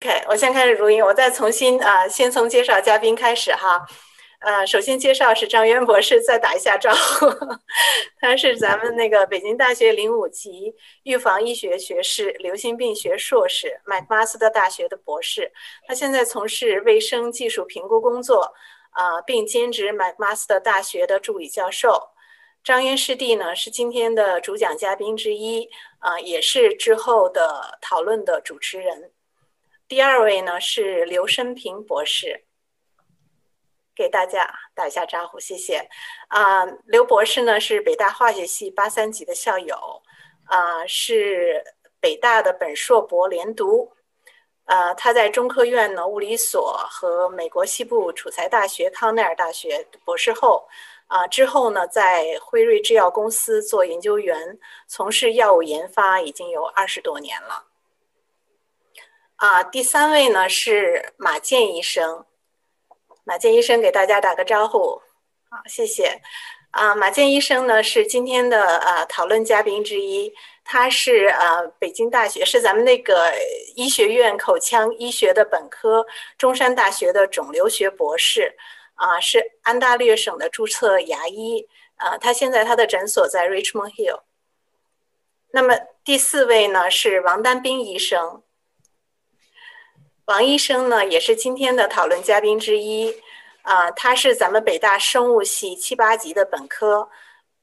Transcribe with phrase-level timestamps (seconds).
[0.00, 3.84] OK，我先开始录音，我再重新啊，先从介绍嘉宾开始哈。
[4.38, 7.26] 呃，首先介绍是张渊博士，再打一下招呼。
[8.20, 10.72] 他是咱们那个北京大学零五级
[11.02, 15.50] 预防医学学士、流行病学硕士，麦克马斯特大学的博士。
[15.88, 18.54] 他现在从事卫生技术评估工作，
[18.90, 22.10] 啊，并兼职麦克马斯特大学的助理教授。
[22.62, 25.68] 张渊师弟呢是今天的主讲嘉宾之一，
[25.98, 29.10] 啊，也是之后的讨论的主持人。
[29.88, 32.44] 第二位呢是刘生平博士，
[33.96, 35.88] 给大家打一下招呼，谢谢。
[36.28, 40.02] 啊，刘博士呢是北大化学系八三级的校友，
[40.44, 41.64] 啊，是
[41.98, 43.90] 北大的本硕博连读。
[44.66, 50.68] 呃，他在中科院呢物理所和美国西部楚才大学、康奈尔大学博士后，
[51.06, 57.67] 啊，之后呢在辉瑞制药公司做研究员，从事药物研发已经有二十多年了。
[59.38, 62.24] 啊，第三位呢是马健医生，
[63.22, 65.00] 马健医生给大家打个招呼，
[65.48, 66.20] 好，谢谢。
[66.72, 73.32] 啊，马健医生呢是今天的呃讨论嘉宾之一，他是呃北京大学是咱们那个
[73.76, 76.04] 医学院口腔医学的本科，
[76.36, 78.56] 中山大学的肿瘤学博士，
[78.94, 84.22] 啊，是安大略省的注册牙医，啊，他现在他的诊所在 Richmond Hill。
[85.52, 88.42] 那么第四位呢是王丹斌医生。
[90.28, 93.14] 王医生呢，也是今天的讨论嘉宾之一，
[93.62, 97.08] 啊，他是咱们北大生物系七八级的本科，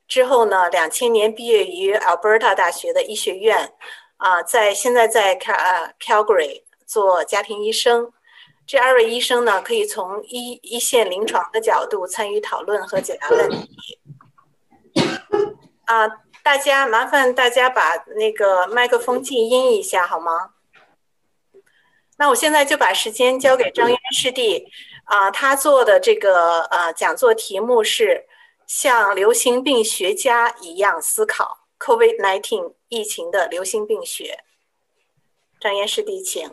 [0.08, 3.72] 之后呢，两千年毕业于 Alberta 大学的医学院，
[4.18, 8.12] 啊，在现在在 Cal Calgary 做家庭医生。
[8.66, 14.00] 这二位医生呢，可以从一一线临床的角度参与讨论和解答问题。
[15.86, 16.08] 啊，
[16.42, 20.55] 大家麻烦大家把那个麦克风静音一下好吗？
[22.18, 24.66] 那我现在就把时间交给张渊师弟，
[25.04, 28.24] 啊，他做的这个呃讲座题目是
[28.66, 34.40] 像流行病学家一样思考 COVID-19 疫情的流行病学。
[35.60, 36.50] 张渊师弟，请。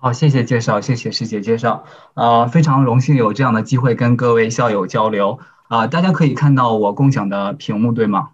[0.00, 1.84] 好，谢谢介绍，谢谢师姐介绍，
[2.14, 5.38] 啊，非常荣幸有这样的机会跟各位校友交流，
[5.68, 8.30] 啊，大家可以看到我共享的屏幕对吗？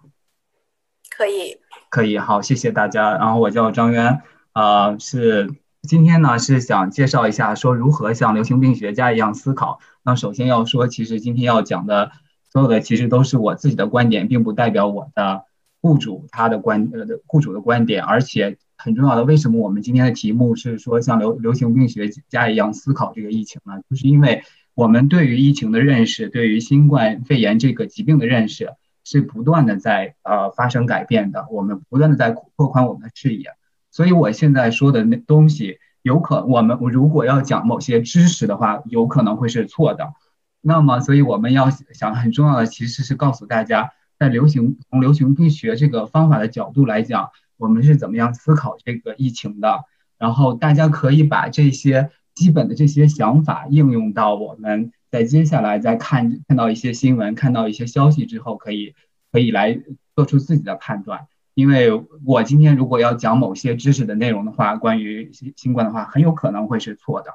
[1.15, 1.59] 可以。
[1.89, 3.11] 可以，好，谢谢大家。
[3.11, 4.21] 然后我叫张渊，
[4.53, 5.53] 啊，是。
[5.85, 9.79] 今天呢是想介绍一下，说如何像流行病学家一样思考。
[10.03, 12.11] 那首先要说，其实今天要讲的
[12.51, 15.43] 所有的其实都是我自己的观点，并不代表我的
[15.81, 18.03] 雇主他的观呃雇主的观点。
[18.03, 23.81] 而且很重要的，为什么我们今天的题目是说像流流行病学家一样思考这个疫情呢？
[23.89, 24.43] 就是因为
[24.73, 28.69] 我们对于疫情的认识，对于新冠肺炎这个疾病的认识
[29.03, 33.51] 是不断的在呃发生改变的，我们不断的在扩宽我们的视野。
[33.95, 40.11] 所以，我现在说的那东西，有可我们如果要讲某些知识的话，有可能会是错的。
[40.59, 49.85] 那么，所以我们要想很重要的，其实是告诉大家，在流行从流行病学这个方法的角度来讲，我们是怎么样思考这个疫情的。
[50.17, 58.93] 然后，大家可以把这些基本的这些想法应用到我们在接下来再看看到一些新闻、看到一些消息之后，可以
[59.31, 59.79] 可以来
[60.17, 61.27] 做出自己的判断。
[61.55, 61.89] 因为
[62.25, 67.31] 我今天如果要讲某些知识的内容的话，关于新新冠的话，很有可能会是错的，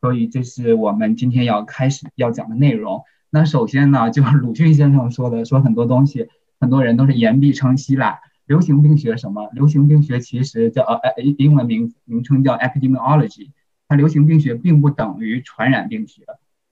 [0.00, 3.02] 所以这是我们今天要开始要讲的内容。
[3.30, 6.28] 那首先呢，就是 鲁迅先生说的，说很多东西，
[6.60, 8.20] 很多人都是言必称希腊。
[8.46, 9.50] 流行病学什么？
[9.52, 13.50] 流行病学其实叫呃英文名名称叫 epidemiology，
[13.88, 16.22] 它流行病学并不等于传染病学。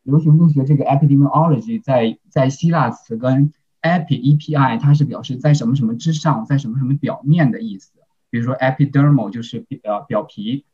[0.05, 3.53] 流行病学这个 epidemiology 在在希腊词根。
[3.87, 7.93] Epi e p i 它是表示在什么什么之上，在什么什么表面的意思。
[8.31, 10.65] 比如说 epidermal 就是表表皮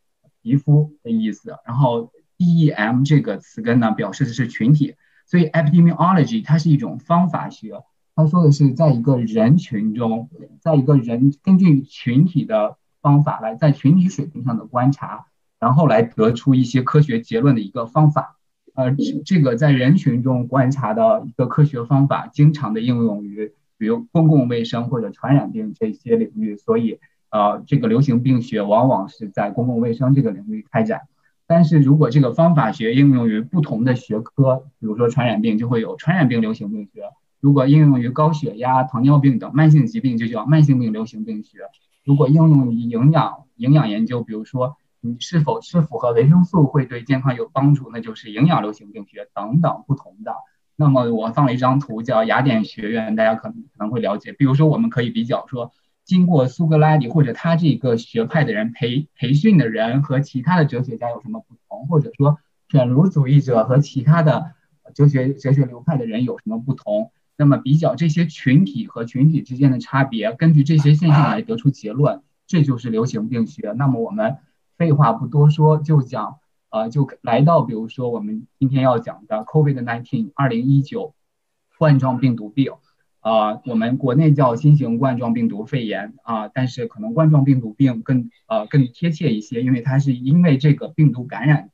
[0.43, 1.59] 皮肤的意思。
[1.67, 4.97] 然后 d e m 这个词根呢，表示的是群体。
[5.27, 7.83] 所以 epidemiology 它是一种方法学，
[8.15, 10.29] 它说的是在一个人群中，
[10.61, 15.27] 在一个人根据群体的方法来在群体水平上的观察，
[15.59, 18.39] 然后来得出一些科学结论的一个方法。
[18.75, 18.97] 呃，
[19.27, 26.99] 这个在人群中观察的一个科学方法，经常的应用于比如公共卫生或者传染病这些领域，所以
[27.31, 31.03] 呃，这个流行病学往往是在公共卫生这个领域开展。
[31.47, 37.03] 但是如果这个方法学应用于不同的学科，比如说传染病，就会有传染病流行病学；
[37.41, 41.59] 如果应用于高血压、糖尿病等慢性疾病，就叫慢性病流行病学；
[42.07, 44.79] 如果应用于营养营养研究，比如说。
[45.05, 47.91] 你是否是符合维生素会对健康有帮助？
[47.93, 50.33] 那就是营养流行病学等等不同的。
[50.77, 54.33] 那么我放了一张图，叫雅典学院，大家可能可能会了解。
[54.33, 55.73] 比如说，我们可以比较说，
[56.05, 62.39] 经过苏格拉底或者他这个学派的人培培训的人和其他的哲学家有什么不同，或者说
[62.69, 64.53] 犬儒主义者和其他的
[64.95, 67.11] 哲学哲学流派的人有什么不同？
[67.37, 73.73] 那么比较这些群体和群体之间的差别，根据这些现象来得出结论，这就是流行病学。
[73.77, 74.37] 那么我们
[74.83, 81.15] 废话不多说，就讲呃，就来到比如说我们今天要讲的 COVID-19 二零一九
[81.79, 82.73] 冠状病毒病。
[83.21, 91.71] 啊，我们国内叫新型冠状病毒肺炎啊，但是可能冠状病毒病更呃更贴切一些，因为它是因为这个病毒感染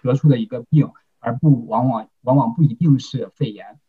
[0.00, 3.80] 得出的一个病，而不往往往往不一定是肺炎。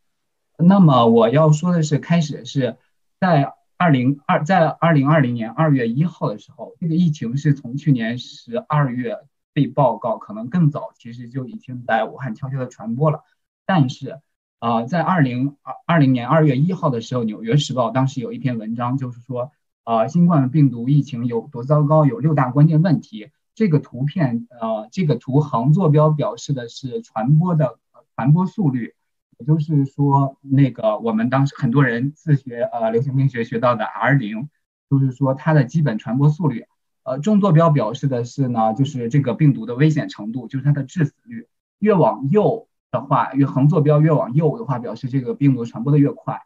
[0.58, 2.78] 那么我要说的是，开始是
[3.20, 9.18] 在二零二在二零二零年二月一号的时候，这个疫情是从去年十二月
[9.54, 13.22] 被报告，可能更早其实就已经在武汉悄悄的传播了，
[13.66, 14.20] 但是。
[14.58, 19.52] 啊，在二零二二零年二月一号的时候，《纽约时报》当时有一篇文章，就是说，
[19.84, 23.30] 啊，新冠病毒疫情有多糟糕，有六大关键问题。
[23.54, 27.78] 这个图片，呃，这个图横坐标表示的是传播的
[28.16, 28.96] 传播速率，
[29.38, 34.50] 也就是说，那个我们当时很多人自学呃流行病学学到的 R 零，
[34.90, 36.66] 就是说它的基本传播速率。
[37.04, 41.48] 呃，纵坐标表示的是呢，就是这个病毒的危险程度，就是它的致死率。
[41.80, 42.68] 越往右。
[42.92, 46.38] 的话，越横坐标越往右的话，表示这个病毒传播的越快；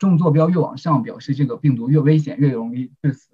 [0.00, 3.28] 纵坐标越往上，表示这个病毒越危险，越容易致死。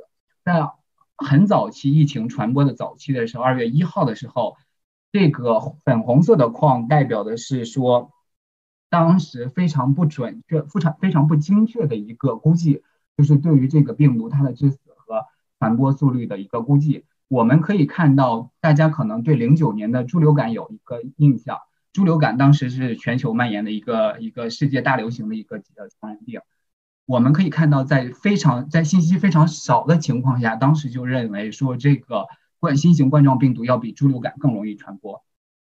[0.44, 0.68] 在
[1.16, 4.58] 很早期疫情传播的早期的时候，二月一号的时候，
[5.12, 8.10] 这个粉红色的框代表的是说，
[8.90, 12.82] 当时非常不准确、非常非常不精确的一个估计，
[13.16, 15.26] 就是对于这个病毒它的致死和
[15.58, 17.04] 传播速率的一个估计。
[17.28, 21.58] 我们可以看到，大家可能对零九年的猪流感有一个印象。
[21.92, 26.40] 猪流感当时是全球蔓延的一个一个世界大流行的一个呃传染病，
[27.06, 32.26] 我们可以看到，在非常在信息非常少的情况下，当时就认为说这个
[32.60, 35.22] 冠新型冠状病毒要比猪流感更容易传播，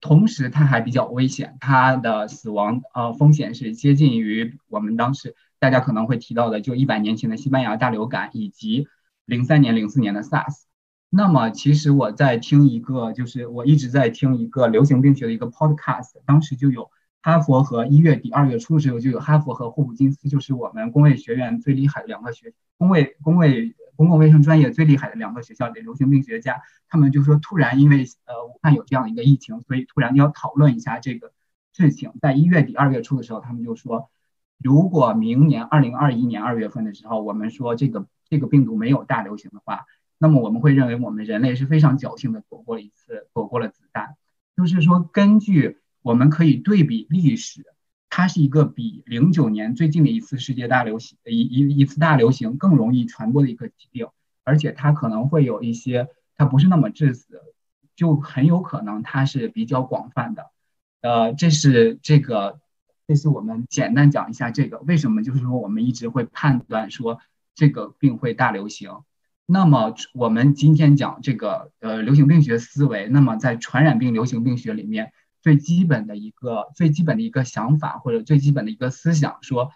[0.05, 8.87] 同时它还比较危险，它的死亡呃风险是接近于我们当时大家可能会提到的就一百年前的西班牙大流感以及
[9.25, 10.65] 零三年零四年的 SARS。
[11.09, 16.91] 那么其实我在听一个，就是我一直在听一个流行病学的一个 podcast，当时就有
[17.23, 31.32] 哈佛和一月底二月初的时候就有哈佛和霍普金斯，就是我们工卫学院最厉害的两个学工卫工卫公共卫生专业最厉害的两个学校的流行病学家，他们就说突然因为呃武汉有这样一个疫情，所以突然要讨论一下这个
[31.73, 32.12] 事情。
[32.20, 34.11] 在一月底二月初的时候，他们就说，
[34.58, 39.87] 如果明年二零二一年二月份的时候，我们说这个这个病毒没有大流行的话。
[40.17, 44.17] 那么我们会认为我们人类是非常侥幸的躲过了一次，躲过了子弹。
[44.56, 47.67] 就是说，根据我们可以对比历史，
[48.16, 54.06] 它是一个比零九年最近的一次世界大流行一一一次大流行更容易传播的一个疾病，
[54.44, 56.06] 而且它可能会有一些，
[56.37, 57.43] 它不是那么致死，
[57.96, 60.46] 就很有可能它是比较广泛的。
[61.00, 62.61] 呃，这是这个，
[63.08, 67.19] 这是我们简单讲一下这个为什么，就是说我们一直会判断说
[67.56, 68.93] 这个病会大流行。
[69.44, 75.12] 那么我们今天讲这个呃流行病学思维，那么在传染病流行病学里面，
[75.44, 79.73] 最基本的一个最基本的一个想法或者最基本的一个思想说，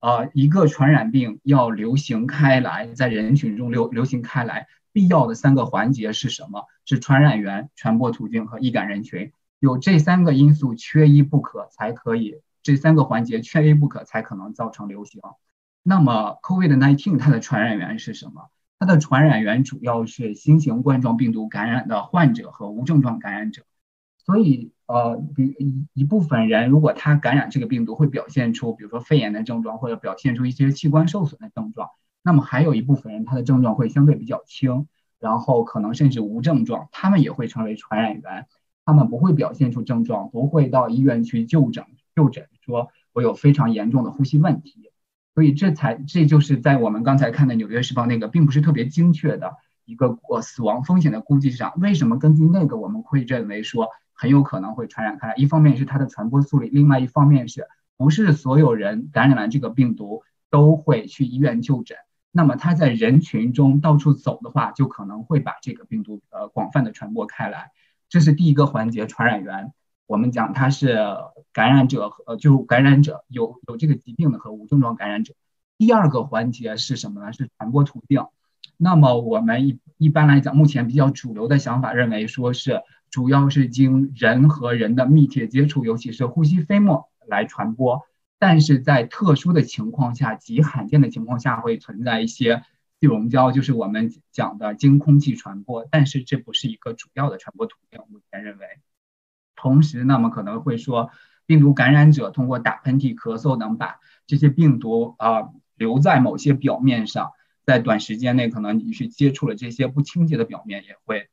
[0.00, 6.66] 呃一个传染病要流行开来，在人群中流流行开来，必要的三个环节是什么？
[6.84, 9.30] 是传染源、传播途径和易感人群。
[9.60, 15.22] 有这三个因素缺一不可才可以，这三个环节缺一不可才可能造成流行。
[15.84, 18.50] 那么 COVID-19 它的传染源是什么？
[18.80, 23.62] 它的传染源主要是新型冠状病毒感染的患者和无症状感染者，
[24.18, 31.88] 所以呃，比一一部分人如果他感染这个病毒会表现出，比如说肺炎的症状，或者表现出一些器官受损的症状，
[32.22, 34.86] 那么还有一部分人他的症状会相对比较轻，
[35.18, 38.46] 然后可能甚至无症状，他们也会成为传染源，
[38.84, 44.90] 他们不会表现出症状，不会到医院去就诊就诊，说我有非常严重的呼吸问题。
[45.34, 49.54] 所以这才这就是在我们刚才看的《纽约时报》那个并不是特别精确的
[49.86, 55.34] 一个呃死亡风险的估计上，为什么根据那个我们会认为说很有可能会传染开来？
[55.36, 57.66] 一方面是它的传播速率，另外一方面是
[57.96, 61.96] 不是所有人感染了这个病毒都会去医院就诊？
[62.30, 67.72] 那么他在人群中到处走的话，就可能会把这个病毒呃广泛的传播开来。
[68.08, 69.72] 这是第一个环节，传染源。
[70.06, 70.98] 我们讲它是
[71.52, 75.34] 感染者和就感染者有有这个疾病的和无症状感染者。
[75.78, 77.32] 第二个环节是什么呢？
[77.32, 78.26] 是传播途径。
[78.76, 88.02] 那么我们一一般来讲，目前比较主流的想法认为说是主要是经人和人的密切接触，尤其是呼吸飞沫来传播。
[88.38, 92.64] 但是在特殊的情况下，极罕见的情况下，会存在一些
[92.98, 98.00] 气溶胶就是我们讲的经空气传播，但是这不是一个主要的传播途径。
[98.08, 98.64] 目前认为，
[99.54, 101.10] 同时，那么可能会说，
[101.44, 107.32] 病毒感染者通过打喷嚏、咳嗽等把这些病毒啊留在某些表面上，
[107.66, 111.28] 在短时间内可能你去接触了这些不清洁的表面，也会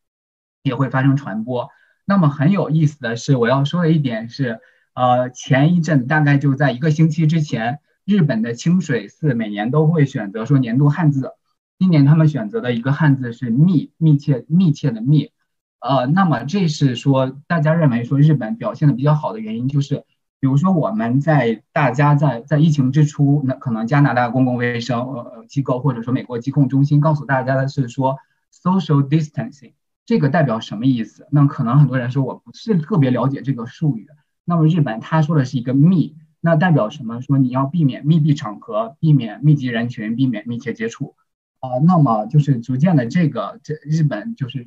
[0.64, 1.70] 也会发生传播。
[2.06, 4.60] 那么很有意思的是，我要说的一点是，
[4.94, 11.32] 呃，前一阵大概就在一个星期之前，日本的清水寺每年都会选择说年度汉字。
[11.78, 15.32] 今年他们选择的一个汉字是“密”，密切、密切的“密”。
[15.80, 20.04] 呃，那么这是说大家认为说日本表现的比较好的原因，就是
[20.42, 28.18] 比如说我们在大家在在疫情之初，那可能加拿大公共卫生呃机构或者说美国疾控中心告诉大家的是说
[28.52, 29.72] social distancing，
[30.10, 31.28] 这个代表什么意思？
[31.30, 34.08] 那可能很多人说我不是特别了解这个术语。
[34.44, 37.22] 那么日本他说的是一个“密”，那代表什么？
[37.22, 41.14] 说你要避免密闭场合，避免密集人群，避免密切接触。
[41.60, 44.66] 啊，那么就是逐渐的这个，这日本就是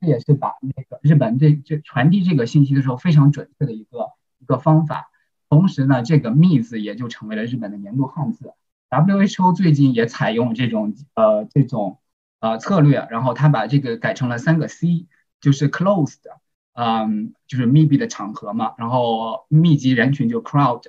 [0.00, 5.10] 这也是把那个日本这这传递这个信息的时候非常准确的一个一个方法。
[5.48, 8.52] 同时呢，这个“密”字也就成为了日本的年度汉字。
[8.90, 11.98] WHO 最近也采用这种呃这种
[12.44, 15.06] 呃策略，然后他把这个改成了三个 C，
[15.40, 16.20] 就是 closed，
[16.74, 20.82] 嗯，就是密闭的场合嘛，然后密集人群就 crowd，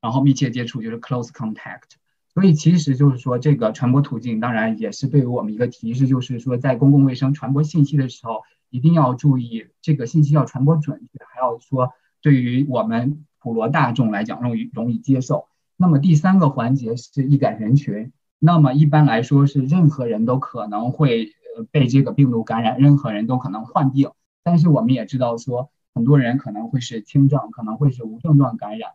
[0.00, 1.94] 然后密切接触就是 close contact。
[2.34, 15.46] 所以其实就是说，这个传播途径当然也是对于我们一个提示，就是说在公共卫生传播信息的时候，一定要注意这个信息要传播准确，还要说对于我们普罗大众来讲容易容易接受。
[15.76, 24.10] 那么第三个环节是易感人群，那么一般来说是任何人都可能会呃被这个病毒感染，任何人都可能患病。
[24.42, 28.90] 但是我们也知道说，很多人可能会是轻症，可能会是无症状感染。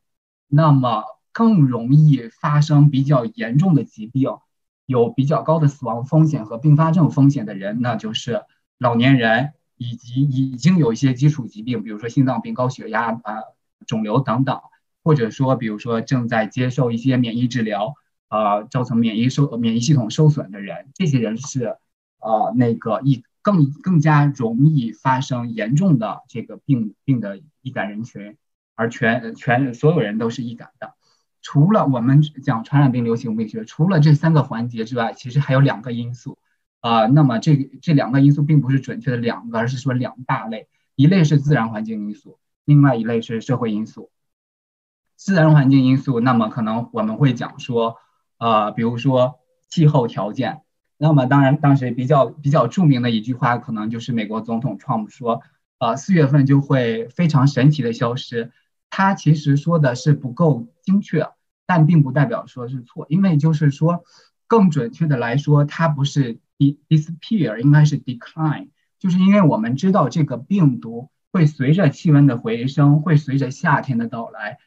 [0.48, 4.29] 那么更容易发生比较严重的疾病，
[4.86, 8.43] 有比较高的死亡风险和并发症风险的人，那就是
[8.77, 13.41] 老年人以及已经有一些基础疾病，比如说心脏病、高血压啊、
[13.88, 14.60] 肿瘤等等，
[15.03, 17.95] 或者说比如说正在接受一些免疫治疗
[18.31, 21.65] 啊，造成免疫受免疫系统受损的人，这些人是
[22.19, 28.38] 啊那个易更更加容易发生严重的这个病病的易感人群，
[28.73, 30.93] 而全全所有人都是易感的。
[31.41, 36.38] 除了我们讲传染病流行病学，除了这三个环节之外，其实还有两个因素
[36.79, 37.07] 啊。
[37.07, 44.09] 那么这这两个因素并不是准确的两个，而是说两大类，一类是自然环境因素，另外一类是社会因素。
[45.17, 47.97] 自然环境因素，那么可能我们会讲说，
[48.41, 50.62] 呃，比如说气候条件。
[50.98, 55.43] 那么当然，当时比较比较著名的一句话，可能就是美国总统 Trump 说，
[55.77, 58.51] 呃，四月份就会非常神奇的消失。
[58.89, 61.27] 他其实说的是不够精确，
[61.67, 64.03] 但并不代表说是错，因为就是说，
[64.48, 74.57] 更准确的来说，它不是 disappear，应该是 decline，就是因为我们知道这个病毒会随着气温的回升，会随着夏天的到来，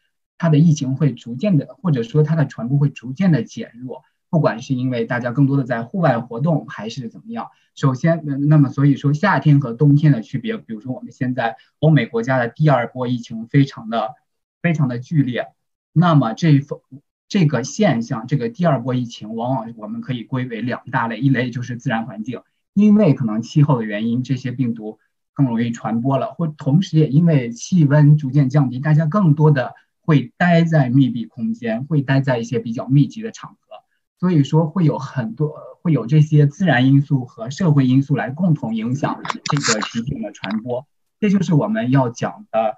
[0.44, 4.02] 它的疫情会逐渐的，或者说它的传播会逐渐的减弱。
[4.28, 14.10] 不管是因为大家更多的在户外活动，还是怎么样，首先，那么所以说夏天和冬天的区别，比如说我们现在欧美国家的第二波疫情非常的
[14.60, 15.46] 非常的剧烈，
[15.92, 16.60] 那么这
[17.26, 22.42] 这个现象，这个第二波疫情，往往我们可以归为两大类，一类就是自然环境，
[22.74, 24.98] 因为可能气候的原因，这些病毒
[25.32, 33.58] 更容易传播了，或同时也因为气温逐渐降低，大家更多的会待在密闭空间，会待在一些比较密集的场合。
[34.20, 40.86] 所以说会有很多会有这些自然因素和社会因素来共同影响这个疾病的传播，
[41.20, 42.76] 这就是我们要讲的，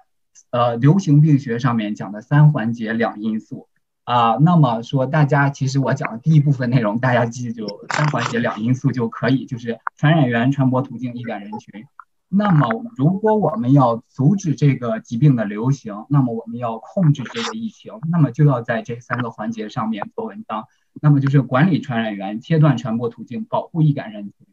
[0.49, 3.67] 呃，流行病学上面讲的三环节两因素
[4.03, 4.35] 啊。
[4.41, 11.85] 那么说大家其实我讲的第一部分内容，大家记住三环节两因素就可以，就是传染源、传播途径、易感人群。
[12.29, 20.65] 那么如果我们要阻止这个疾病的流行，那么我们要控制这个疫情，那么就要在这三个环节上面做文章。
[20.99, 24.47] 那么就是管理传染源、切断传播途径、保护易感人群，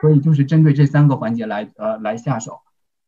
[0.00, 2.58] 所以就是针对这三个环节来呃来下手，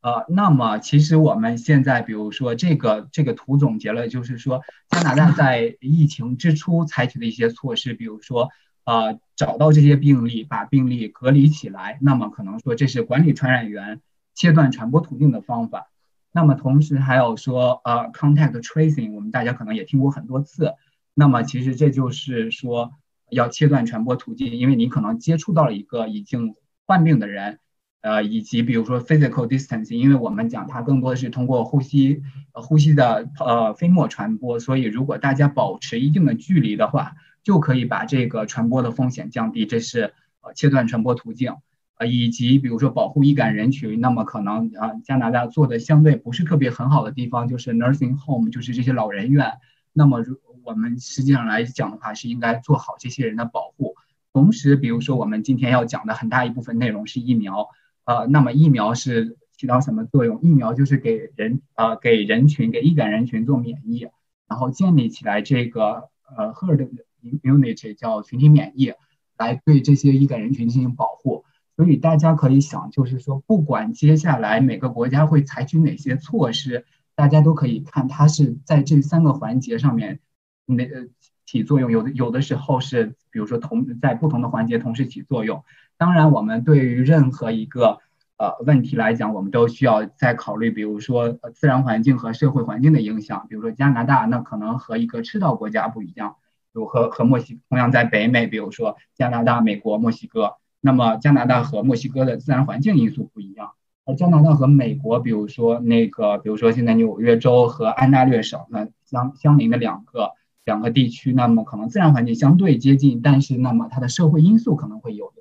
[0.01, 8.47] 呃，那么其实我们现在比如说这个这个图总结了，就是说加拿大在疫情之初采取的一些措施，比如说
[8.85, 14.01] 呃找到这些病例，把病例隔离起来，那么可能说这是管理传染源、
[14.33, 15.89] 切断传播途径的方法。
[16.31, 20.73] 那么同时还有说呃 contact tracing，我们大家可能也听过很多次。
[21.15, 22.91] 那么其实这就是说
[23.29, 26.55] 要切断传播途径，因为你可能接触到了一个已经
[26.85, 27.59] 患病的人，
[28.01, 32.21] 呃，以及比如说 physical distance，因为我们讲它更多的是通过呼吸，
[32.53, 37.15] 呼吸的呃飞沫传播，所以如果大家保持一定的距离的话，
[37.49, 39.65] 就可以把这个传播的风险降低。
[39.65, 41.55] 这是呃切断传播途径，
[41.97, 49.53] 呃以及比如说保护易感人群，那么可能啊加拿大做的相对不是特别很好的地方就是 nursing home，就是这些老人院。
[49.93, 53.95] 那么如我们实际上来讲的话，是应该做好这些人的保护。
[54.31, 57.69] 同时，比如说我们今天要讲的很大一部分内容是疫苗，
[58.05, 60.39] 呃，那么疫苗是起到什么作用？
[60.43, 64.07] 疫苗就是给人呃给人群给易感人群做免疫，
[64.47, 66.87] 然后建立起来这个呃 herd
[67.23, 68.93] immunity 叫群体免疫，
[69.37, 71.45] 来对这些易感人群进行保护。
[71.75, 76.85] 所以大家可以想，就是说不管接下来每个国家会采取哪些措施，
[77.15, 80.19] 大家都可以看它是在这三个环节上面
[80.65, 81.07] 那呃。
[81.45, 85.63] 起作用有的有的时候是，比如说同在不同的环节同时起作用。
[85.97, 87.97] 当然，我们对于任何一个
[88.37, 93.47] 呃问题来讲，我们都需要再考虑，比如说自然环境和社会环境的影响。
[93.49, 96.35] 比如说加拿大，那可能和一个赤道国家不一样，
[96.79, 103.71] 如和和墨西同样在北美，比如说加拿大、美国、墨西哥，那么加拿大和墨西哥的自然环境因素不一样，
[104.05, 110.31] 而加拿大和美国，比如说那个，比如说现在纽约州和安大略省那相相邻的两个。
[110.65, 115.33] 两个地区，那么可能自然环境相对接近，但是那么它的社会因素可能会有。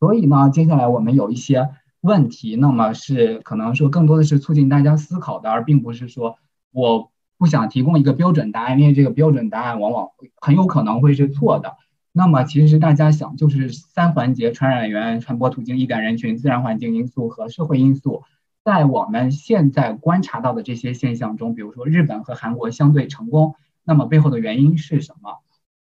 [0.00, 1.68] 所以呢，接下来我们有一些
[2.00, 6.38] 问题，那么是可能说更多的是促进大家思考的，而并不是说
[6.72, 10.08] 我不想提供一个标准答案，因为这个标准答案往往
[10.40, 11.76] 很有可能会是错的。
[12.12, 18.24] 那么其实大家想，就是三环节：传染源、传播途径、易感人群、自然环境因素和社会因素，
[18.64, 23.54] 在我们现在观察到的这些现象中，比如说日本和韩国相对成功。
[23.84, 25.38] 那么背后的原因是什么？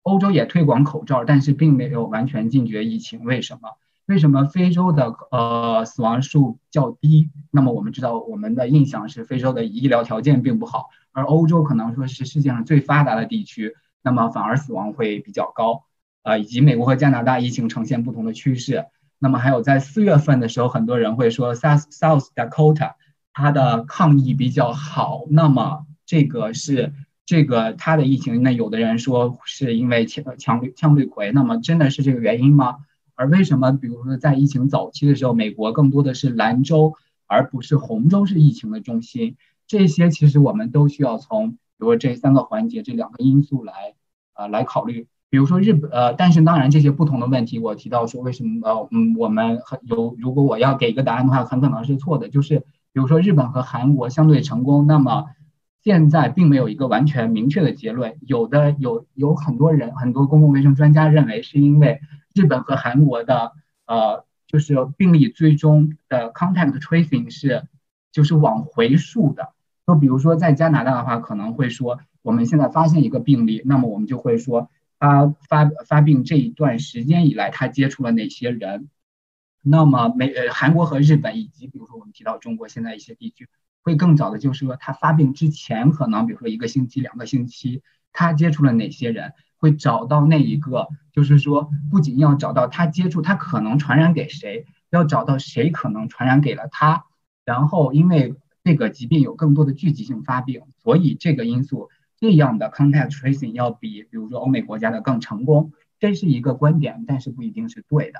[0.02, 3.24] 欧洲也推广口罩，但是并没有完全禁绝疫情。
[3.24, 3.68] 为什么？
[4.12, 7.30] 为什么非洲的呃死亡数较低？
[7.50, 15.84] 那么我们知道，我们的印象是非洲的医疗条件并不好，而欧洲可能说是世界上最发达的地区，那么反而死亡会比较高。
[16.22, 18.84] 啊，以及美国和加拿大疫情呈现不同的趋势。
[19.18, 22.92] 那么还有在四月份的时候，很多人会说 South South Dakota
[23.32, 25.22] 它的抗疫比较好。
[25.30, 26.92] 那么这个是。
[27.24, 32.78] 这个它的疫情，那有的人说是因为羟羟羟氯喹，那么真的是这个原因吗？
[33.14, 36.94] 而为什么，比如说在疫情早期的时候，美国更多的是蓝州
[37.26, 39.36] 而不是红州是疫情的中心？
[39.66, 43.72] 这些其实我们都需要从，比如说这三个环节这两个因素来，
[44.34, 45.06] 呃，来考虑。
[45.30, 52.28] 比如说日本，呃，但是当然这些不同的问题，我提到说为什么，呃，嗯，我们很有，如果我要给一个答案的话，很可能是错的。
[52.28, 52.60] 就是
[52.92, 55.26] 比如说日本和韩国相对成功，那么。
[55.84, 61.98] 现在并没有一个完全明确的结论，有的有有很多人，很多公共卫生专家认为是因为
[62.34, 63.52] 日本和韩国的
[63.86, 67.66] 呃，就是病例追踪的 contact tracing 是
[68.10, 69.52] 就是往回溯的。
[69.86, 78.88] 就比如说在加拿大的话，可能会说我们现在发现一个病例，那么我们就会说他发发病这一段时间以来他接触了哪些人。
[79.62, 83.48] 那么美呃韩国和日本以及比如说我们提到中国现在一些地区。
[83.84, 97.04] 会更早的，就是说他发病之前，可能比如说一个星期、两个星期，他接触了哪些人，会找到那一个，就是说不仅要找到他接触，他可能传染给谁，要找到谁可能传染给了他，
[97.44, 105.70] 然后因为这个疾病有更多的聚集性发病，所以这个因素这样的 contact tracing 要比比如说欧美国家的更成功，
[106.00, 108.18] 这是一个观点，但是不一定是对的。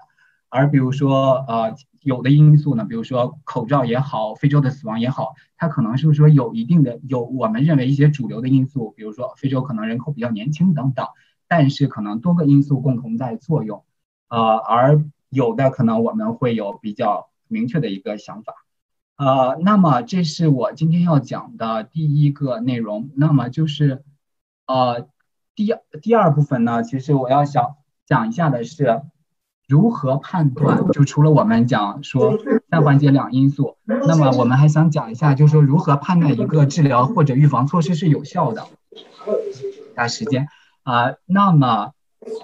[0.49, 11.07] 而比如说，呃，有的因素呢，比如说口罩也好，非洲的死亡也好，它可能是说有一定的有我们认为一些主流的因素，比如说非洲可能人口比较年轻等等，
[11.55, 13.85] 但是可能多个因素共同在作用，
[14.31, 18.55] 呃，而有的可能我们会有比较明确的一个想法，
[19.19, 24.03] 呃，那么这是我今天要讲的第一个内容，那么就是，
[24.67, 25.07] 呃，
[25.55, 27.75] 第第二部分呢，其实我要想
[28.07, 29.03] 讲一下的是。
[29.69, 30.87] 如何判断？
[30.91, 32.37] 就除了我们讲说
[32.69, 38.67] 三环节两因素，那么我们还想讲一下，就是说如何判断一个治疗或者预防措施是有效的。
[39.95, 40.47] 打时间
[40.83, 41.93] 啊，那么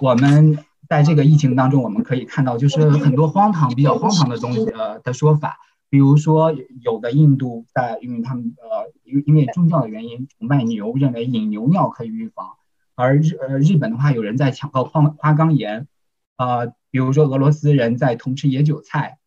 [0.01, 5.57] 我们在这个疫情当中，我们可以看到，就是很多荒唐、比较荒唐的东西呃的说法，
[5.89, 12.51] 比如说有的印度在，因为他们呃因因为宗教的原因崇拜牛，认为饮牛尿可以预防，
[12.95, 15.87] 而日呃日本的话，有人在抢购花花岗岩。
[16.37, 19.17] 呃，比如说俄罗斯人在同吃野韭菜，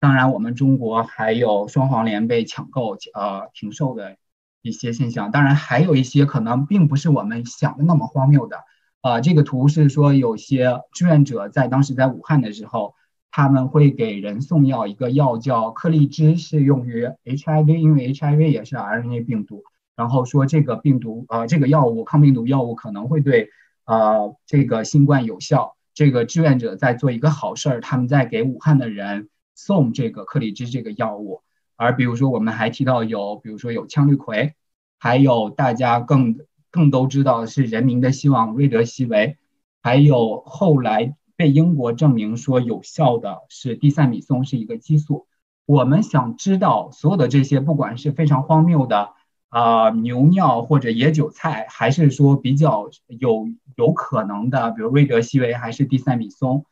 [0.00, 4.18] 当然我们中国还有双黄连被抢购，呃，停售的
[4.62, 5.30] 一些现象。
[5.30, 8.58] 当然还有一些可能并不是我们想的那么荒谬的。
[9.00, 12.94] 呃，这个图是说有些志愿者在当时在武汉的时候，
[13.30, 19.62] 他们会给人送药，一个药叫克利芝，是用于 HIV，因为 HIV 也是 RNA 病毒。
[19.94, 23.50] 然后说这个病毒，呃，这个药物抗病毒药物可能会对
[23.84, 25.76] 呃这个新冠有效。
[25.94, 31.42] 这个志愿者在做一个好事儿，他们在给武汉的人送这个克里芝这个药物。
[31.78, 34.52] 而比如说，我们还提到有，比如说有羟氯喹，
[34.98, 36.36] 还有大家更
[36.72, 39.36] 更都知道是人民的希望瑞德西韦，
[39.80, 45.28] 还有后来被英国证明说有效的是地塞米松，是一个激素。
[45.66, 49.10] 我们想知道所有的这些，不管是非常荒谬的
[49.48, 56.64] 啊牛尿或者野韭菜，还是说比较有有可能的，比如瑞德西韦还是地塞米松。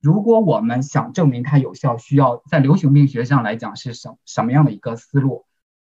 [0.00, 5.44] 如果我们想证明它有效，需要在流行病学上来讲是什什么样的一个思路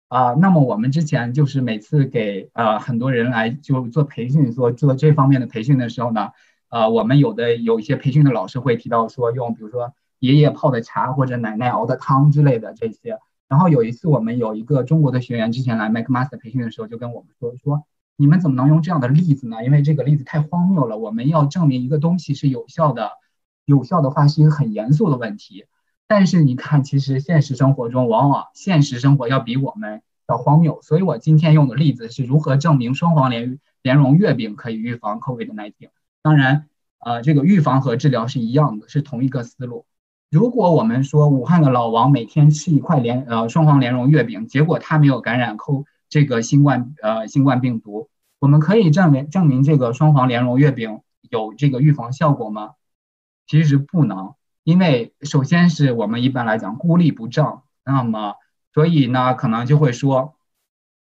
[0.08, 0.34] 啊？
[0.34, 6.28] 那么我们之前就是每次给呃很多人来就做培训，做做这方面的培训的时候呢，
[6.68, 13.18] 呃，我们有的有一些培训的老师会提到说，用比如说爷爷泡的茶或者奶奶熬的汤之类的这些。
[13.48, 19.64] 然后有一次我们有一个中国的学员之前来 MacMaster 培训的时候，就跟我们说说，你们怎么能用这样的例子呢？
[19.64, 20.98] 因为这个例子太荒谬了。
[20.98, 23.12] 我们要证明一个东西是有效的。
[23.64, 25.66] 有效的话是一个很严肃的问题，
[26.06, 30.80] 但是你看，其实现实生活中往往现实生活要比我们要荒谬。
[30.82, 35.72] 所以我今天用的例子是如何证明双黄连莲蓉月饼可以预防 COVID-19。
[36.22, 39.86] 当然，呃，这个预防和治疗是一样的，是同一个思路。
[40.30, 52.72] 如果我们说武汉的老王每天吃一块莲呃双黄莲蓉月饼，结果他没有感染 c 这个新冠呃新冠病毒，我们可以证明证明这个双黄莲蓉月饼有这个预防效果吗？
[53.46, 58.36] 其实不能，因为首先是我们一般来讲孤立不正，那么
[58.72, 60.36] 所以呢，可能就会说，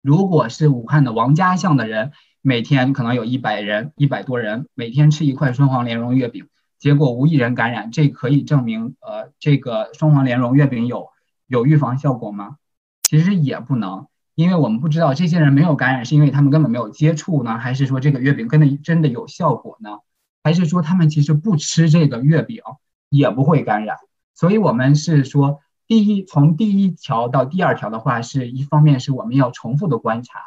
[0.01, 2.11] 如果是武汉的王家巷的人，
[2.41, 11.09] 每天可能有一百人、一百多人，每天吃一块双黄莲蓉月饼，结果无一人感染，这可以证明呃这个双黄莲蓉月饼有
[11.47, 12.55] 有预防效果吗？
[13.03, 19.97] 其实也不能，因为我们不知道这些人没有感染是因为他们根本没有接触呢，还是说这个月饼真的真的有效果呢？
[20.43, 22.61] 还是说他们其实不吃这个月饼
[23.09, 23.97] 也不会感染，
[24.33, 30.39] 所以我们是说，第一从第一条到第二条的话，是一方面是我们要重复的观察，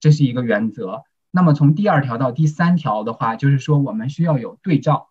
[0.00, 1.04] 这是一个原则。
[1.30, 5.08] 那么从第二条到第三条的话，就是说我们需要有对照。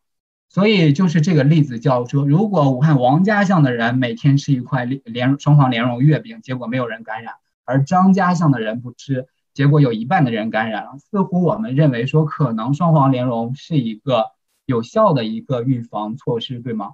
[0.50, 7.34] 所以就是这个例子叫说，如果武汉王家巷的人每天吃一块莲双黄莲蓉月饼，结果没有人感染，
[7.66, 9.28] 而张家巷的人不吃。
[9.54, 14.32] 结果有一半的人感染了，似乎我们认为说可能双黄莲蓉是一个
[14.66, 16.94] 有效的一个预防措施，对吗？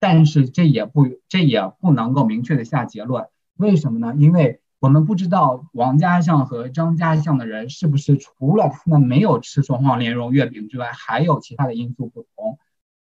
[0.00, 4.14] 但是这也不这也不能够明确的下结论，为什么呢？
[4.16, 12.58] 因为我们不知道王家巷和张家巷的人是不是除了他们没有吃双黄莲蓉月饼之外，还有其他的因素不同，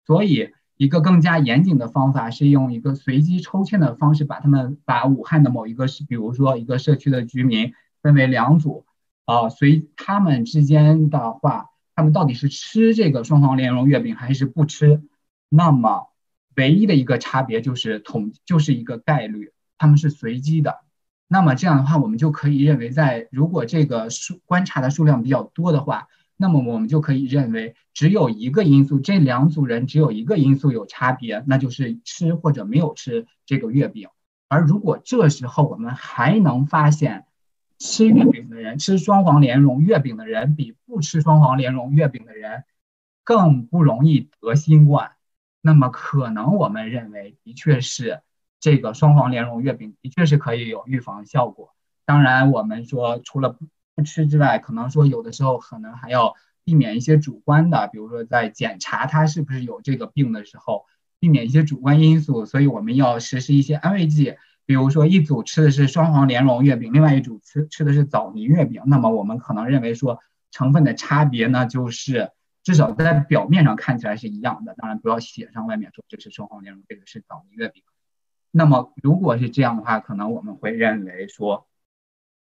[0.07, 8.87] 所以一个更加严谨的方法是用一个随机抽签的方式，把他们把武汉的某一个是，比如说一个社区的居民分为两组。
[9.29, 15.03] 啊，随他们之间的话，他们到底是吃这个双黄莲蓉月饼还是不吃？
[15.51, 16.07] 那么
[16.57, 20.79] 唯一的一个差别就是统，就是一个概率，他们是随机的。
[21.27, 34.09] 那么这样的话，我们就可以认为，在如果这个数观察的数量比较多的话，那么我们就可以认为只有一个因素，这两组人只有一个因素有差别，那就是吃或者没有吃这个月饼。
[34.49, 37.27] 而如果这时候我们还能发现，
[37.79, 42.65] 吃月饼的人，吃双黄莲蓉月饼的人，比不吃双黄莲蓉月饼的人
[43.23, 45.13] 更不容易得新冠。
[45.61, 48.21] 那么，可能我们认为，的确是
[48.59, 51.75] 这个双黄莲蓉月饼的确是可以有预防效果。
[52.05, 53.57] 当然，我们说除了
[53.95, 60.87] 不吃之外，可能说有的时候可能还要避免一些主观的，比如说在检查他是不是有这个病的时候，
[61.21, 62.47] 避免一些主观因素。
[62.47, 64.37] 所以，我们要实施一些安慰剂。
[64.69, 70.19] 比如说，一组吃的是双黄莲蓉月饼，另外一组吃吃的是枣泥月饼，那么我们可能认为说
[70.51, 74.75] 成分的差别呢，就是至少在表面上看起来是一样的。
[74.77, 77.83] 当然，不要写上外面说这是双黄莲蓉，这个是枣泥月饼。
[78.51, 81.67] 那么如果是这样的话，可能我们会认为说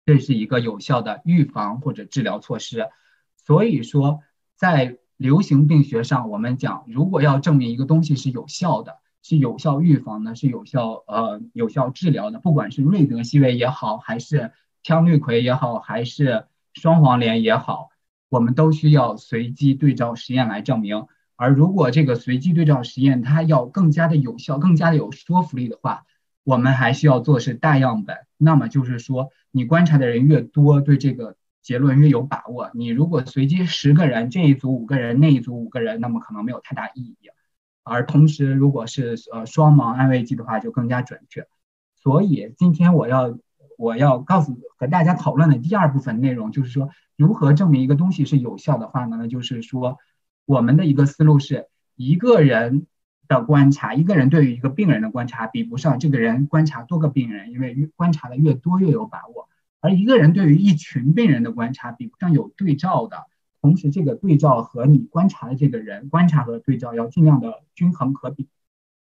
[0.05, 2.89] 这是一个有效的预防或者治疗措施。
[3.37, 4.19] 所以说，
[4.55, 8.97] 在流行病学上，我们讲，如果要证明一个东西是有效的。
[9.21, 12.39] 是有效预防的，是有效呃有效治疗的。
[12.39, 14.51] 不管是瑞德西韦也好，还是
[14.83, 17.89] 羟氯喹也好，还是双黄连也好，
[18.29, 21.05] 我们都需要随机对照实验来证明。
[21.35, 26.05] 而如果这个随机对照实验它要更加的有效、更加的有说服力的话，
[26.43, 28.17] 我们还需要做是大样本。
[28.37, 32.71] 那么就是说，你观察的人越多，对这个结论越有把握。
[32.73, 37.29] 你如果随机十个人，这一组五个人，那一组五个人，那么可能没有太大意义。
[37.89, 41.47] 而同时，如果是呃双盲安慰剂的话，就更加准确。
[41.95, 43.37] 所以今天我要
[43.77, 49.17] 我要告诉和大家讨论的第二部分内容，就是说如何证明一个东西是有效的话呢？
[49.19, 49.97] 那就是说，
[50.45, 52.87] 我们的一个思路是一个人
[53.27, 59.49] 的观察，一个人对于一个病人的观察，比不上这个人观察多个病人，因为越观察的越多越有把握。
[59.81, 63.27] 而一个人对于一群病人的观察，比不上有对照的。
[63.61, 68.47] 同时，这个对照和你观察的这个人观察和对照要尽量的均衡可比。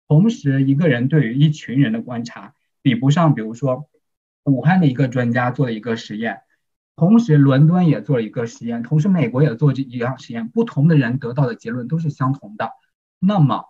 [0.09, 3.89] 同时，一个人对于一群人的观察，比不上，比如说
[4.45, 6.41] 武汉的一个专家做了一个实验。
[6.97, 12.73] 同时，伦敦也做了一个实验，同时美国也做这一样实验，不同的人得到的结论都是相同的，
[13.19, 13.65] 那么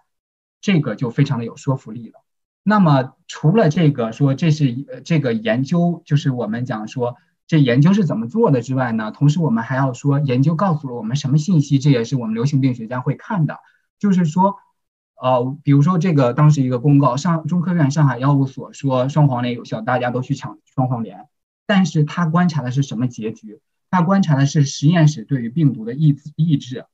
[0.61, 2.25] 这个就非常的有说服力了。
[2.63, 7.17] 那么除了这个说这是呃这个研究，就是我们讲说
[7.51, 13.59] 这研究是怎么做的之外呢，同时我们还要说研究告诉了我们什么信息，这也是我们流行病学家会看的，
[13.99, 14.55] 就是说，
[15.21, 21.27] 呃，比如说这个当时一个公告，上中科院上海药物所说双黄连有效，大家都去抢双黄连。
[21.67, 23.61] 但是他观察的是什么结局？
[23.91, 26.85] 他观察的是实验室对于病毒的抑抑制，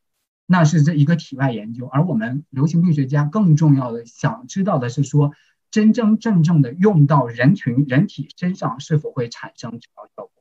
[0.47, 1.87] 那是这一个体外研究。
[1.87, 5.33] 而我们流行病学家更重要的想知道的是说，
[5.71, 10.36] 真真正正的用到人群人体身上是否会产生治疗效果？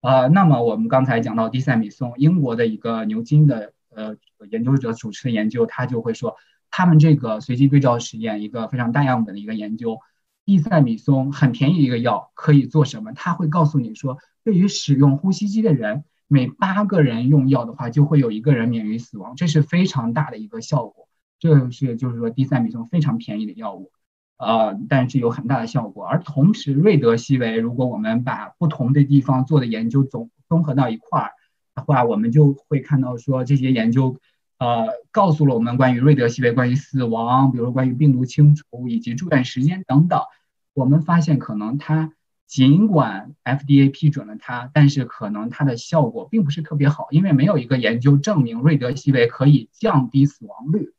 [0.00, 4.16] 呃，那么我们刚才讲到地塞米松，英国的一个牛津的呃
[4.50, 6.36] 研究者主持的研究，他就会说，
[6.70, 9.98] 他们这个随机对照实验一个非常大样本的一个研究。
[10.44, 13.12] 地塞米松很便宜一个药，可以做什么？
[13.12, 21.08] 他会告诉你说，对于使用呼吸机的人，每八个人用药的话，就会有一个人免于死亡，这是非常大的一个效果。
[21.38, 23.90] 这是就是说地塞米松非常便宜的药物，
[24.38, 26.06] 呃，但是有很大的效果。
[26.06, 31.32] 而同时，瑞德西韦，如果我们把不同的地方做的研究总综合到一块儿
[31.74, 34.16] 的话，我们就会看到说这些研究，
[34.58, 40.20] 呃，告诉了我们关于瑞德西韦、关于死亡，比如关于病毒清除以及住院时间等等。
[40.72, 42.12] 我们发现，可能它
[42.46, 50.92] 尽管 FDA 批准了它，但是可能它的效果并不是特别好，因为没有一个研究证明瑞德西韦可以降低死亡率。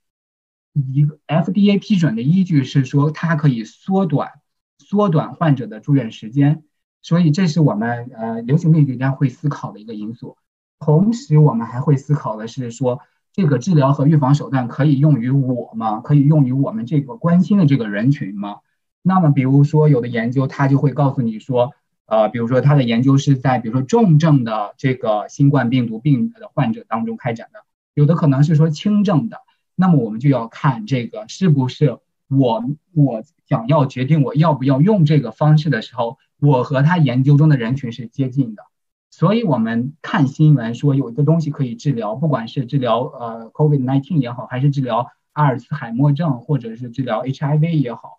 [0.74, 4.34] 一个 FDA 批准的依据是说它可以缩短
[4.78, 6.64] 缩短患者的住院时间，
[7.02, 10.38] 所以这是我们呃流行病学家会思考的一个因素。
[10.80, 13.02] 同时，我们还会思考的是说，
[13.34, 16.00] 这个治疗和预防手段可以用于我吗？
[16.00, 18.60] 可以用于我们这个关心的这个人群吗？
[19.02, 21.74] 那么，比如说有的研究，它就会告诉你说，
[22.06, 27.60] 呃，比如说它的研究是在比如说重症的这个新冠病毒病的患者当中开展的，
[27.94, 29.42] 有的可能是说轻症的。
[29.82, 38.64] 那么我们就要看这个是不是我我想要决定我要不要用这个方式的时候，我和他研究中的人群是接近的。
[39.10, 48.18] 所以我们看新闻说有一个东西可以治疗，不管是治疗呃 COVID-19 也好，还是治疗阿尔茨海默症，或者是治疗 HIV 也好。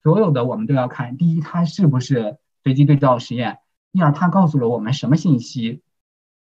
[0.00, 3.54] 所有的我们都要看，第一，它是不是随机对照实验；
[3.92, 5.80] 第二，它告诉了我们什么信息；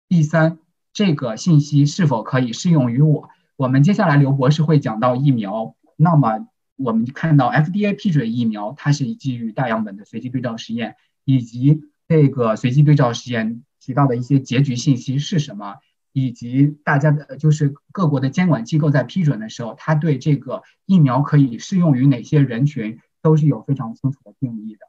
[0.08, 0.58] 第三，
[0.94, 3.28] 这个信息是否可以适用于我。
[3.58, 10.94] 我们接下来刘博士会讲到疫苗，那么我们就看到 FDA 批准疫苗，它是基于大样本的随机对照实验，
[11.24, 15.78] 以及这个随机对照实验提到的一些结局信息是什么，
[16.12, 23.00] 以及大家的就是各国的监管机构在批准的时候，它对这个疫苗可以适用于哪些人群。
[23.20, 24.86] 都是有非常清楚的定义的，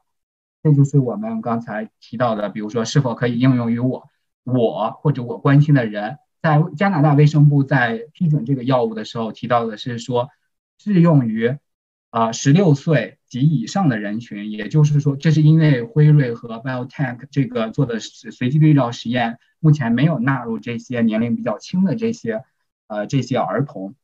[0.62, 4.08] 这就是我们刚才提到的，比如说是否可以应用于我，
[4.44, 10.28] 我或者我关心的人，在加拿大卫生部在批准这个药物的时候提到的是说，
[10.78, 11.56] 适用于
[12.10, 22.42] 啊十六岁及以上的人群，也就是说，这是因为辉瑞和 BioTech 这个做的是随机对照实验，目前没有纳入这些年龄比较轻的这些
[22.86, 23.94] 呃这些儿童，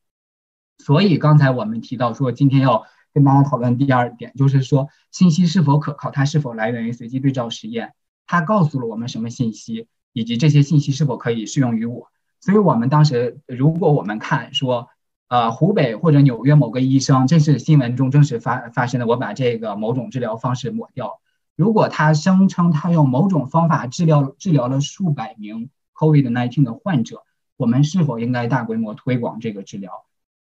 [0.77, 2.85] 所以刚才我们提到说今天要。
[3.13, 7.95] 跟大家讨论第二点，就是说信息是否可靠，它是否来源于随机对照实验，
[8.27, 12.11] 它告诉了我们什么信息，以及这些信息是否可以适用于我。
[12.39, 14.89] 所以，我们当时如果我们看说，
[15.27, 21.19] 呃，湖北或者纽约某个医生，这是新闻中真实发发生的，我把这个某种治疗方式抹掉。
[21.55, 27.23] 如果他声称他用某种方法治疗治疗了数百名 COVID-19 的患者，
[27.57, 29.91] 我们是否应该大规模推广这个治疗？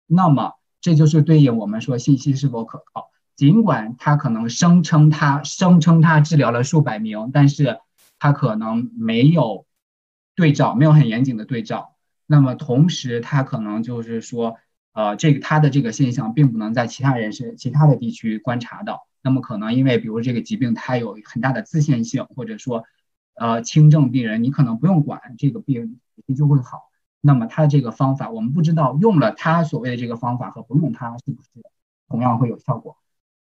[0.08, 0.53] 那么。
[0.81, 3.10] 这就是对应我们说信息是否可靠。
[3.36, 7.79] 尽管他可能声称他声称他治疗了数百名，但是
[8.19, 9.64] 他可能没有
[10.36, 11.95] 对照，没有很严谨的对照。
[12.28, 14.58] 那么同时，它可能就是说，
[14.93, 19.08] 呃，这个它的这个现象并不能在其他人是其他的地区观察到。
[19.21, 22.84] 那么可能因为比如这个疾病它有很大的自限性，或者说，
[23.36, 26.00] 呃，轻症病人你可能不用管这个病
[26.36, 26.89] 就会好。
[27.21, 31.50] 那么他这个方法，我们不知道用了他所谓的这个方法和不用它是不是
[32.08, 32.98] 同样会有效果。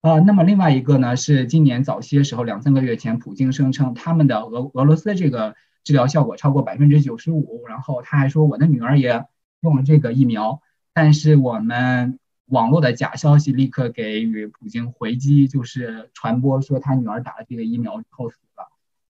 [0.02, 5.56] 呃，那么另外一个呢，是今年早些时候两三个月前，普京声称他们的俄俄罗斯这个
[5.90, 9.26] 治疗效果超过百分之九十五，然后他还说我的女儿也
[9.62, 10.62] 用了这个疫苗，
[10.94, 18.68] 但是我们网络的假消息立刻给予普京回击，就是传播说他女儿打了这个疫苗之后死了。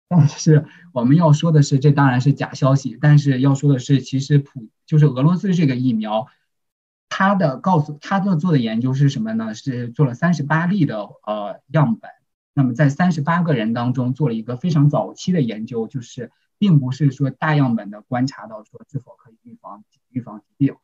[0.07, 2.97] 但是我们要说的是，这当然是假消息。
[3.01, 6.27] 但是要说的是，其实普就是俄罗斯这个疫苗，
[7.09, 9.53] 他的告诉他的做的研究是什么呢？
[9.53, 12.09] 是做了三十八例的呃样本。
[12.53, 20.75] 那么在三十八个人当中做了一个非常早期的研究，就是并不是说大样本的观察到说是否可以预防预防疾病。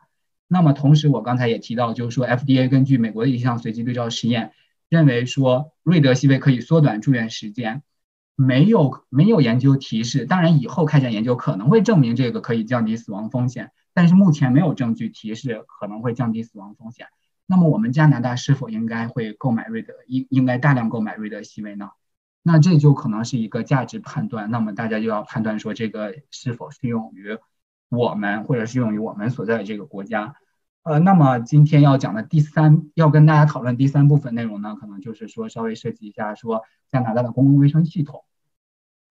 [0.48, 4.54] 那么同时我刚才也提到，就是说 FDA 根据美国的一项随机对照实验，
[4.90, 7.84] 认为说瑞德西韦可以缩短住院时间。
[8.38, 17.08] 没有没有研究提示，当然以后开展研究可能会证明这个可以降低死亡风险，但是目前没有证据提示可能会降低死亡风险。
[17.46, 21.92] 那么我们加拿大是否应该会购买瑞德应应该大量购买瑞德西韦呢？
[22.48, 24.52] 那这就可能是一个价值判断。
[24.52, 27.40] 那么大家就要判断说这个是否适用于
[27.90, 30.36] 我们或者适用于我们所在的这个国家。
[30.84, 38.24] 呃，那么今天要讲的第三要跟大家讨论第三部分内容呢，可能就是说稍微涉及一下说加拿大的公共卫生系统。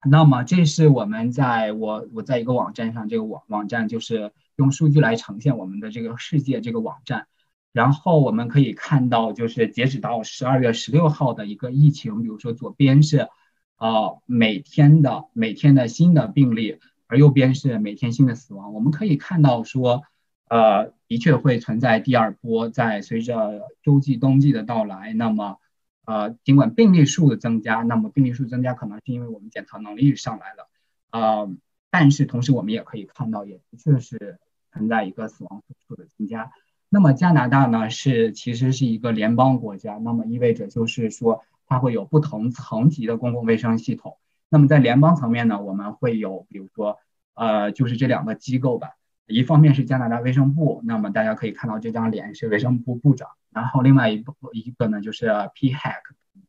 [0.08, 7.26] 那么这是我们在我我在一个网站上，这个网网站就是用数据来呈现我们的这个世界这个网站，
[7.74, 13.28] 然后我们可以看到，就是截止到十二月十六号的一个疫情，比如说左边是，
[13.76, 18.72] 呃每天的每天的新的病例，而右边是每天新的死亡。
[18.72, 20.04] 我们可以看到说，
[20.48, 25.58] 呃的确会存在第二波，在随着秋季冬季的到来，那么。
[26.06, 30.68] 呃，尽管病例数的增加，那么病例数增加可能是因为我们检测能力上来了，
[31.10, 31.50] 呃，
[31.90, 34.38] 但是同时我们也可以看到，也的确是
[34.70, 36.50] 存在一个死亡数的增加。
[36.94, 44.16] 那么加拿大呢，是其实是一个联邦国家，那么意味着就是说它会有不同层级的公共卫生系统。
[44.48, 47.00] 那么在联邦层面呢，我们会有比如说，
[47.34, 48.90] 呃，就是这两个机构吧，
[49.26, 53.26] 一方面是加拿大卫生部，那么大家可以看到这张脸是卫生部部长。
[53.50, 56.02] 然后另外一部一个呢，就是 PHAC，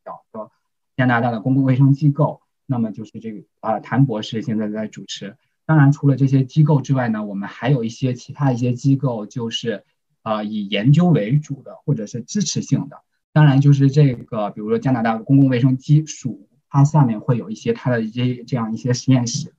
[0.04, 0.52] 叫做
[0.96, 2.40] 加拿大的公共卫生机构。
[2.66, 5.36] 那么就是这个啊，谭博士现在在主持。
[5.64, 9.82] 当然，除了这些机构之外呢，我们还有一些其他一些机构，就是
[10.26, 13.02] 啊以研究为主的，或者是支持性的。
[13.32, 19.54] 当然，就是这个，比如说加拿大公共卫生基础，它下面会有一些它的一些这样一些实验室。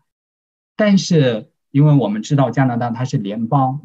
[0.76, 3.82] 但是，因为我们知道加拿大它是联邦，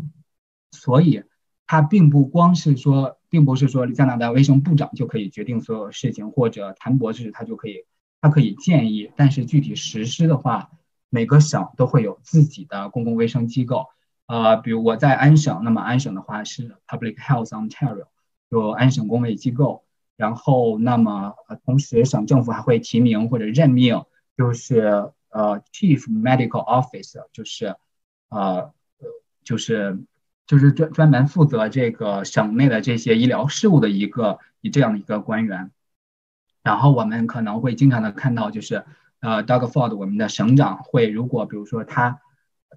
[0.73, 1.23] 所以
[1.67, 3.19] 它并不光是说。
[3.33, 7.87] 并不是说加拿大卫生部长就可以决定所有事情，或者谭博士他就可以，
[8.21, 10.71] 他可以建议，但是具体实施的话，
[11.09, 13.87] 每个省都会有自己的公共卫生机构。
[14.27, 18.07] 呃，比如我在安省，那么安省的话是 Public Health Ontario，
[18.51, 19.85] 就安省公卫机构。
[20.17, 24.05] 然后，那么同时省政府还会提名或者任命，
[24.37, 27.77] 就是呃 Chief Medical Officer，就是
[28.29, 28.73] 呃
[29.43, 30.05] 就是。
[30.45, 35.71] 就是专专门负责这个省内的这些医疗事务的一个以这样的一个官员，
[36.63, 38.85] 然后我们可能会经常的看到，就是
[39.21, 42.21] 呃，Doug Ford 我们的省长会，如果比如说他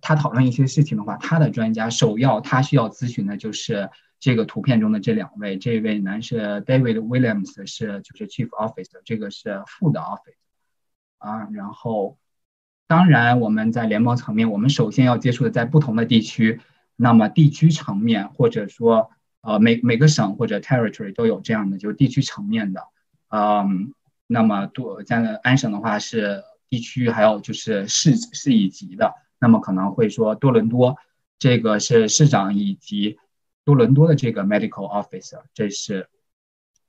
[0.02, 10.36] 他讨论一些事情的话，他的专家首要他需要咨询的就是这个图片中的这两位，这位男是 David Williams 是就是 Chief Officer，这个是副的 Office
[11.18, 12.18] 啊，然后
[12.88, 16.60] 当然我们在联邦层面，我们首先要接触的在不同的地区。
[16.98, 22.84] 那么地区层面，或者说，呃，每每个省或者 territory 都有这样的，就是地区层面的，
[23.28, 23.92] 嗯，
[24.28, 30.98] 那么多在安省的话是地区，还有就是市市一级的，那么可能会说多伦多
[31.38, 33.18] 这个是市长以及
[33.64, 36.08] 多伦多的这个 medical officer，这是，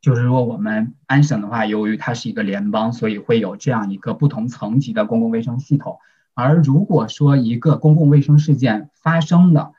[0.01, 5.99] 就是说我们安省的话，由于它是一个联邦，所以会有这样一个不同层级的公共卫生系统，
[6.35, 9.73] 而如果说一个公共卫生事件发生的，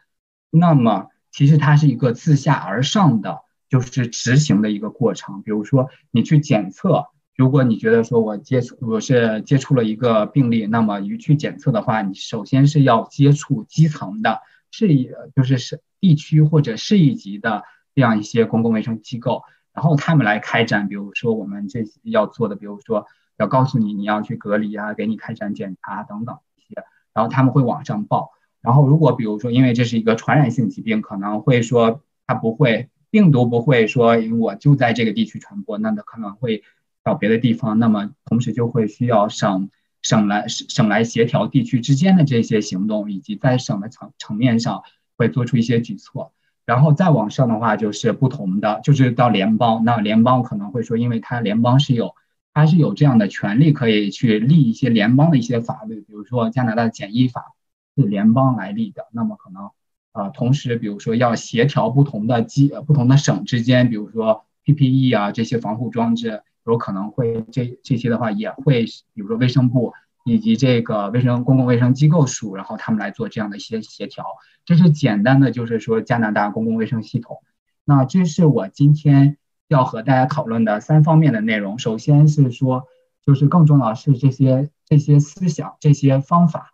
[0.50, 5.44] 那么，其实它是一个自下而上的，就是执行的一个过程。
[5.44, 17.64] 比如说，你去检测，如果你觉得说我接触我是接触了一个病例，那么你去检测的话，你首先是要接触基层的，市一就是是地区或者市一级的
[17.94, 23.06] 这样一些公共卫生机构，然后他们来开展，比如说我们这要做的，比如说
[23.38, 26.84] 要告诉你你要去隔离啊，给你开展检查等等一些，
[27.14, 28.32] 然后他们会往上报。
[28.60, 36.64] 然后，如果比如说，因为这是一个传染性疾病，可能会说它不会病毒不会说我就在这个地区传播，那它可能会
[37.08, 37.80] 到别的地方。
[37.80, 39.70] 那么同时就会需要省
[40.02, 44.84] 省来省来协调地区之间的这些行动，以及在省的层层面上
[45.18, 46.34] 会做出一些举措。
[46.66, 49.86] 然后再往上的话，就是不同的，就是到联邦。
[49.86, 52.14] 那联邦可能会说，因为它联邦是有
[52.54, 57.54] 它是有这样的权利，可以去立一些联邦的一些法律，比如说加拿大的检疫法。
[58.00, 59.72] 是联邦来立的，那么可能，
[60.12, 66.44] 啊，同时比如说要协调不同的机不同的省之间，比如说 PPE 啊这些防护装置，
[66.74, 69.94] 有可能会这这些的话也会，比如说卫生部
[70.26, 74.26] 以及这个卫生公共卫生机构署，然后他们来做这样的一些协调。
[74.66, 77.38] 这是简单的，就是说加拿大公共卫生系统。
[77.86, 79.38] 那这是我今天
[79.70, 81.80] 要和大家讨论的三方面的内容。
[81.80, 82.84] 首先是说，
[83.26, 86.72] 就是更重要是这些这些思想、这些方法。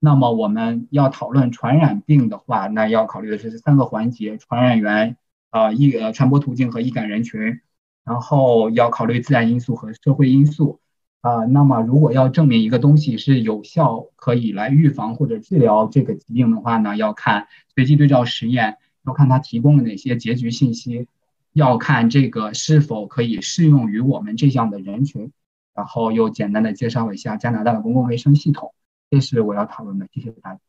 [0.00, 5.16] 那么我们要讨论传染病的话，那要考虑的是这三个环节：传染源、
[5.50, 7.60] 啊易呃传播途径和易感人群。
[8.06, 10.80] 然后要考虑自然因素和社会因素。
[11.20, 18.78] 啊，那么如果要证明一个东西是有效，可以来预防或者治疗这个疾病的话呢，要看随机对照实验。
[19.04, 21.06] 要看它提供了哪些结局信息，
[21.52, 25.30] 要看这个是否可以适用于我们这样的人群，
[25.76, 28.74] 然后又简单的介绍一下加拿大的公共卫生系统，
[29.08, 30.60] 这是我要讨论的，谢谢大家。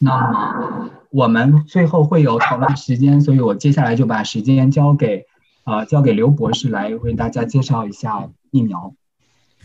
[0.00, 5.26] 那么我们最后会有讨论时间，所以我接下来就把时间交给
[5.66, 8.94] 啊交给刘博士来为大家介绍一下疫苗。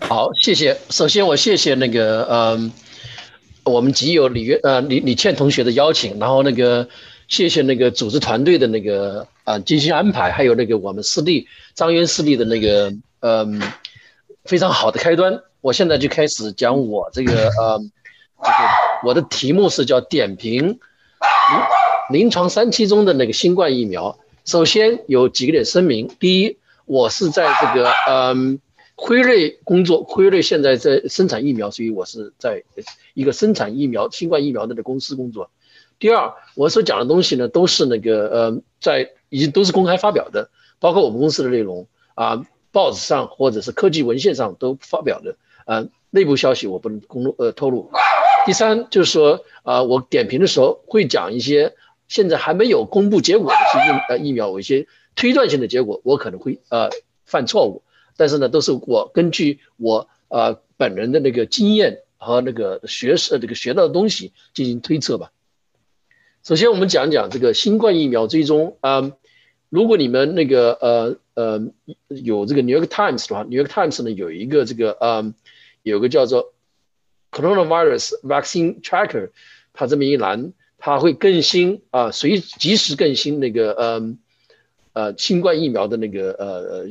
[0.02, 0.78] 好，谢谢。
[0.90, 2.72] 首先我谢谢那个嗯，
[3.64, 6.90] 我们集友李月呃李李倩同学的邀请，然后那个。
[7.28, 13.62] 谢谢那个组织团队的那个啊精心安排，还有那个我们师弟张渊师弟的那个嗯
[14.44, 15.40] 非常好的开端。
[15.62, 17.80] 我现在就开始讲我这个呃
[18.44, 18.54] 这个
[19.06, 20.78] 我的题目是叫点评
[22.10, 24.20] 临临床三期中的那个新冠疫苗。
[24.46, 28.60] 首先有几个点声明：第一，我是在这个嗯
[28.96, 32.64] 辉瑞工作，辉瑞现在在生产疫苗，所以我是在
[33.14, 35.50] 一个生产疫苗新冠疫苗的公司工作。
[36.00, 45.36] 第二，我所讲的东西呢，都是那个呃，在已经都是公开发表的，包括我们公司的内容啊，报纸上或者是科技文献上都发表的
[45.66, 47.92] 啊，内部消息我不能公呃透露。
[48.46, 51.76] 第三就是说啊，我点评的时候会讲一些
[52.12, 54.86] 现在还没有公布结果的一些呃疫苗，有一些
[55.16, 56.90] 推断性的结果，我可能会呃
[57.24, 57.84] 犯错误，
[58.18, 65.32] 但是呢，都是我根据我呃本人的那个经验和那个学识这个学到的东西进行推测吧。
[66.44, 69.14] 首先，我们讲讲这个新冠疫苗追踪啊。
[69.70, 71.62] 如果你们那个呃呃
[72.10, 75.34] 有这个 New York Times 的话，New York Times 呢有一个这个呃
[75.82, 76.52] 有个叫做
[77.32, 79.30] Coronavirus Vaccine Tracker，
[79.72, 80.52] 它这么一栏，
[80.82, 84.18] 它会更新啊，随及时更新那个呃
[84.94, 86.88] 呃新冠疫苗的那个呃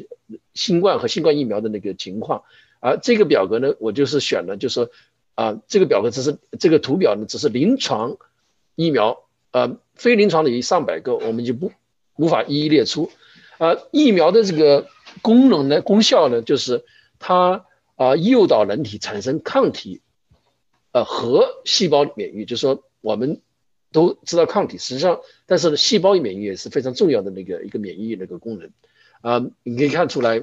[0.54, 2.44] 新冠和新冠疫苗的那个情况。
[2.78, 4.90] 而这个表格呢，我就是选了，就是说
[5.34, 8.16] 啊，这个表格只是这个图表呢，只是临床
[8.76, 9.24] 疫苗。
[9.52, 11.72] 呃，非临床的有上百个，我们就不
[12.14, 13.10] 无法一一列出。
[13.58, 14.86] 呃，疫苗的这个
[15.22, 16.84] 功能呢，功效呢，就是
[17.18, 17.66] 它
[17.96, 20.02] 啊诱导人体产生抗体，
[20.92, 22.44] 呃和细胞免疫。
[22.44, 23.40] 就是说，我们
[23.92, 28.70] 都知道抗体，实际上，但是呢，细胞免疫也是非常重要的那个一个免疫那个功能。
[29.20, 30.42] 啊，你可以看出来，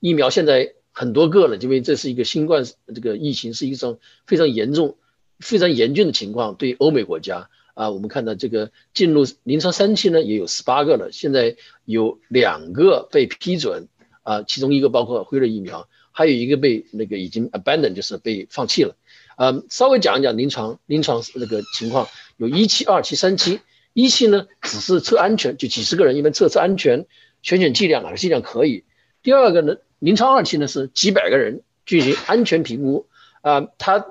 [0.00, 2.64] 疫苗现在很多个了，因为这是一个新冠
[2.94, 4.96] 这个疫情是一种非常严重、
[5.38, 7.48] 非常严峻的情况，对欧美国家。
[7.74, 11.10] 啊，我们看到这个进入临床三期呢，也有十八个了。
[11.12, 13.88] 现在有两个被批准，
[14.22, 18.96] 啊，其中一个包括辉瑞疫苗，还有一个被那个已经 abandon，就是被放弃了。
[19.36, 23.60] 嗯，稍微讲一讲临床临床那个情况，有一期、二期、三期。
[23.92, 27.06] 一期呢，只是测安全，就几十个人，一般测测安全，
[27.40, 28.84] 选选剂量，哪个剂量可以。
[29.22, 33.06] 第二个呢，临床二期呢是几百个人进行安全评估，
[33.40, 34.04] 啊，它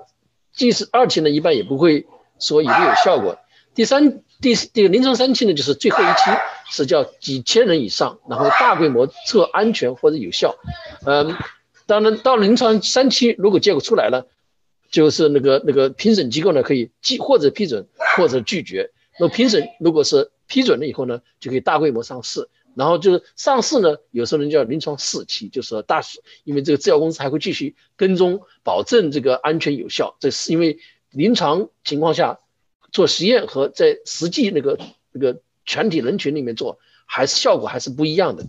[0.51, 2.07] 即使二期呢，一般也不会
[2.39, 3.37] 说一定有效果。
[3.75, 6.31] 第三、第第临床三期呢，就是最后一期，
[6.71, 10.55] 是叫几千人以上，然后大规模测安全或者有效。
[11.05, 11.35] 嗯，
[11.85, 14.25] 当然到临床三期，如果结果出来了，
[14.95, 17.85] 就是那个那个评审机构呢可以拒或者批准
[18.15, 18.91] 或者拒绝。
[19.19, 22.47] 那评审如果是批准了以后呢，就可以大规模上市。
[22.75, 26.01] 然后就是上市呢，有时候人叫临床四期，就是说大，
[26.45, 30.15] 因为这个制药公司还会继续跟踪，保证这个安全有效。
[30.21, 30.79] 这是因为
[31.11, 32.39] 临床情况下。
[32.91, 34.79] 做实验和在实际那个
[35.11, 38.45] 那个全体人群里面做，还是效果还是不一样的。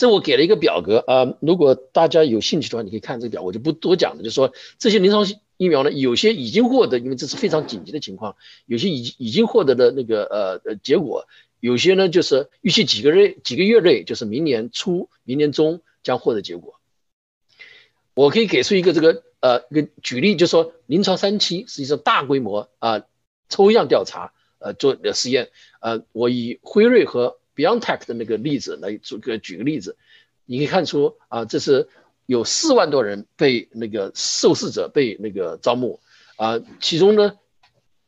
[0.00, 4.22] 这我给了一个表格啊，如果大家有兴趣的话，你可以看这个表，我就不多讲了。
[4.22, 5.26] 就说这些临床
[5.58, 11.26] 疫苗呢，有些已经获得，因为这是非常紧急的情况，有些已已经获得的那个呃呃结果，
[11.60, 16.80] 有些呢就是预期几个月几个月内，就是明年初、明年中将获得结果。
[18.14, 19.22] 我可以给出一个这个。
[19.42, 23.06] 呃，一个举例就是说，临床三期实际上大规模啊
[23.48, 25.48] 抽样调查呃做的实验，
[25.80, 29.96] 呃，我以辉瑞和 BioNTech 的那个例子来做个举个例子，
[30.46, 31.88] 你可以看出啊，这是
[32.24, 36.00] 有四万多人被那个受试者被那个招募
[36.36, 37.34] 啊，其中呢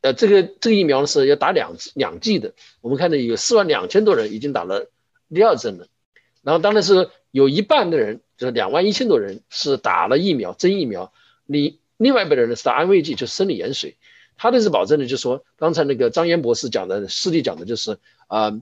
[0.01, 2.53] 呃，这个这个疫苗呢是要打两两剂的。
[2.81, 4.89] 我们看到有四万两千多人已经打了
[5.33, 5.87] 第二针了，
[6.41, 11.13] 然后当然是有一半的人，就是两万一千多人是打了疫苗真疫苗，
[11.45, 13.95] 你另外一半的人是打安慰剂，就是生理盐水。
[14.35, 18.59] 他的是保证的，就是说刚才那个张岩博士讲的，师弟讲的就是啊，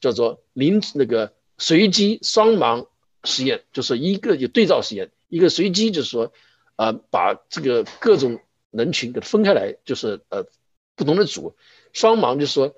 [0.00, 2.86] 叫做临那个随机双盲
[3.24, 6.32] 实验，就是一个有对照实验，一个随机就是说
[6.76, 8.40] 呃，把这个各种
[8.70, 10.46] 人群给它分开来，就是呃。
[10.98, 11.54] 不同的组，
[11.92, 12.74] 双盲就是说，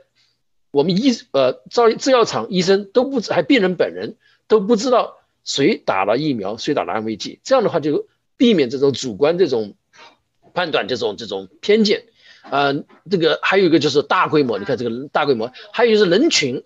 [0.73, 9.75] 我们医呃造制药厂医生都不知，还病人本人都不知道谁打了疫苗，谁打了安慰剂，这样的话就避免这种主观这种
[10.53, 12.09] 判断这种这种偏见。
[12.43, 12.75] 啊，
[13.11, 16.63] 这个还有一个就是大规模，你看这个大规模，还有就是人群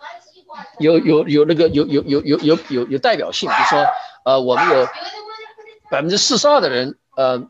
[0.79, 3.87] 有有有那个有有有有有有有代表性，比如说
[4.25, 4.87] 呃我们有
[5.91, 7.43] 百分之四十二的人呃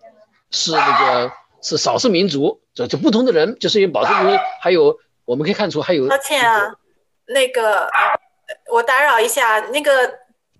[0.50, 1.32] 是那个
[1.62, 2.60] 是少数民族。
[2.74, 6.08] 这就不同的人，就是因为保证因为还有我们可以看出还有。
[6.08, 6.74] 抱歉啊，
[7.26, 7.88] 那个
[8.72, 10.12] 我打扰一下，那个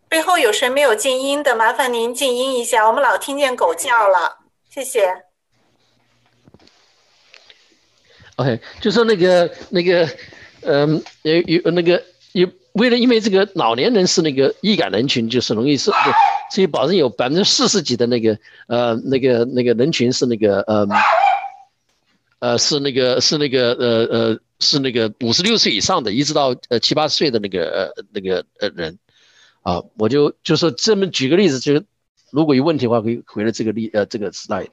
[0.08, 1.56] 背后有谁没有静音的？
[1.56, 4.38] 麻烦您静音一下，我们老听见狗叫了，
[4.70, 5.24] 谢谢。
[8.36, 10.08] OK，就说那个那个，
[10.62, 12.00] 嗯，有有那个有
[12.74, 15.90] 为了因为这个老年人是那个易感人群，就是容易是，
[16.54, 20.86] 所以保证有百分之四十几的那个呃那个那个人群是那个呃。
[22.40, 27.64] 呃，是那个，是那个，呃呃，是那个五十六岁以上的，一直到呃七八十岁的那个
[27.96, 28.98] 呃那个呃人，
[29.62, 31.86] 啊，我就就说这么举个例子，就是
[32.30, 34.68] 如果有问题的话，可以回了这个例呃这个 slide，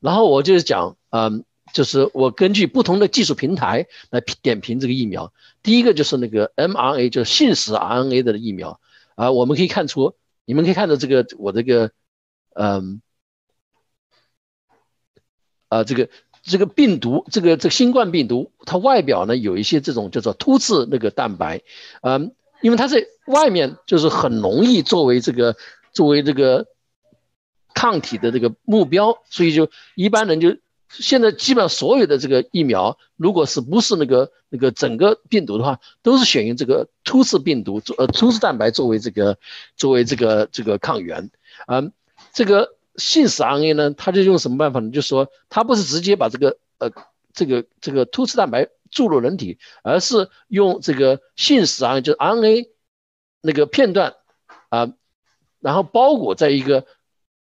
[0.00, 8.80] 然后我就是讲，嗯，就是我根据不同的技术平台来点评这个疫苗，第一个就是那个 mRNA，就是信使 RNA 的疫苗，
[9.14, 10.14] 啊，我们可以看出，
[10.44, 11.90] 你们可以看到这个我这个，
[12.54, 13.00] 嗯，
[15.68, 16.08] 啊这个。
[16.48, 21.60] 这个病毒，这个这个新冠病毒，它外表呢有一些这种叫做突刺那个蛋白，
[22.02, 25.56] 嗯，因为它在外面就是很容易作为这个
[25.90, 26.68] 作为这个
[27.74, 30.56] 抗体的这个目标，所以就一般人就
[30.88, 39.38] 现在基本上所有的这个疫苗，如果是不是那个那个整个病毒的话，都是选用这个突刺病毒做呃突刺蛋白作为这个
[39.76, 41.30] 作为这个这个抗原，
[41.66, 41.92] 嗯，
[42.32, 42.74] 这个。
[42.98, 44.90] 信使 RNA 呢，它就用什么办法呢？
[44.90, 46.90] 就是说，它不是直接把这个呃
[47.34, 52.70] 这个这个突刺蛋白注入人体，而是用这个信使 RNA，就是 RNA
[53.42, 54.14] 那个片段
[54.70, 54.94] 啊，
[55.60, 56.86] 然后包裹在一个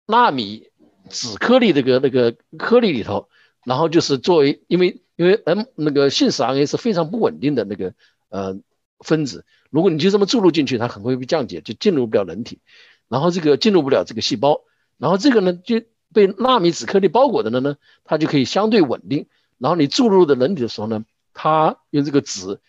[0.07, 0.71] 纳米
[1.09, 3.29] 纸颗粒这个那个颗粒里头，
[3.65, 7.95] 然后就是作为，因为因为 M 那个信使 RNA 是非常不稳定的那个
[8.29, 8.57] 呃
[9.01, 12.61] 分子，如果你就这么注入进去，它很快被降解，就进入不了人体，
[13.09, 14.61] 然后这个进入不了这个细胞。
[14.97, 19.27] 然后这个呢就被纳米纸颗粒包裹的呢，它就可以相对稳定。
[19.59, 22.61] 然后你注入的人体的时候呢，它用这个纸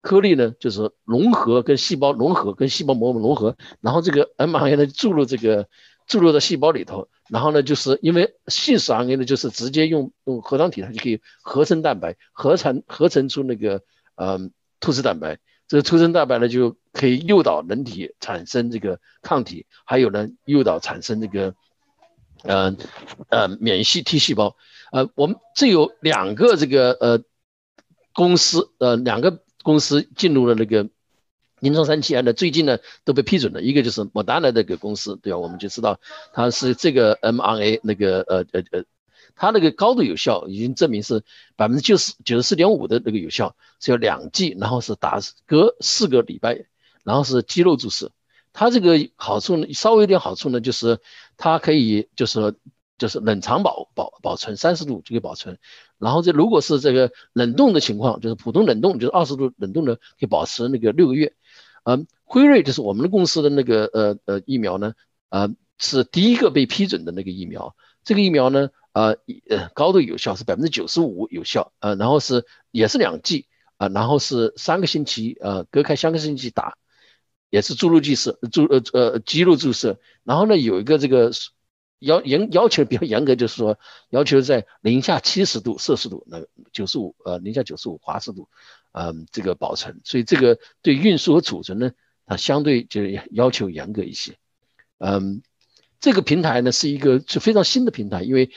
[0.00, 3.56] 颗粒呢，就是融合跟细胞融合，跟细胞膜融合。
[3.80, 5.68] 然后这个 mRNA 呢注入这个
[6.06, 13.82] 注入到细胞里头，然后呢就是因为信使 RNA 呢就是直接用用核糖体它就可以合成蛋白，合成合成出那个
[14.16, 15.38] 嗯突刺蛋白。
[15.66, 21.54] 这个突刺蛋白呢就可以诱导人体产生这个抗体，还有呢诱导产生这个。
[22.46, 22.76] 呃
[23.30, 24.54] 呃，免疫系 T 细胞，
[24.92, 27.22] 呃，我们这有两个这个呃
[28.12, 30.90] 公司，呃，两个公司进入了那个
[31.64, 33.62] 临床三期，呢，最近呢都被批准了。
[33.62, 35.38] 一个就是莫达纳那个公司，对吧？
[35.38, 35.98] 我们就知道
[36.34, 38.84] 它是这个 mRNA 那个呃呃呃，
[39.34, 41.22] 它那个高度有效，已经证明是
[41.56, 46.66] 百分之九十九十四点五的那个有效，是要两剂，然后是打隔四个礼拜，
[47.02, 48.10] 然后是肌肉注射。
[48.52, 50.98] 它这个好处呢，稍微有点好处呢，就是
[51.38, 52.54] 它可以就是
[52.98, 55.58] 就是冷藏保保保存三十度就可以保存，
[55.98, 61.32] 然后这如果是这个冷冻的情况，就是普通冷冻，就是二十度冷冻的，可以保持那个六个月。
[61.84, 64.94] 嗯，辉瑞就是我们的公司的那个呃呃疫苗呢，
[65.28, 69.16] 呃是第一个被批准的那个疫苗，这个疫苗呢，呃
[69.48, 76.76] 呃高度有效是百分之九十五有效，呃然后是也是两剂啊，然后是三个星期呃隔开三个星期打。
[77.50, 81.30] 也是注入剂射，注呃呃肌肉注射，然后呢有一个这个
[82.00, 83.78] 要严要求比较严格，就是说
[84.10, 88.48] 要求在零下七十度摄氏度，那九十五呃零下九十五华氏度，
[88.94, 91.92] 嗯这个保存，所以这个对运输和储存呢，
[92.26, 94.36] 它相对就是要求严格一些。
[94.98, 95.42] 嗯，
[95.98, 98.50] 这个平台呢是一个是非常新的平台，因为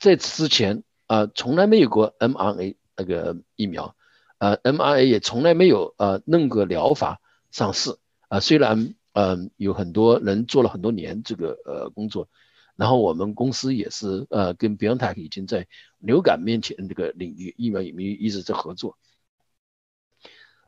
[0.00, 3.96] 在之前啊从来没有过 mRNA 那个疫苗，
[4.38, 7.20] 呃 mRNA 也从来没有呃任何疗法
[7.50, 7.96] 上市。
[8.28, 12.28] 啊，虽然嗯有很多人做了很多年这个呃工作，
[12.76, 15.66] 然后我们公司也是呃跟 BioNTech 已经在
[15.98, 18.98] 流感面前这个领域疫苗领域一直在合作。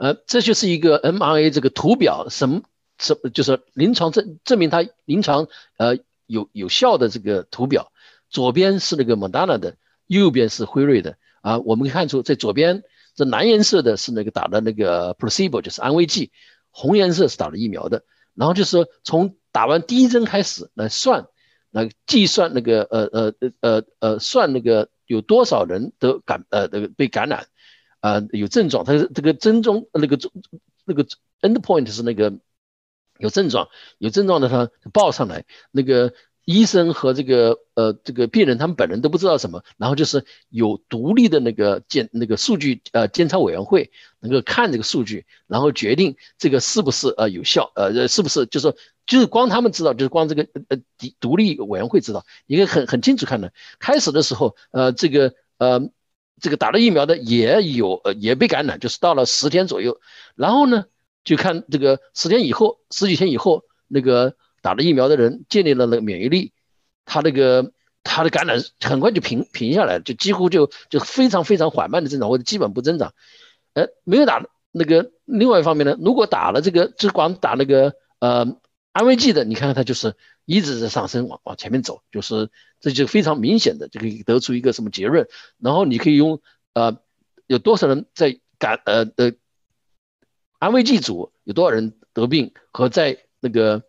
[0.03, 2.62] 呃，这就是一个 MRA 这个图表，什么
[2.98, 5.46] 什么就是临床证证明它临床
[5.76, 5.96] 呃
[6.26, 7.92] 有有效的这个图表。
[8.28, 9.76] 左边是那个 Moderna 的，
[10.09, 11.61] 右边是辉瑞的啊。
[11.61, 12.82] 我们可以看出，在左边
[13.14, 16.32] 这蓝颜色的是那个打的那个 placebo，就是安慰剂；
[16.72, 18.03] 红颜色是打的疫苗的。
[18.34, 21.28] 然后就是说，从打完第一针开始来算，
[21.70, 27.46] 来计算那个呃呃呃呃呃算那个有多少人得感呃那个被感染。
[28.03, 30.18] 啊，有症状，它是这个针中那个
[30.84, 31.05] 那个
[31.40, 32.34] end point 是那个
[33.18, 36.12] 有症状，有症状的他报上来，那个
[36.44, 48.74] 医生和这个呃这个病人他们本人都不知道什么，然后就是有独立的那个监那个数据呃监察委员会能够看这个数据，然后决定这个是不是呃有效，呃是不是就是
[49.07, 55.88] 就是光他们知道，就是光这个呃独独立委员会知道，一个很很清楚看的，开始的时候呃这个呃。
[56.43, 60.01] 这个打了疫苗的也有，呃，也被感染，就是到了十天左右，
[60.34, 60.86] 然后呢，
[61.22, 66.53] 就看这个十天以后，十几天以后，那个打了疫苗的人建立了那个免疫力，
[67.05, 67.70] 他那个
[68.03, 73.14] 他的感染很快就平平下来，就几乎就就非常非常缓慢的增长或者基本不增长。
[73.74, 78.59] 呃，没有打那个，另外一方面呢，如果打了这个，就光打那个呃
[78.90, 82.51] 安慰剂的，你看看它就是一直在上升，往往前面走，就是。
[82.83, 85.28] 这就非常明显的就可以得出一个什么结论，
[85.59, 86.43] 然后你可以用
[86.74, 86.99] 呃
[87.47, 89.37] 有多少人在感呃的
[90.59, 93.85] 安慰剂组有多少人得病和在那个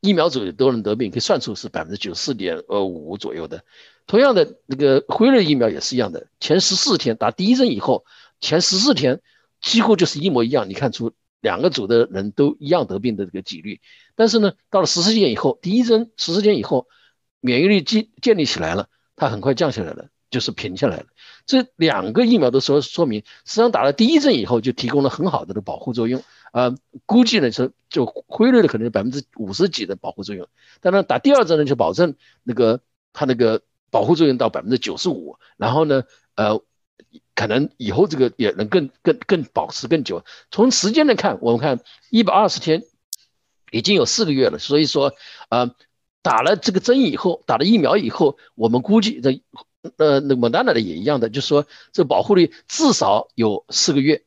[0.00, 3.62] 疫苗组有多少人得病，可以算出是百分之九十四点二五左右的。
[4.06, 8.06] 同样的那个辉瑞疫苗也是一样的，前十四天打第一针以后，
[8.40, 9.20] 前十四天
[9.60, 11.12] 几乎就是一模一样，你看出
[11.42, 13.82] 两个组的人都一样得病的这个几率。
[14.14, 16.88] 但是呢，到了十四天以后，第一针十四天以后。
[17.40, 21.06] 免疫力建建立起来了，它很快降下来了，就是平下来了。
[21.46, 26.24] 这两个疫苗都说说明，实际上打了第一针以后就提供了很好的的保护作用。
[26.52, 26.74] 呃，
[27.04, 30.48] 估计呢是就辉瑞的可能百分之五十几的保护作用，
[30.80, 32.80] 但是打第二针呢就保证那个
[33.12, 36.62] 它那个保护作用到百分之九十五，然后呢，呃，
[37.34, 40.24] 可能以后这个也能更更更保持更久。
[40.50, 41.80] 从时间来看，我们看
[42.10, 42.82] 一百二十天
[43.70, 45.12] 已经有四个月了，所以说
[45.50, 45.74] 呃。
[46.26, 49.40] 打了这个针以后，打了疫苗以后，我们估计这，
[49.96, 54.24] 呃，那莫丹娜的也一样的，就是说这保护力至少有四个月，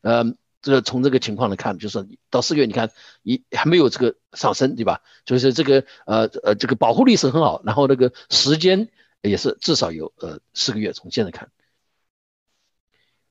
[0.00, 0.24] 呃，
[0.62, 2.90] 这个从这个情况来看，就是到四个月，你看
[3.22, 5.02] 一还没有这个上升，对吧？
[5.26, 8.88] 就是这个呃呃这个保护力是很好，然后那个时间
[9.20, 11.50] 也是至少有呃四个月，从现在看。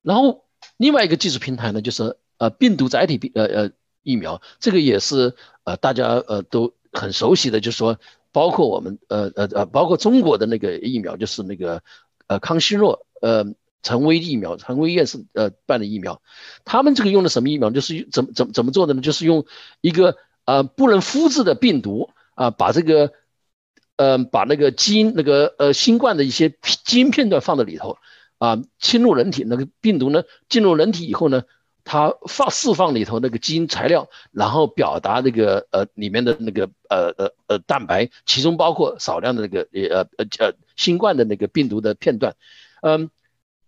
[0.00, 0.44] 然后
[0.76, 3.70] 另外一个技术平台呢，就是呃病毒载体病呃呃
[4.04, 6.72] 疫苗，这个也是呃大家呃都。
[6.92, 7.98] 很熟悉的，就是说，
[8.32, 11.82] 包括我们，呃呃呃，包括中国的那个疫苗，就是那个，
[12.26, 13.46] 呃，康希诺，呃，
[13.82, 16.20] 陈薇疫苗，陈薇院士呃办的疫苗，
[16.64, 17.70] 他们这个用的什么疫苗？
[17.70, 19.00] 就是怎么怎么怎么做的呢？
[19.00, 19.46] 就是用
[19.80, 23.12] 一个呃不能复制的病毒啊，把这个，
[23.96, 27.96] 呃，把那个基因那个呃新冠的一些基因片段放在里头
[28.38, 31.44] 啊，侵入人体，那个病毒呢进入人体以后呢。
[31.84, 42.36] 它放释放里头那个基因材料，然后表达那个呃里面的那个呃呃呃蛋白，其中包括少量的那个呃呃呃新冠的那个病毒的片段。
[42.82, 43.10] 嗯，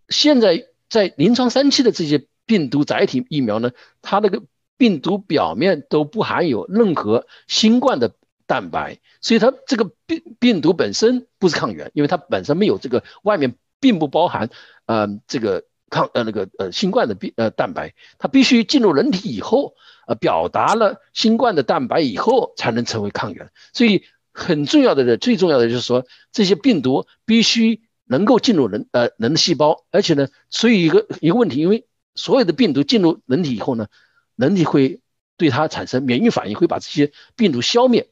[0.09, 4.43] 现在在临床三期的这些病毒载体疫苗呢，它那个
[4.77, 8.13] 病毒表面都不含有任何新冠的
[8.47, 14.51] 蛋白，所以它这个病病毒本身不是抗原，因为它本身没有这个外面并不包含
[14.87, 15.65] 嗯这个。
[15.95, 19.75] 抗呃那个呃新冠的病呃蛋白，它必须进入人体以后，
[20.09, 23.53] 呃表达了新冠的蛋白以后，才能成为抗原。
[23.73, 31.87] 所以很重要的的最重要的就是说，这些病毒必须能够进入人呃人的细胞，而且呢，所以一个一个问题，因为
[32.17, 33.87] 所有的病毒进入人体以后呢，
[34.35, 35.01] 人体会
[35.37, 38.09] 对它产生免疫反应，会把这些病毒消灭。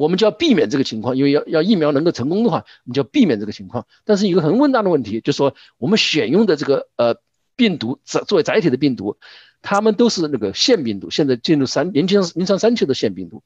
[0.00, 3.86] 我们就要避免这个情况，因为要要疫苗能够成功的话，我们就要避免这个情况。
[4.06, 7.16] 但是一个很问大的问题，就是说我们选用的这个呃
[7.54, 9.18] 病毒作作为载体的病毒，
[9.60, 13.42] 它们都是那个腺病毒，现在进入三临床临床三期的腺病毒。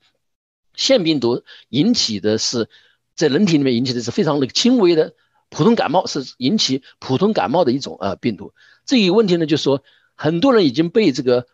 [0.74, 2.68] 腺病毒引起的是
[3.16, 5.14] 在人体里面引起的是非常那个轻微的
[5.50, 8.52] 普通感冒，是引起普通感冒的一种呃病毒。
[8.86, 9.82] 这个问题呢，就是说
[10.14, 11.48] 很多人已经被这个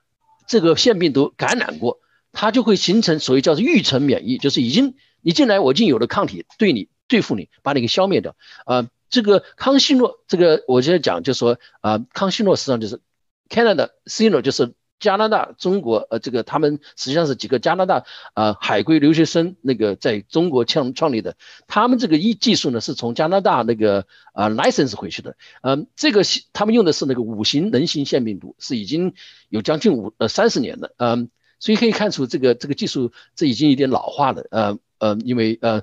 [0.46, 2.00] 这个腺病毒感染过。
[2.32, 8.36] 它就会形成所谓叫做预成免疫，就是已经你进来，我已经有了抗体对你对付你，把你给消灭掉。
[8.64, 13.00] 啊，这个康希诺，这个我现在讲就是说啊，康希诺实际上就是
[13.48, 18.04] Canada Sino，就是加拿大、中国，呃，这个他们实际上是几个加拿大
[18.34, 21.36] 啊海归留学生那个在中国创创立的。
[21.66, 25.36] 他们这个一技术呢是从加拿大那个啊 license 回去的。
[25.62, 26.22] 嗯，这个
[26.52, 29.14] 他们用的是那个五型人形腺病毒，是已经
[29.48, 30.94] 有将近五呃三十年了。
[30.98, 31.30] 嗯，
[31.60, 34.44] 所以可以看出这个这个技术这已经有点老化了。
[34.50, 35.82] 呃呃，因为呃，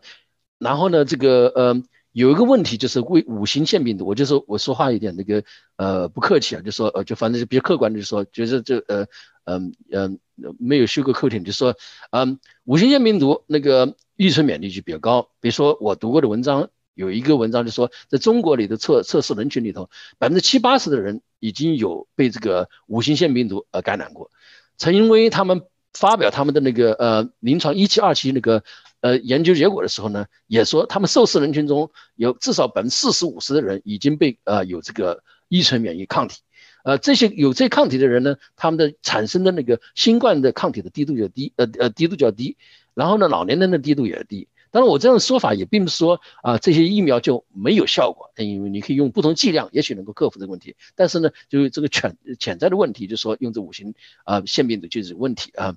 [0.60, 1.84] 然后呢这个呃。
[2.14, 5.44] 有一个问题就是为五型腺病毒，我就说我说话有点那个
[5.76, 9.06] 呃不客气啊，就说呃就反正就比较客观的就说，觉得这呃
[9.44, 10.20] 嗯嗯
[10.58, 11.76] 没有修过口庭就说
[12.10, 15.30] 嗯五型腺病毒那个预存免疫就比较高。
[15.42, 24.32] 比如说我读过的文章有一个文章就说，在中国里的测测试人群里头，百分之七八十的人已经有被这个五型腺病毒呃感染过。
[24.78, 25.62] 陈英威他们
[25.94, 28.64] 发表他们的那个呃临床一期二期那个。
[29.00, 36.42] 呃，研究结果的时候呢，也说他们受试人群中有至少百分之四十五十的人已经被呃有这个依存免疫抗体，
[36.84, 42.58] 呃，这些有这抗体的人呢，他们的产生的那个新冠的抗体的低度就低，呃呃低度较低，
[42.96, 44.48] 然后呢，老年人的低度也低。
[44.72, 50.76] 当然，我这样的说法也并不是说啊这些疫苗就没有效果，因为你可以用不同剂量，也许能够克服这个问题。
[50.96, 53.94] 但是呢，就是这个潜潜在的问题，就是说用这五型
[54.24, 55.76] 啊腺病毒就是问题啊，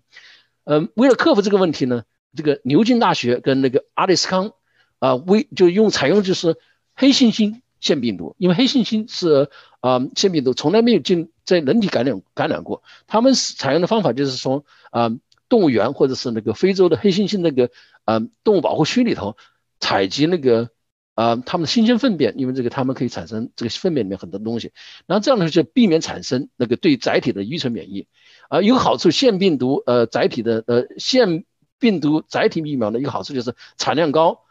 [0.65, 2.05] 嗯，为了克服这个问题呢。
[2.33, 4.53] 这个牛津大学跟那个阿里斯康，
[5.01, 6.57] 啊，为就用采用就是
[6.95, 15.11] 黑猩猩腺病毒，因为黑猩猩是啊腺病毒从来没有进在人体感染感染过，他们采用的方法就是从啊
[15.51, 17.71] 动物园或者是那个非洲的黑猩猩那个
[18.07, 19.37] 呃动物保护区里头
[19.81, 20.71] 采集那个
[21.15, 24.73] 啊他们的新鲜粪便，因为这个他们可以产生这个粪便里面很多东西，
[25.07, 28.07] 然后这样呢就避免产生那个对载体的遗传免疫，
[28.49, 31.45] 啊有好处，腺病毒呃载体的呃腺。
[31.81, 34.43] 病毒载体疫苗的一个好处就是产量高，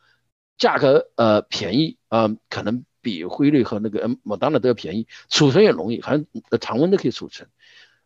[0.58, 6.26] 价格呃便宜啊，可能比辉瑞和那个嗯莫当的都要便宜，储存也容易，还
[6.60, 7.48] 常温都可以储存。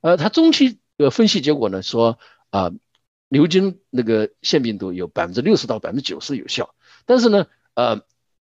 [0.01, 2.19] 呃，它中期的分析结果呢说
[2.49, 2.73] 啊，
[3.33, 6.75] 牛津那个腺病毒有百分之六十到百分之九十有效，
[7.07, 8.01] 但是呢呃，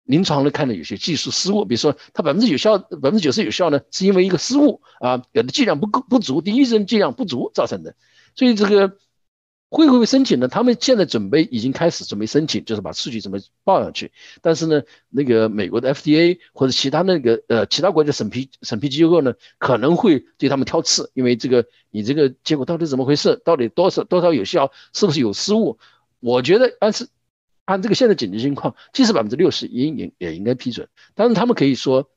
[0.04, 7.96] 临床呢看到有些技术失误，比如说它百分之有效百分之九十有效呢，是因为一个失误啊，有的剂量不够不足，第一针剂量不足造成的，
[8.36, 8.98] 所以这个。
[9.74, 10.48] 会不会申请呢？
[10.48, 14.12] 他们现在准备已经开始准备申请，就是把数据怎么报上去。
[14.42, 23.42] 但是呢，那个美国的 FDA 或者其他那个呃其他国家审批审批机构呢，可能会对他们挑刺，因为这个你这个结果到底怎么回事？
[23.44, 24.72] 到底多少多少有效？
[24.94, 25.80] 是不是有失误？
[26.20, 27.10] 我觉得按是
[27.66, 30.88] 按这个现在紧急情况，即使百分之六十也也也应该批准。
[31.16, 32.10] 但是他们可以说，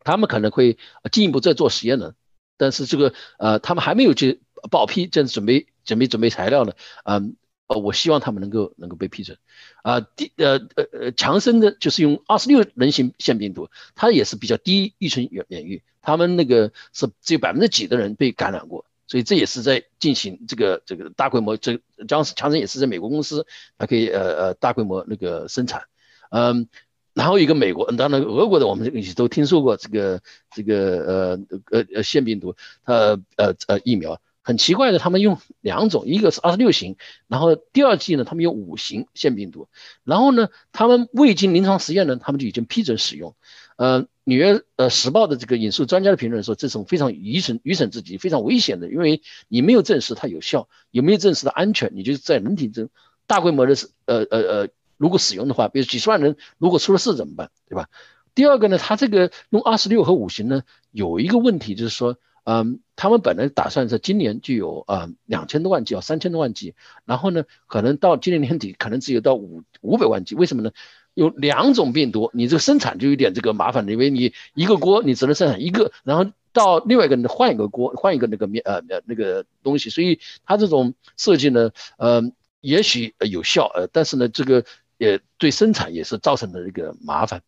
[0.00, 0.76] 他们可能会
[1.10, 2.12] 进一步再做实验呢。
[2.56, 4.40] 但是这个呃，他们还没有去
[4.70, 5.66] 报批，正准备。
[5.84, 6.72] 准备准备材料呢，
[7.04, 7.36] 嗯，
[7.66, 9.36] 呃，我希望他们能够能够被批准，
[9.82, 21.78] 啊，第呃呃呃，强生的就是用二十六人型腺病毒，它也是比较低预存免免疫，他们那个是只有百分之几的人被感染过，所以这也是在进行这个这个大规模，这
[22.08, 23.46] 当时强生也是在美国公司，
[23.76, 25.82] 它可以呃呃大规模那个生产，
[26.30, 26.66] 嗯，
[27.14, 31.40] 然后一个美国，当然俄国的我们这个也都听说过这个这个呃
[31.70, 32.54] 呃呃腺病毒，
[32.84, 32.92] 它
[33.36, 34.20] 呃呃疫苗。
[34.46, 36.96] 很奇怪的，他们用两种，一个是二十六型，
[37.28, 39.68] 然后第二季呢，他们用五型腺病毒，
[40.04, 43.34] 然后呢，他们未经临床实验呢，他们就已经批准使用。
[43.76, 52.90] 呃，纽约呃时报的这个引述专家的评论说，这种非常愚蠢、愚蠢至极、非常危险的，因为你没有证实它有效，有没有证实它安全，你就在人体中
[53.26, 57.88] 大规模的呃呃呃，如果使用的话，比如几十万人如果出了事怎么办，对吧？
[58.34, 62.16] 第二个呢，它这个用二十六和五型呢，有一个问题就是说。
[62.46, 66.74] 嗯，他们本来打算是今年就有呃两千多万剂，要三千多万剂，
[67.06, 70.34] 然后呢，可能到今年年底可能只有到五五百万剂。
[70.34, 70.70] 为什么呢？
[71.14, 82.22] 有两种病毒，你这个生产就有点这个麻烦，因为你一个锅你只能生产一个，然后到另外一个人换一个锅，换一个那个面呃呃那个东西，所以它这种设计呢，呃，
[82.60, 84.66] 也许有效，呃，但是呢，这个
[84.98, 87.42] 也对生产也是造成的一个麻烦。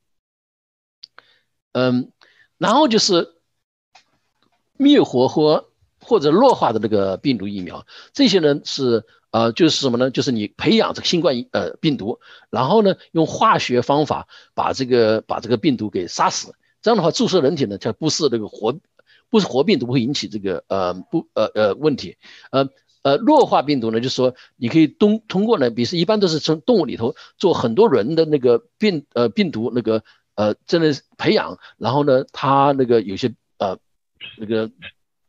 [1.73, 2.13] 嗯，
[2.59, 3.35] 然后就是。
[4.79, 5.71] 灭活或
[6.01, 10.11] 或者弱化的那个病毒疫苗，这些呢是呃就是什么呢？
[10.11, 12.21] 就是你培养这个新冠呃病毒，
[12.51, 18.79] 然后呢用化学方法把这个把这个病毒给杀死，这样的话注射人体呢，它不是那个活
[19.31, 22.19] 不是活病毒会引起这个呃不呃呃问题，
[22.51, 22.69] 呃
[23.07, 30.03] 呃弱化病毒呢，就是说你可以通通过呢，比如一般都是从动物里头做很多轮的那个病呃病毒那个
[30.35, 33.79] 呃真的培养，然后呢它那个有些呃。
[34.39, 34.71] 那个、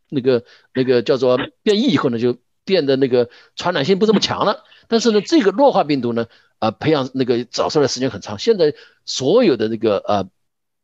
[0.09, 4.63] 那个、那个叫做变异以后呢，就变得那个传染性不这么强了。
[4.87, 8.39] 但是呢，这个弱化病毒呢，啊，培养那个找出来时间很长。
[8.39, 8.73] 现在
[9.05, 10.29] 所有的那个呃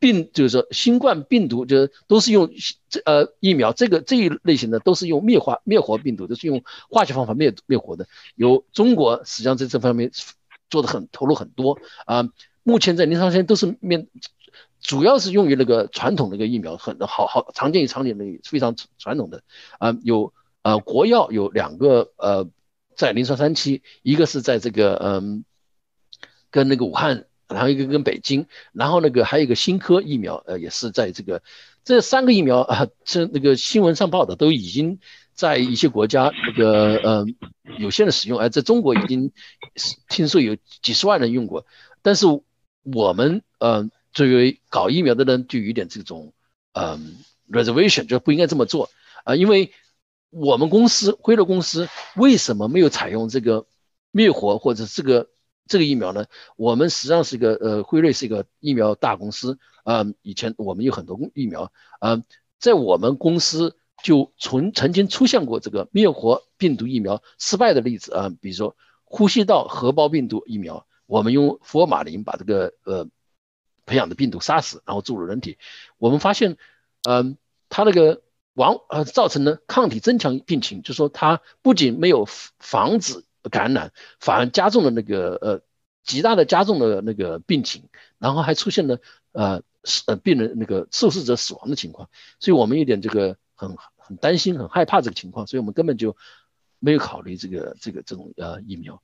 [0.03, 2.51] 病就是说新冠病毒就是都是用
[2.89, 8.05] 这呃疫苗这个这一类型的都是用灭化灭活病毒，都是用化学方法灭灭活的。
[8.35, 10.11] 有中国实际上在这方面
[10.69, 12.27] 做的很投入很多啊。
[12.63, 14.09] 目前在临床上都是面，
[14.81, 19.41] 主要是用于那个传统那个疫苗，很好好常见于常年的非常传统的
[19.79, 19.95] 啊。
[20.03, 20.33] 有
[20.63, 22.49] 呃国药有两个呃
[22.97, 25.45] 在临床三期，一个是在这个嗯
[26.51, 27.25] 跟那个武汉。
[27.53, 31.41] 然后一个跟北京，然后那个还有一个新科疫苗，呃，也是在这个
[31.83, 34.99] 这三个疫苗啊，这那个新闻上报的都已经
[35.33, 37.25] 在一些国家那个呃
[37.77, 39.31] 有限的使用，而在中国已经
[40.09, 41.65] 听说有几十万人用过。
[42.01, 42.25] 但是
[42.81, 46.33] 我们呃作为搞疫苗的人就有点这种
[46.73, 47.17] 嗯
[47.49, 48.89] reservation，就不应该这么做
[49.23, 49.71] 啊，因为
[50.29, 53.65] 我们公司辉瑞公司为什么没有采用这个
[54.11, 55.29] 灭活或者这个？
[55.65, 56.25] 这个疫苗呢，
[56.57, 60.05] 我们实际上是一个呃，辉瑞是一个疫苗大公司啊。
[60.21, 62.21] 以前我们有很多疫苗啊，
[62.59, 68.29] 在我们公司就曾曾经出现过这个灭活病毒疫苗失败的例子啊。
[68.41, 73.07] 比如说呼吸道合胞病毒疫苗，我们用福尔马林把这个呃
[73.85, 75.57] 培养的病毒杀死，然后注入人体，
[75.97, 76.57] 我们发现，
[77.03, 77.37] 嗯，
[77.69, 78.21] 它那个
[78.53, 82.27] 往呃造成了抗体增强病情，就说它不仅没有
[82.59, 83.23] 防止。
[83.49, 85.61] 感染反而加重了那个呃
[86.03, 87.89] 极大的加重了那个病情，
[88.19, 88.99] 然后还出现了
[89.31, 96.15] 呃死呃病人那个受试者死亡的情况，所以我们有点这个很很担心很害怕这个情况，所以我们根本就
[96.79, 99.01] 没有考虑这个这个这种呃疫苗。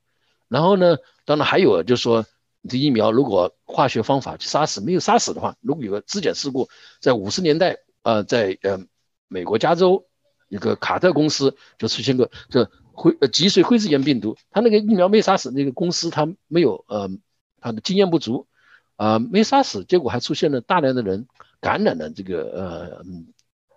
[0.47, 2.25] 然后呢，当然还有就是说，
[2.67, 6.69] 这疫苗如果化学方法去杀死没有杀死的话，如果有个质检事故，
[6.99, 8.79] 在五十年代呃在呃
[9.27, 10.05] 美国加州
[10.47, 12.67] 一个卡特公司就出现过就。
[12.99, 17.09] 灰呃脊髓灰质炎病毒，他那个疫苗没杀死那个公司，他没有呃
[17.61, 18.45] 他的经验不足，
[18.97, 21.25] 啊没杀死，结果还出现了大量的人
[21.61, 23.05] 感染了这个呃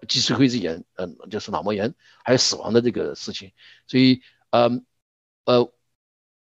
[0.09, 1.95] 脊髓灰质炎，嗯就是脑膜炎，
[2.25, 3.53] 还有死亡的这个事情。
[3.87, 4.21] 所以
[4.51, 4.69] 呃
[5.45, 5.73] 呃，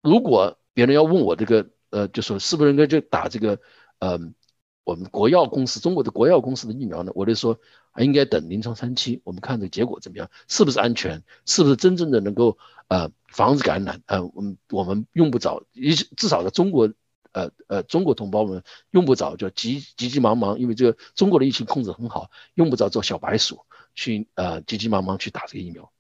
[0.03, 3.59] 如果别人要问我这个呃，就说是不是应该就打这个
[3.99, 4.35] 嗯
[4.91, 7.12] 我们国药公司中国的国药公司的疫苗呢？
[7.14, 7.59] 我就说。
[7.93, 14.01] 还应该等临床三期，我们看这个结果怎么样，是不是安全，是不是真正的能够呃防止感染？
[14.07, 16.88] 呃，我们我们用不着，一至少在中国，
[17.32, 18.62] 呃呃，中国同胞们
[18.93, 23.62] 用不着就急急急忙忙，因为这个中国的疫情控制很好，用不着做小白鼠
[23.97, 25.91] 去呃急急忙忙去打这个疫苗。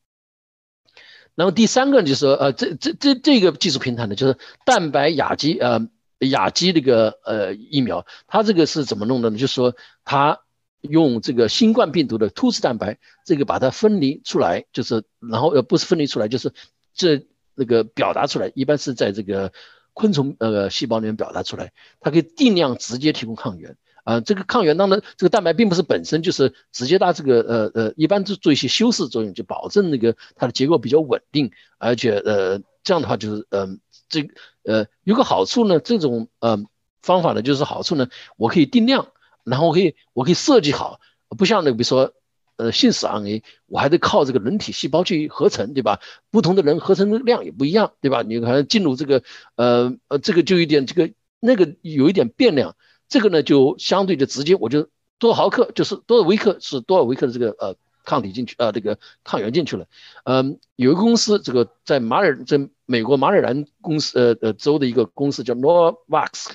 [1.34, 5.88] 然后第三个就是说，呃，这这这这个技术平台呢，就是蛋白亚基呃
[6.28, 9.38] 亚基那个呃疫苗，它这个是怎么弄的呢？
[9.38, 10.40] 就是说它。
[10.82, 16.54] 用这个新冠病毒的突刺蛋白，这个把它分离出来，就是然后呃不是分离出来，就是
[16.94, 19.52] 这那个表达出来，一般是在这个
[19.92, 24.20] 昆虫呃细胞里面表达出来，它可以定量直接提供抗原啊。
[24.20, 33.80] 这个抗原当然这个蛋白并不是本身就是直接它这个呃呃，一般是做一些修饰作用，就保证那个它的结构比较稳定，而且呃这样的话就是嗯
[34.10, 34.28] 这
[34.64, 36.62] 呃有个好处呢，这种呃
[37.00, 39.08] 方法呢就是好处呢，我可以定量。
[39.42, 41.00] 然后我可以，我可以设计好，
[41.30, 42.12] 不像那个，比如说，
[42.56, 45.98] 呃，信使 RNA，我还得靠这个人体细胞去合成，对吧？
[46.30, 48.20] 不同的人合成的量也不一样，对吧？
[48.22, 49.22] 你可能进入这个，
[49.56, 52.76] 呃呃，这个就有点这个那个有一点变量，
[53.08, 57.76] 这个呢就相对的直接，我就多少毫克就是多少微克是多少微克的这个呃
[58.10, 59.86] 抗体进去，呃这个抗原进去了。
[60.24, 66.54] 嗯，有一个公司，这个在马尔在美国马尔兰公司呃呃州的一个公司叫 Novavax，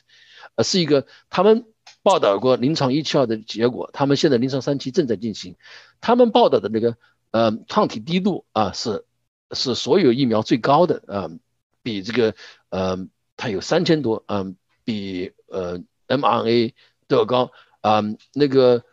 [0.55, 1.65] 呃是一个他们。
[2.01, 5.55] 报道过临床一期二的结果，他们现在临床三期正在进行。
[6.01, 6.97] 他们报道的那个
[7.31, 9.05] 呃抗体低度啊是
[9.51, 11.31] 是所有疫苗最高的啊，
[11.81, 12.35] 比这个
[12.69, 14.45] 呃它有三千多啊，
[14.83, 16.73] 比呃 mRNA
[17.07, 17.51] 都要高
[17.81, 18.03] 啊。
[18.33, 18.83] 那个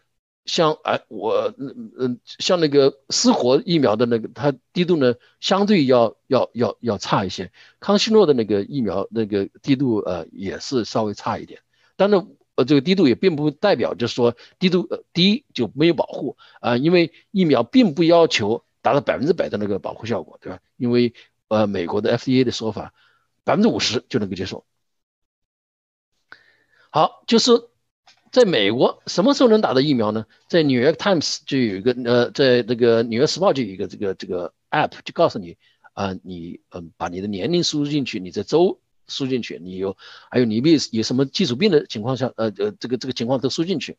[0.45, 7.53] 像哎我嗯嗯像那个失活疫苗的那个它低度呢相对要要要要差一些。
[7.81, 11.61] 康希诺的那个疫苗那个低度呃也是稍微差一点，
[11.97, 12.27] 但是。
[12.55, 20.61] 呃，这个低度也并不代表就是说低度低就没有保护啊，因为疫苗并不要求达到百分之百的那个保护效果，对吧？
[20.77, 21.15] 因为
[21.49, 22.93] 呃美国的 FDA 的说法，
[23.43, 24.67] 百分之五十就能够接受。
[26.91, 27.53] 好，就是
[28.33, 30.27] 在美国什么时候能打到疫苗呢？
[30.49, 35.57] 在纽约 Times 就有一个呃，在那个纽约时报就有一个这个这个 app 就告诉你
[35.93, 38.81] 啊，你嗯把你的年龄输入进去，你在州。
[39.09, 39.97] 输进去，你有
[40.31, 40.63] 还有你有
[40.93, 43.99] 有什么基础病的情况下，呃呃，这个这个情况都输进去，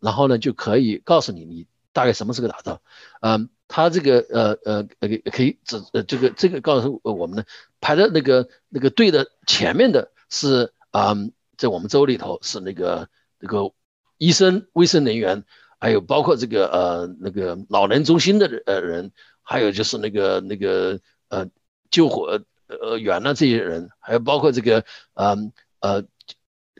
[0.00, 2.80] 然后呢就可以告诉你你大概什么时候打到，
[3.20, 7.44] 嗯，他这个呃呃呃可以指呃这个这个告诉我们呢，
[7.80, 13.72] 排在那个那个队的前面的是嗯，在我们州里头是那个这个
[14.18, 15.44] 医生、卫生人员，
[15.78, 19.12] 还有包括这个呃那个老人中心的呃人，
[19.42, 21.48] 还有就是那个那个呃
[21.90, 24.84] 救火呃员呢这些人，还有包括这个
[25.14, 25.36] 呃
[25.80, 26.04] 呃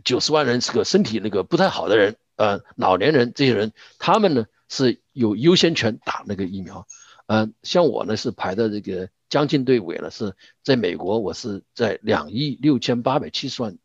[0.04, 6.86] 九十万人这个身体那个不太好的人，呃老年人这些人，他们呢是有优先权打那个疫苗。
[7.28, 13.76] 嗯，像我呢是排的这个将近队尾了，是在美国，我是在两亿六千八百七十万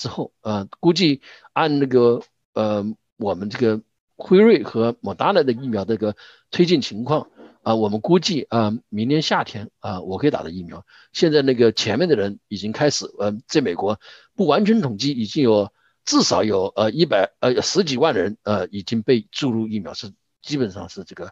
[0.00, 1.20] 之后，呃，估计
[1.52, 2.22] 按那个
[2.54, 2.84] 呃
[3.18, 3.82] 我们这个
[4.16, 6.16] 辉瑞和莫达纳的疫苗这个
[6.50, 7.28] 推进情况
[7.62, 14.00] 啊，我们估计啊明年夏天啊我可以打的疫苗，现在那个前面的人已经开始，呃，在美国
[14.34, 15.70] 不完全统计已经有
[16.06, 21.30] 至少有呃一百呃十几万人呃已经被注入疫苗，是基本上是这个。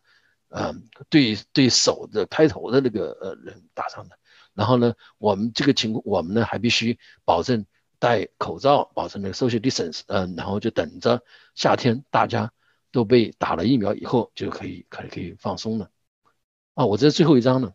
[0.51, 4.16] 嗯，对对手的开头的那个呃人打上的，
[4.55, 7.66] 然后呢，我们这个情况，我们呢还必须保证
[7.99, 11.23] 戴口罩，保证那个 social distance，嗯，然后就等着
[11.55, 12.53] 夏天大家
[12.93, 15.91] 都被打了疫苗以后就可以可以可以放松了。
[16.75, 17.73] 啊，我这最后一张呢。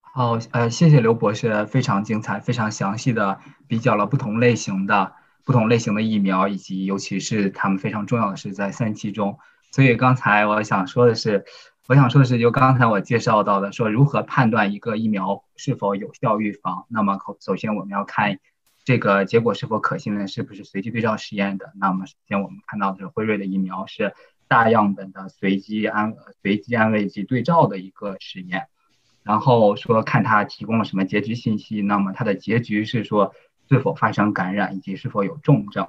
[0.00, 5.14] 好，呃，谢谢刘博士，非常精彩，非常详细的比较了不同类型的。
[5.44, 9.38] 不同类型的疫苗，以及尤其是他们非常重要的是在三期中。
[9.72, 11.46] 所以刚才我想说的是，
[11.88, 16.84] 我想说的是，就刚才我介绍到的，说如何判断一个疫苗是否有效预防。
[16.90, 18.38] 那么，首先我们要看
[18.84, 20.26] 这个结果是否可信呢？
[20.26, 21.72] 是不是随机对照实验的？
[21.80, 24.12] 那么，首先我们看到的是辉瑞的疫苗是
[24.48, 28.66] 大样本的随机安随机安慰剂对照的一个实验。
[29.22, 31.80] 然后说看它提供了什么结局信息。
[31.80, 33.34] 那么它的结局是说。
[33.70, 35.86] 是否发生感染以及是否有重症，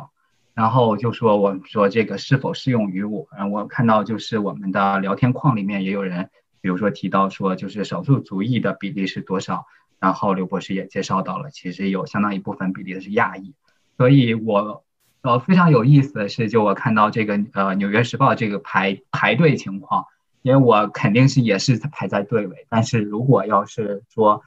[0.59, 3.25] 然后就说我说这个是否适用于我？
[3.31, 6.29] 然后我看到就是我们的聊天框里面也有人，
[6.59, 9.67] 比如说提到说就是少数族裔的比例是多少？
[9.99, 13.53] 然后刘博士也介绍到了，其实有相当一部分比例是亚裔。
[13.95, 14.83] 所以我
[15.21, 20.07] 呃非常有意思的是，就我看到这个呃纽约时报这个排排队情况，
[20.41, 24.43] 因为我肯定是也是排在队尾，但是如果要是说。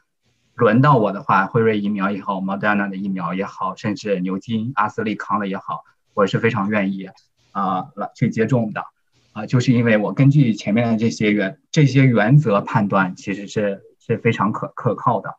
[0.55, 5.83] 轮到我的话，辉瑞疫苗也好，Moderna 的疫苗也好，甚至牛津、阿斯利康的也好，
[6.15, 7.09] 我是非常愿意
[7.51, 8.85] 啊来去接种的
[9.33, 15.35] 啊，就是因为我根据前面的这些原这些原则判断，其实是是非常可可靠的。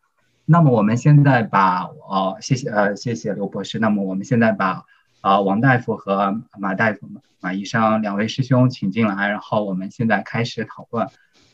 [0.45, 3.79] 那么我们现在把哦谢谢呃谢谢刘博士。
[3.79, 4.83] 那么我们现在把
[5.21, 7.09] 啊王大夫和马大夫
[7.39, 11.07] 马医生两位师兄请进来，然后我们现在开始讨论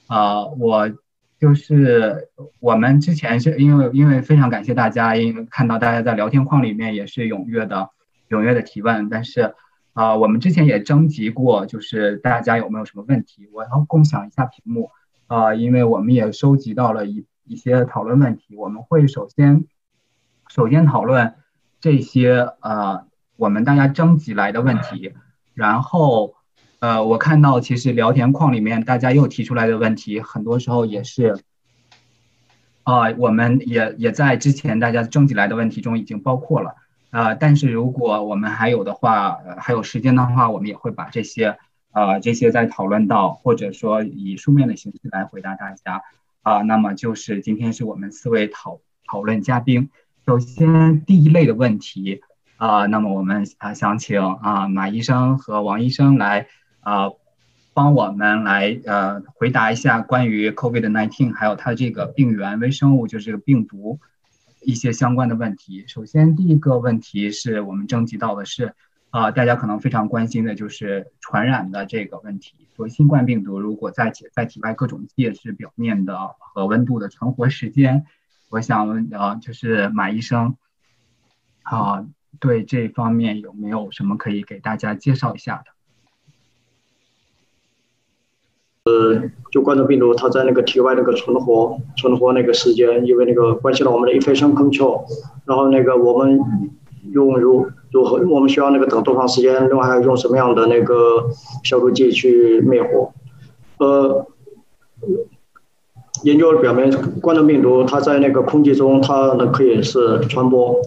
[0.08, 0.92] 啊我。
[1.40, 2.28] 就是
[2.60, 7.92] 我们之前是因为因为非常感谢大家，因为看到大家在聊天框里面也是踊跃的
[8.30, 9.54] 踊跃的提问，但是
[9.94, 13.50] 啊，我们之前也征集过，就是大家有没有什么问题？
[13.52, 14.92] 我要共享一下屏幕
[15.28, 19.66] 啊，因为我们也收集到了一一些讨论问题，我们会首先
[20.48, 21.36] 首先讨论
[21.82, 23.06] 这些呃
[23.36, 25.14] 我们大家征集来的问题，
[25.54, 26.36] 然后。
[26.82, 31.36] 呃，我看到其实聊天框里面大家又提出来的问题，很多时候也是，
[32.84, 36.76] 啊，我们也也在之前大家征集来的问题中已经包括了，
[37.10, 41.58] 啊，但是如果我们还有的话，还有时间的话，我们也会把这些，
[41.92, 46.02] 呃，这些再讨论到，或者说以书面的形式来回答大家，
[46.42, 49.90] 啊，那么就是今天是我们四位讨讨论嘉宾，
[50.26, 52.22] 首先第一类的问题，
[52.58, 56.48] 啊，那么我们啊想请啊马医生和王医生来。
[56.82, 57.12] 啊，
[57.74, 64.00] 帮我们来呃回答一下关于 COVID-19 还有它这个病原微生物，就是这个病毒
[64.62, 65.86] 一些相关的问题。
[65.88, 68.74] 首先，第一个问题是我们征集到的是
[69.10, 72.56] 啊，大家可能非常关心的就是传染的这个问题。
[72.76, 78.06] 说新冠病毒如果在体在体外各种介质表面的和温度的存活时间，
[78.50, 80.56] 我想问呃就是马医生
[81.64, 82.06] 啊，
[82.40, 85.72] 对这方面有没有什么可以给大家介绍一下的？
[88.90, 89.22] 呃，
[89.52, 95.04] 就冠状病毒，它在那个体外那个存活、存活那个时间，因为那个关系到我们的 infection control，
[95.46, 96.40] 然后那个我们
[97.12, 101.30] 用如如何，我们需要那个等多长时间，另外还要用什么样的那个
[101.64, 103.12] 消毒剂去灭火。
[103.78, 104.26] 呃，
[106.24, 110.82] 研究表明，冠状病毒它在那个空气中，它呢可以是传播。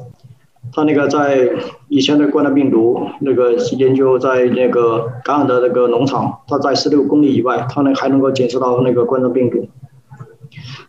[0.75, 1.51] 他那个在
[1.89, 9.69] 以前的冠状病毒那个研究，在那个感染的那个农场，它在十六公里以外，它那还能够检测到那个冠状病毒。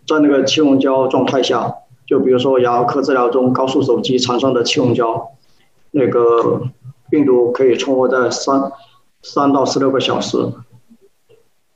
[0.07, 1.73] 在那个气溶胶状态下，
[2.07, 5.31] 就比如说牙科治疗中高速手机产生的气溶胶，
[5.91, 6.61] 那个
[7.09, 8.71] 病毒可以存活在三
[9.21, 10.37] 三到十六个小时。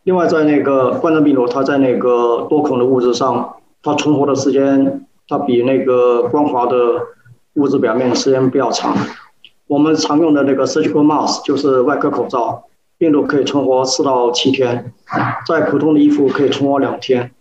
[0.04, 6.78] 另外，在那个冠状病毒，它在那个多孔的物质上，它存活的时间，它比那个光滑的。
[7.58, 8.96] 物质表面时间比较长。
[9.68, 12.64] 我们常用的那个 surgical mask 就是外科口罩，
[12.98, 14.94] 病毒可以存活四到七天，
[15.46, 17.32] 在普通的衣服可以存活两天，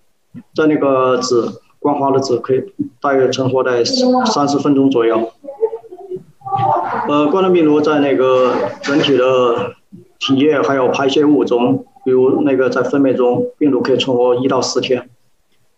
[0.54, 1.34] 在那个纸
[1.78, 2.64] 光滑的纸可以
[3.00, 5.30] 大约存活在三十分钟左右。
[7.08, 8.52] 呃，冠状病毒在那个
[8.84, 9.74] 人体的
[10.18, 15.08] 体液还有排泄物中，比如那个在粪便中，病毒可以存活一到四天。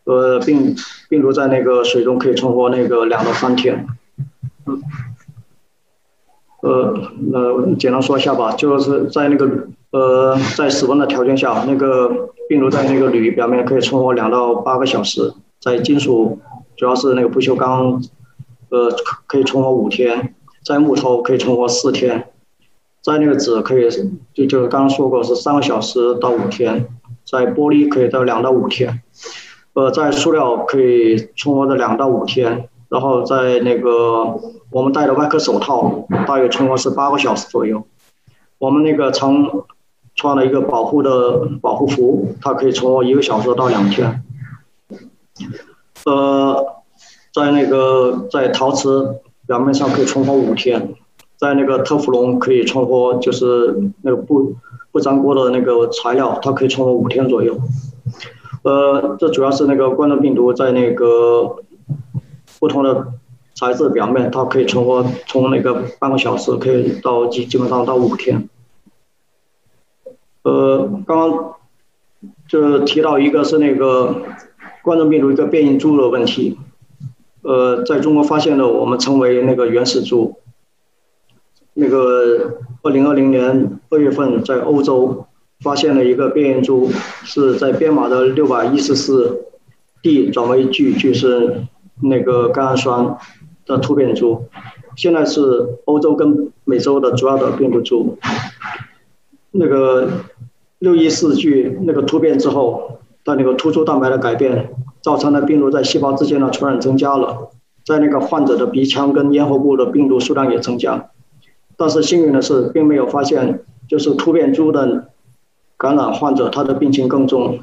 [0.05, 0.75] 呃，病
[1.11, 3.87] 病毒在那个水中可以存活那个两到三天。
[4.69, 4.83] 嗯。
[6.61, 6.93] 呃，
[7.33, 16.41] 呃，简单说一下吧，就是在那个呃，在室温的条件下，那个病毒在那个铝表面可以存活两到八个小时，在金属，
[16.77, 18.03] 主要是那个不锈钢，
[18.71, 18.91] 呃，
[19.29, 22.29] 可以存活五天，在木头可以存活四天，
[23.03, 23.89] 在那个纸可以
[24.35, 26.89] 就就刚刚说过是三个小时到五天，
[27.25, 29.01] 在玻璃可以到两到五天，
[29.75, 32.69] 呃，在塑料可以存活的两到五天。
[32.89, 37.85] 然后在那个我们戴的外科手套，大约存活是八个小时左右。
[38.59, 39.67] 我们那个常
[40.15, 44.25] 穿了一个保护的保护服，它可以存活一个小时到两天。
[46.07, 46.83] 呃，
[47.35, 50.95] 在那个在陶瓷表面上可以存活五天，
[51.37, 54.55] 在那个特氟龙可以存活，就是那个不
[54.91, 57.59] 不粘锅的那个材料，它可以存活五天左右。
[58.63, 61.57] 呃，这主要是那个冠状病毒在那个。
[62.61, 63.13] 不同的
[63.55, 68.49] 材质表面，它可以存活从那个半个小时，可以到基基本上到五天。
[70.43, 71.55] 呃，刚刚
[72.49, 74.23] 就是提到一个是那个
[74.83, 76.59] 冠状病毒一个变异株的问题。
[77.43, 80.37] 呃，在中国发现的，我们称为那个原始株。
[81.75, 85.27] 那个二零二零年二月份在欧洲
[85.61, 86.91] 发现了一个变异株，
[87.25, 89.47] 是在编码的六百一十四
[90.03, 91.67] D 转为 G，就是。
[92.01, 93.17] 那个甘氨酸
[93.67, 94.43] 的突变株，
[94.97, 98.19] 现在是欧洲跟美洲的主要的病毒株。
[99.51, 100.09] 那个
[100.79, 104.71] 六一四 G 那个突变之后，它那个突出蛋白的改变，
[105.01, 107.51] 造成了病毒在细胞之间的传染增加了，
[107.85, 111.11] 在那个患者的鼻腔跟咽喉部的病毒数量也增加。
[111.77, 115.09] 但是幸运的是，并没有发现就是突变株的
[115.77, 117.61] 感染患者他的病情更重。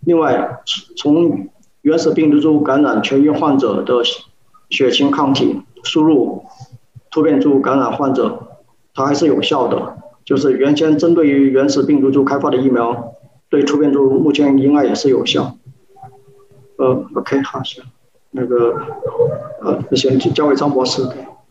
[0.00, 0.60] 另外，
[0.96, 1.48] 从
[1.82, 4.02] 原始病毒株感染痊愈患者的
[4.70, 6.44] 血清抗体输入
[7.10, 8.38] 突变株感染患者，
[8.94, 9.98] 它还是有效的。
[10.24, 13.12] 就是原先针对于原始病毒株开发的疫苗，
[13.48, 15.56] 对突变株目前应该也是有效。
[16.78, 17.82] 呃，OK，好，行，
[18.30, 18.76] 那个，
[19.60, 21.02] 呃，那行，交给张博士。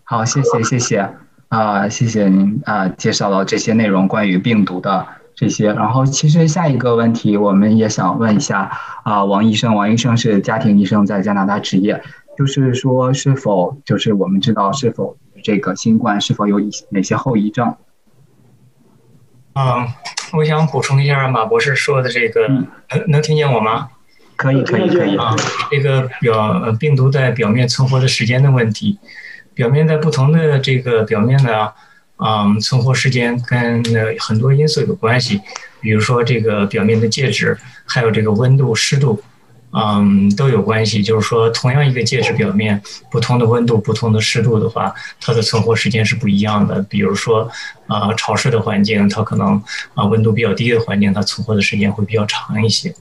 [0.06, 1.10] 好，谢谢，谢谢，
[1.50, 5.06] 啊，谢谢您啊，介绍了这些内容关于病毒的。
[5.42, 8.70] 这些，然后其实下一个问题，我们也想问一下
[9.02, 12.00] 啊，王医生，王医生是家庭医生，在加拿大执业，
[12.38, 16.60] 就是说是否就是我们知道是否这个新冠是否有
[16.92, 17.76] 哪些后遗症？
[19.56, 19.88] 嗯，
[20.34, 22.68] 我想补充一下马博士说的这个，能
[23.08, 23.90] 能听见我吗？
[24.36, 25.36] 可以，可以，可以啊。
[25.72, 29.00] 这个表病毒在表面存活的时间的问题，
[29.56, 31.72] 表面在不同的这个表面呢。
[32.24, 33.84] 嗯，存活时间跟
[34.20, 35.42] 很多因素有关系，
[35.80, 39.20] 比如说这个表面的介质，还有这个温度、湿度，
[39.72, 41.02] 嗯，都有关系。
[41.02, 46.80] 就是说，同样一个介质表面，不同的温度、不同的湿度的话，它的存活时间是不一样的。
[46.84, 47.50] 比如说，
[47.88, 49.60] 啊，潮湿的环境，它可能
[49.96, 52.94] 啊温度比较低的环境，它存活的时间会比较长一些。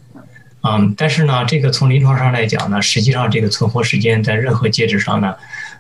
[0.63, 5.35] 嗯，但是呢，这个从临床上来讲呢，实际上这个存活时间在任何介质上呢，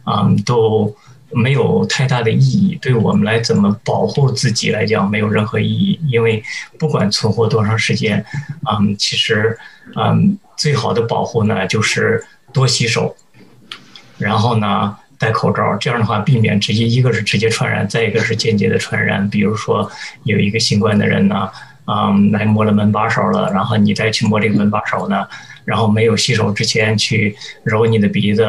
[0.04, 0.94] 嗯，都。
[1.32, 6.42] 没有太大的意义，对我们来怎么保护自己来讲没有任何意义，因为
[6.78, 8.24] 不管存活多长时间，
[8.70, 9.56] 嗯，其实，
[9.96, 13.14] 嗯，最好的保护呢就是多洗手，
[14.18, 19.28] 然后呢戴口罩，这样的话避免直接一个是直接传染，再一个是间接的传染。
[19.30, 19.88] 比如说
[20.24, 21.48] 有一个新冠的人呢，
[21.86, 25.28] 嗯，来摸了门把手了，然后你再去摸这个门把手呢，
[25.64, 28.42] 然后没有洗手之前去揉你的鼻子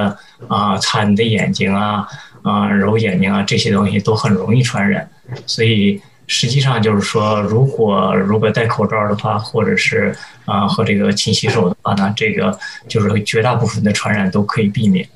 [0.47, 2.07] 啊，擦你的眼睛啊。
[2.43, 5.07] 啊，揉眼睛啊，这些东西都很容易传染，
[5.45, 10.15] 所以实际上就是说，如果如果戴口罩的话，或者是
[10.45, 12.57] 啊和这个勤洗手的话呢，这个
[12.87, 15.07] 就是绝大部分的传染都可以避免。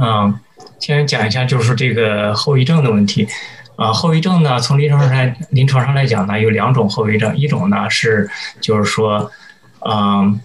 [0.00, 0.34] 嗯，
[0.78, 3.28] 先讲一下就是这个后遗症的问题。
[3.76, 8.28] 啊，后遗症呢，从临床上来临床上来讲呢，有两种后遗症，一种呢是
[8.60, 9.30] 就是说，
[9.80, 10.40] 嗯。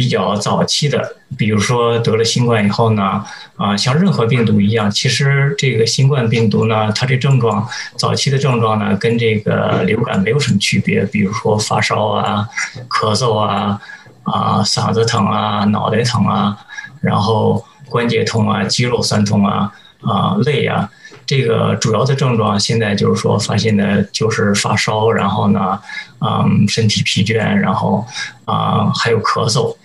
[0.00, 3.22] 比较早期的，比如说得了新冠以后呢，
[3.56, 12.48] 啊，像任何病毒一样，其实这个新冠病毒呢，它这症状早期的症状呢，跟这个流感没有什么区别，比如说发烧啊、
[12.88, 13.78] 咳嗽啊、
[14.22, 16.56] 啊嗓子疼啊、脑袋疼啊，
[17.02, 19.70] 然后关节痛啊、肌肉酸痛啊、
[20.00, 20.88] 啊累啊。
[21.26, 25.78] 这个主要的症状现在就是说发现的就是发烧，然后呢，
[26.18, 28.04] 嗯，身体疲倦，然后
[28.46, 29.76] 啊还有咳嗽，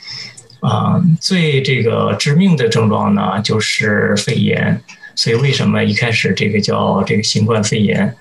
[0.68, 4.82] 啊最这个致命的症状呢就是肺炎。
[5.16, 8.14] 所以为什么一开始这个叫这个新冠肺炎，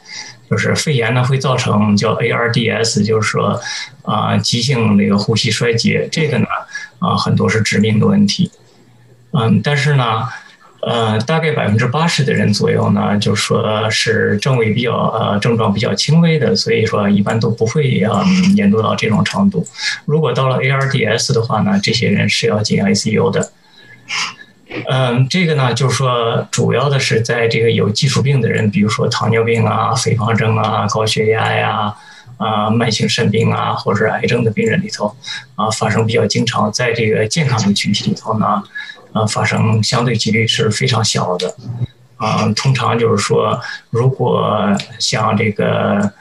[0.50, 3.60] 就是肺炎呢会造成叫 ARDS，就是说
[4.02, 6.46] 啊急性那个呼吸衰竭，这个呢
[6.98, 8.50] 啊很多是致命的问题，
[9.32, 10.28] 嗯，但是呢。
[10.86, 18.22] 呃，大概百分之八十的人左右呢，就说是症位比较呃症状比较轻微的，所以说一般都不会啊
[18.54, 19.66] 严重到这种程度。
[20.04, 23.50] 如果到了 ARDS 的话呢，这些人是要进 ICU 的。
[24.90, 31.94] 嗯，这个呢就是说主要的是在这个有基础病的人，比如说糖尿病啊、肥胖症啊、高血压呀、
[32.36, 35.16] 啊慢性肾病啊或者癌症的病人里头
[35.54, 38.62] 啊发生比较经常，在这个健康的群体里头呢。
[39.14, 41.54] 啊，发生相对几率是非常小的，
[42.16, 43.60] 啊，通常就是说，
[43.90, 46.12] 如果像这个，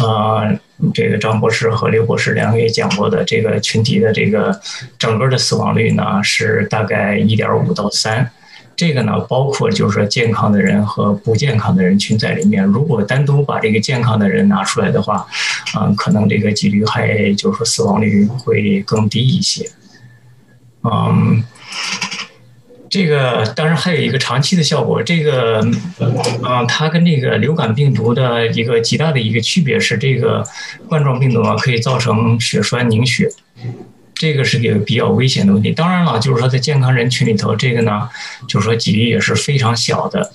[0.00, 0.58] 呃，
[0.94, 4.58] 这个张博士和刘博士两个也讲过的，这个群体的这个
[4.98, 8.30] 整个的死亡率呢是大概一点五到三，
[8.74, 15.26] 这个呢包括就是说健康的人和不健康的人群在里面，如果单独把这个健康的人拿出来的话，
[15.74, 19.68] 啊，可能这个几率还就是说死亡率会更低一些，
[20.82, 21.44] 嗯。
[22.90, 25.60] 这个当然还有一个长期的效果，这个，
[25.98, 30.44] 嗯，它跟那个流感病毒的一个极大的一个区别是，这个
[30.88, 33.28] 冠状病毒啊可以造成血栓凝血，
[34.14, 35.72] 这个是一个比较危险的问题。
[35.72, 38.08] 当然了，就是说在健康人群里头，这个呢，
[38.46, 40.32] 就是说几率也是非常小的，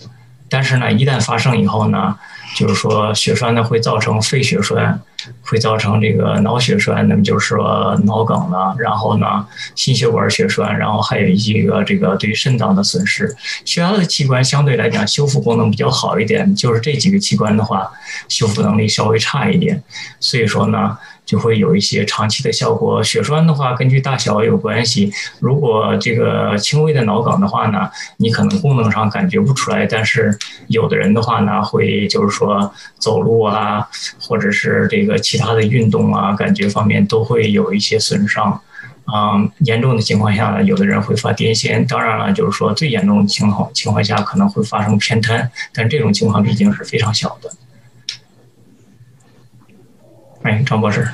[0.49, 2.17] 但是呢，一旦发生以后呢。
[2.55, 4.99] 就是说，血栓呢会造成肺血栓，
[5.41, 8.75] 会造成这个脑血栓，那么就是说脑梗了。
[8.77, 13.35] 然后呢，心血管血栓，然后还有一个这个对肾脏的损失。
[13.65, 17.91] 其他的器官相对来讲修复功能比较好一点，就是这几个器官的话，
[18.27, 19.81] 修复能力稍微差一点。
[20.19, 20.97] 所以说呢。
[21.25, 23.03] 就会有一些长期的效果。
[23.03, 25.11] 血栓的话，根据大小有关系。
[25.39, 30.37] 如果这个轻微的脑梗的话呢，你可能功能上感觉不出来，但是
[30.67, 33.87] 有的人的话呢，会就是说走路啊，
[34.19, 38.61] 或者是这个其他的运动啊，感觉方面都会有一些损伤。
[39.05, 41.85] 啊，严重的情况下呢，有的人会发癫痫。
[41.89, 47.51] 当然了，就是说最严重的情况情况下可能会发生偏瘫，但这种情况毕竟是非常小的。
[50.43, 51.07] 哎，张博士，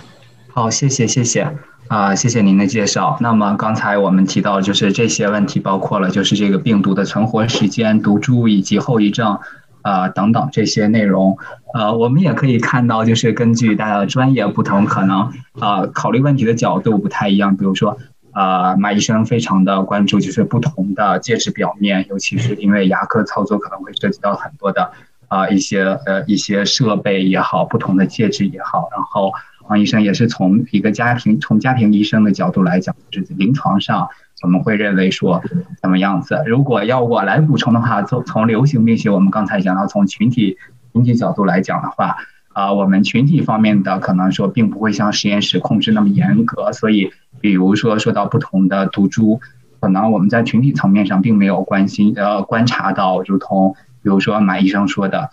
[0.51, 1.55] 好，谢谢，谢谢
[1.87, 3.15] 啊，谢谢您的介绍。
[3.21, 9.37] 那么刚才我们提到，就是这些问题包括了，就是这个病毒的存活时间、毒株以及后遗症
[9.83, 11.37] 啊等等这些内容。
[11.75, 17.55] 呃，我们也可以看到，就是根据大家的专业不同，可能啊考虑问题的角度不太一样。
[17.55, 17.99] 比如说，
[18.33, 24.91] 呃，马医生非常的关注，就是不同的介质表面，尤其是因为牙科操作可能会涉及到很多的。
[25.29, 29.31] 啊，一些呃一些设备也好，不同的介质也好，然后
[29.67, 34.09] 王医生也是从一个家庭从家庭医生的角度来讲，就是临床上
[34.41, 35.41] 我们会认为说
[35.81, 36.41] 怎么样子？
[36.47, 40.57] 如果要我来补充的话，从从流行病学，我们刚才讲到从群体
[40.93, 42.17] 群体角度来讲的话，
[42.53, 49.39] 啊，我们群体方面的可能说并不会像实验室控制那么严格，所以比如说说到不同的毒株，
[49.79, 53.75] 可能我们在群体层面上并没有关心呃观察到，如同。
[54.01, 55.29] 比如说马医生说的，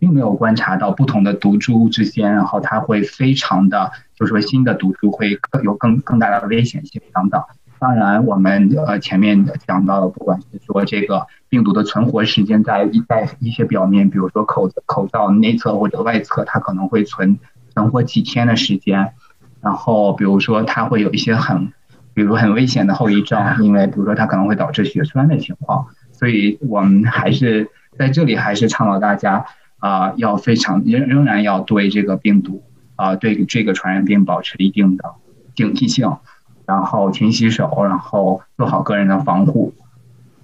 [0.00, 7.40] 并没有观察到不同的毒株之间，然后它会非常的，就是说新的毒株会更有更更大的危险性等等。
[7.78, 17.38] 当然，我们呃前面讲到了，不管是说这个病毒的存活时间，在一在一些表面，比如说口口罩内侧或者外侧，它可能会存
[17.74, 19.12] 存活几天的时间。
[19.60, 21.72] 然后比如说它会有一些很，
[22.14, 25.86] 比如很危险的后遗症，因为比如说它可能会导致血栓的情况。
[26.12, 27.70] 所以我们还是。
[27.98, 29.46] 在这里还是倡导大家
[29.78, 32.62] 啊，要非常仍仍然要对这个病毒
[32.94, 35.04] 啊，对这个传染病保持一定的
[35.54, 36.16] 警惕性，
[36.66, 39.74] 然后勤洗手，然后做好个人的防护。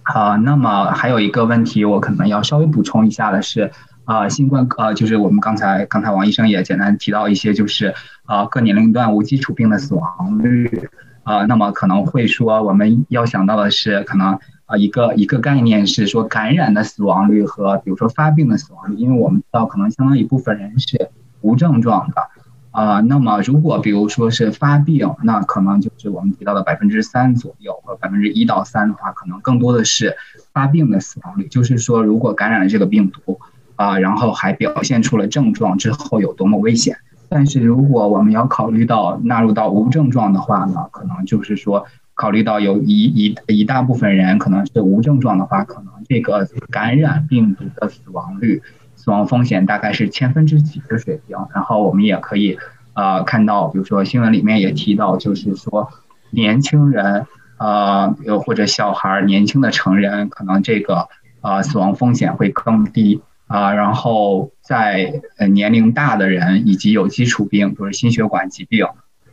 [0.03, 3.71] 啊，那么还有一个问题，我可能要稍微补充一下的是，
[4.05, 7.95] 啊，新冠呃，就是我们刚才刚才王医生也简单提到一些，就是
[8.27, 10.89] 啊，各年龄段无基础病的死亡率
[11.23, 14.39] 啊，那么可能会说我们要想到的是可能。
[14.73, 21.11] 啊，一个一个概念是说感染的死亡率和比如说发病的死亡率，因为我们知道可能相当一部分人是
[21.43, 22.23] 无症状的，
[22.71, 30.17] 啊，那么如果比如说是发病，那可能就是我们提到的百分之三左右和百分之一到三的话，可能更多的是
[30.55, 33.39] 发病的死亡率，就是说如果感染了这个病毒，
[33.77, 36.97] 啊，然后还表现出了症状之后有多么危险。
[37.29, 41.85] 但是如果我们要考虑到纳入到无症状的话呢，可能就是说
[42.15, 48.63] 考虑到有一一一大部分人可能是无症状的话，可能这个感染病毒的死亡率、
[48.95, 51.37] 死亡风险大概是千分之几的水平。
[51.55, 52.59] 然后我们也可以
[52.95, 55.91] 呃看到，比如说新闻里面也提到，就是说
[56.31, 57.27] 年轻人
[57.59, 61.09] 呃又或者小孩、年轻的成人，可能这个
[61.41, 63.73] 呃死亡风险会更低啊。
[63.73, 68.87] 然后在呃年龄大的人以及有基础病，比如心血管疾病。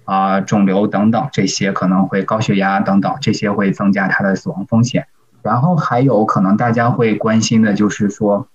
[0.10, 5.06] 啊，肿瘤等等，这些可能会高血压等等，这些会增加它的死亡风险。
[5.44, 8.48] 然后还有可能大家会关心的就是说，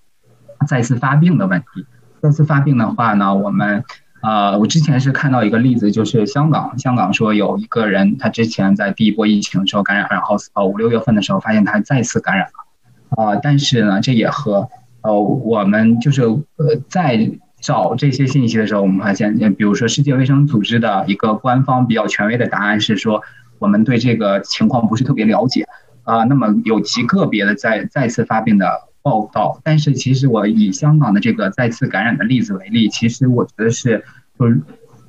[0.66, 1.86] 再次发病的问题。
[2.20, 3.84] 再次发病的话呢，我们
[4.20, 14.68] 呃，我之前是看到一个例子，就是香港，香港说有一个人，他之前在第一波疫情的时候感染，然后呃五六月份的时候发现他再次感染了，啊，但是呢，这也和
[15.02, 17.30] 呃我们就是呃在。
[17.64, 23.22] 找这些信息的时候，我们发现，比如说世界卫生组织的一个官方比较权威的答案是说，
[23.58, 25.66] 我们对这个情况不是特别了解
[26.02, 26.24] 啊。
[26.24, 28.66] 那么有极个别的再再次发病的
[29.00, 34.04] 报道，但是其实我以香港的这个再次感染的例子为例，其实我觉得是，
[34.38, 34.60] 就是，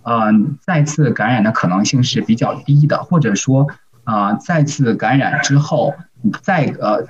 [0.03, 3.67] 嗯，再次感染的可能性是比较低的，或者说，
[4.05, 5.93] 啊，再次感染之后，
[6.41, 7.05] 再呃，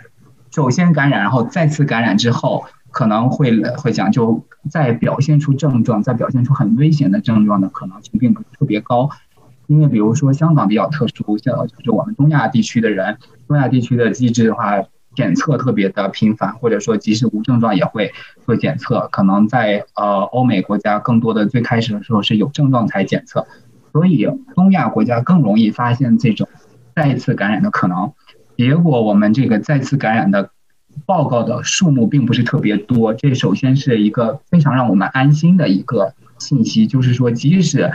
[0.49, 2.65] 首先感染，然后再次感染之后。
[2.95, 4.41] 可能会会讲，就
[4.72, 9.09] 在表现出症状，在表现出很危险的症状的可能性并不是特别高，
[9.67, 13.17] 因为比如说香港比较特殊，像就是我们东亚地区的人，
[13.49, 14.81] 东亚地区的机制的话，
[15.13, 18.13] 检测特别的频繁，或者说即使无症状也会
[18.45, 19.09] 做检测。
[19.11, 23.45] 可能在呃欧美国家，更多的最开始的时候是有症状才检测，
[23.91, 26.47] 所以东亚国家更容易发现这种
[26.95, 28.13] 再次感染的可能。
[28.55, 30.51] 结果我们这个再次感染的。
[31.05, 37.91] 报告的数目并不是特别多，这首先是一个非常让我们安心的一个信息，就是说，即使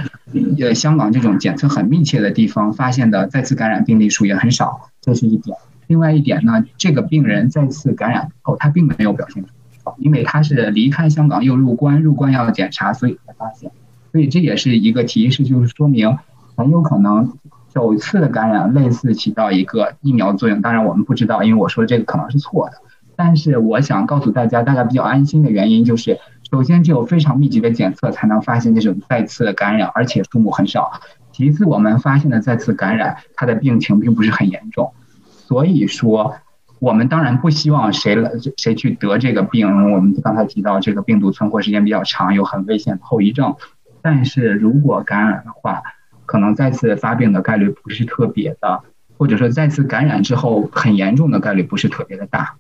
[0.59, 5.57] 呃香港这种检测很密切的地方发现的再次感染病例数也很少，这是一点。
[5.87, 9.51] 另外一点呢，这个病人再次感染后，他并没有表现出
[9.99, 13.71] 因为他是离开香港又入关，入关要检查，所以才发现。
[14.13, 16.17] 所以这也是一个提示，就是说明
[16.55, 17.33] 很有可能
[17.73, 20.61] 首次的感染类似起到一个疫苗作用。
[20.61, 22.77] 当然我们不知道，因为我说这个可能是错的。
[23.17, 26.19] 但是我想告诉大家，大家比较安心的原因就是，
[26.51, 31.01] 首先只有非常密集的检测才能发现这种再次的感染，而且数目很少。
[31.33, 34.93] 其次，我们发现的再次感染，它的病情并不是很严重。
[35.27, 36.35] 所以说，
[36.79, 39.93] 我们当然不希望谁来谁去得这个病。
[39.93, 43.55] 我们刚才提到这个病毒存活时间比较长，有很危险的后遗症。
[44.03, 45.83] 但是如果感染的话，
[46.31, 48.85] 可能再次发病的概率不是特别的，
[49.19, 52.55] 或者说再次感染之后很严重的概率不是特别的大。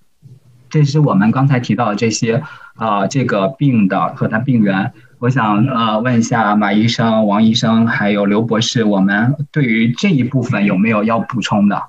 [0.69, 2.43] 这是我们刚才提到的这些，
[2.75, 4.93] 啊，这个病的和它病源。
[5.21, 11.81] 我想呃问一下马医生、王医生还有刘博士，我们对于这一部分有没有要补充的？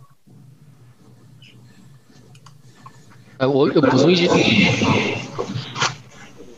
[3.37, 4.29] 呃，我补充一些。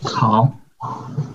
[0.01, 0.59] 好，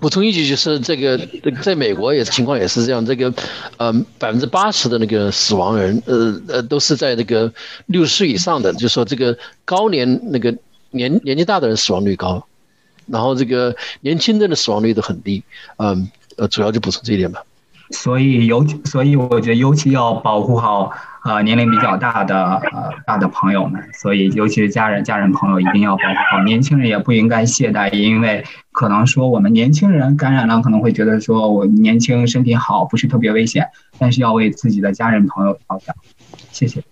[0.01, 1.19] 补充一句就是这个，
[1.63, 3.33] 在美国也是情况也是这样，这个，
[3.77, 7.53] 呃，百分之八十的那个死亡人，呃呃，都是在那个
[7.87, 10.55] 六十岁以上的，就说这个高年那个。
[10.91, 12.43] 年年纪大的人死亡率高，
[13.05, 15.43] 然后这个年轻人的死亡率都很低，
[15.77, 17.43] 嗯，呃，主要就补充这一点吧。
[17.91, 20.91] 所以尤所以我觉得尤其要保护好
[21.29, 26.43] 呃年龄比较大的呃大的朋友们，所以尤其是家人家人朋友一定要保护好。
[26.43, 28.43] 年轻人也不应该懈怠，因为
[28.73, 33.69] 可能说我们年轻人感染了，可能会觉得说我年轻身体好，不是特别危险，
[33.99, 35.95] 但是要为自己的家人朋友着想。
[36.51, 36.83] 谢谢。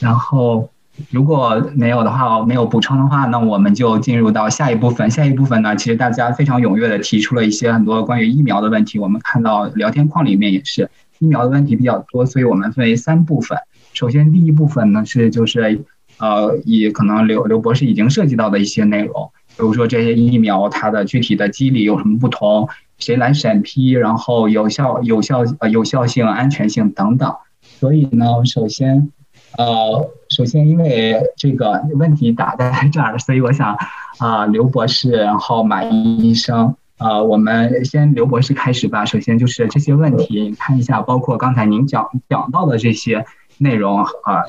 [0.00, 0.68] 然后。
[1.10, 5.10] 如果没有的话，没有补充的话，那我们就进入到下一部分。
[5.10, 9.00] 下一部分呢，其实大家非常踊跃的提出了一些很多关于疫苗的问题。
[9.00, 10.88] 我们看到聊天框里面也是
[11.18, 13.58] 疫苗的问题比较多，所以我们分为三部分。
[13.92, 15.84] 首先第一部分呢是就是
[16.18, 22.68] 呃，以可能刘刘博士已经涉及到的一些内容，比如说这些疫苗它的具体的机理有什么不同，
[22.98, 27.34] 谁来审批，然后有效有效呃有效性、安全性等等。
[27.62, 29.10] 所以呢，首先。
[29.56, 33.76] 呃，首先因为这个问题打在这儿，所以我想，
[34.18, 39.04] 啊，刘博士，然后马医生，呃，我们先刘博士开始吧。
[39.04, 43.24] 首先就是这些问题，看一下，包括刚才您讲讲到的这些
[43.58, 44.44] 内容啊，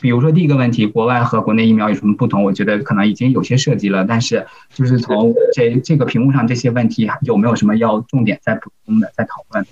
[0.00, 2.42] 比如说第一个问题，国外和国内疫苗有什么不同？
[2.42, 9.66] 我觉得可能已经有些涉及了，但是就是从这这个屏幕上这些问题，有没有什么要重点再补充的，再讨论？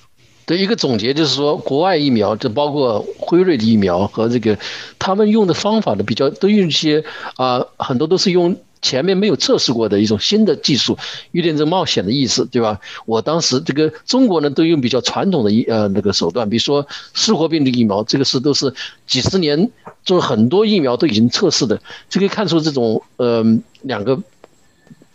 [0.47, 4.59] 的一个总结就是说，国外疫苗，这包括辉瑞的疫苗和这个，
[4.99, 7.03] 他们用的方法呢比较都用一些
[7.37, 8.55] 啊，很多都是用
[8.85, 10.99] 前面没有测试过的一种新的技术，
[11.33, 12.79] 有点这冒险的意思，对吧？
[13.07, 18.75] 我当时这个中国呢，都用比较传统的一呃那个手段，比如说失活病毒疫苗，这个是都是
[19.07, 19.71] 几十年
[20.05, 21.81] 做很多疫苗都已经测试的，
[22.11, 23.43] 这可以看出这种呃
[23.81, 24.23] 两个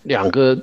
[0.02, 0.58] 两个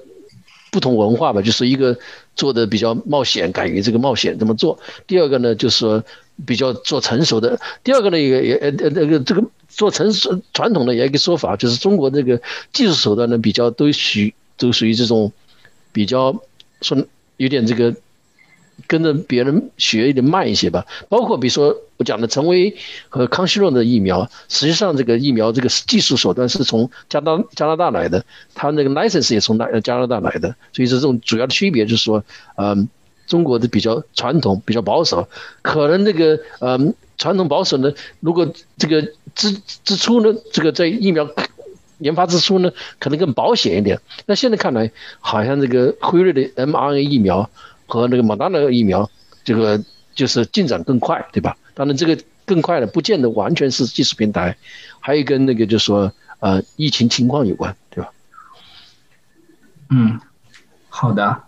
[0.73, 1.97] 不同文化吧，就是一个
[2.35, 4.77] 做的比较冒险，敢于这个冒险这么做；
[5.07, 6.03] 第二个呢，就是说
[6.45, 9.43] 比较做成熟的；第二个呢，也也呃呃那个这个。
[9.69, 12.41] 做成熟传统的有一个说法，就是中国这个
[12.73, 14.21] 技术手段呢比较都属
[14.57, 15.31] 都属于这种
[15.93, 16.35] 比较
[16.81, 16.97] 说
[17.37, 17.95] 有点这个
[18.87, 20.87] 跟着别人学有点慢一些吧。
[21.11, 22.75] 包括比如说我讲的陈威
[23.11, 32.25] 和康希诺的疫苗，实际上这个疫苗这个技术手段是从加拿加拿大来的，它那个 license 也从那加拿大来的，所以说这种主要的区别就是说，
[32.57, 32.89] 嗯，
[33.27, 35.29] 中国的比较传统比较保守，
[35.63, 36.95] 可能那个嗯。
[37.19, 37.91] 传统保守呢，
[38.21, 38.47] 如果
[38.77, 39.01] 这个
[39.35, 39.51] 支
[39.85, 41.27] 支出呢，这个在疫苗
[41.97, 43.99] 研发支出呢，可能更保险一点。
[44.27, 47.49] 那现在看来，好像这个辉瑞的 mRNA 疫苗
[47.87, 49.11] 和那个莫达纳疫苗，
[49.45, 49.83] 这个
[50.15, 51.57] 就是进展更快，对吧？
[51.73, 54.55] 当然，这个更快的不见得完全是技术平台，
[55.01, 58.13] 还有跟那个就是说呃疫情情况有关，对吧？
[59.89, 60.21] 嗯，
[60.91, 61.43] 好的。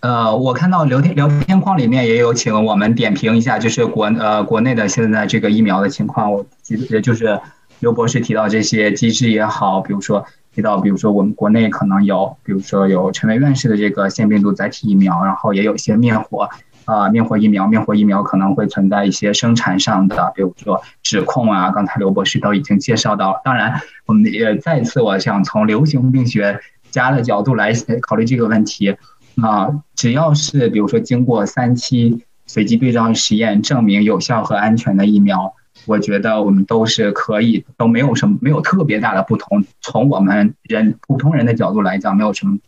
[0.00, 6.30] 呃，我看到聊天聊天框里面也有请我们点评一下，就是国呃国内的现在这个疫苗的情况。
[6.32, 7.40] 我记得就是
[7.80, 16.48] 刘博士提到这些机制也好，比如说提到比如说我们国内可能有，比如说有陈伟院士的这个腺病毒载体疫苗，然后也有一些灭活
[16.84, 21.72] 啊灭活疫苗，灭活疫苗可能会存在一些生产上的，比如说指控啊。
[21.72, 26.60] 刚才刘博士都已经介绍到，当然我们也再次我想从流行病学
[26.92, 28.96] 家的角度来考虑这个问题。
[29.42, 35.54] 啊，只要是比如说经过三期随机对照实验证明有效和安全的疫苗，
[35.86, 39.64] 我觉得我们都是可以，都没有什么没有特别大的不同。
[39.80, 42.58] 从我们人普通人的角度来讲，没有什么。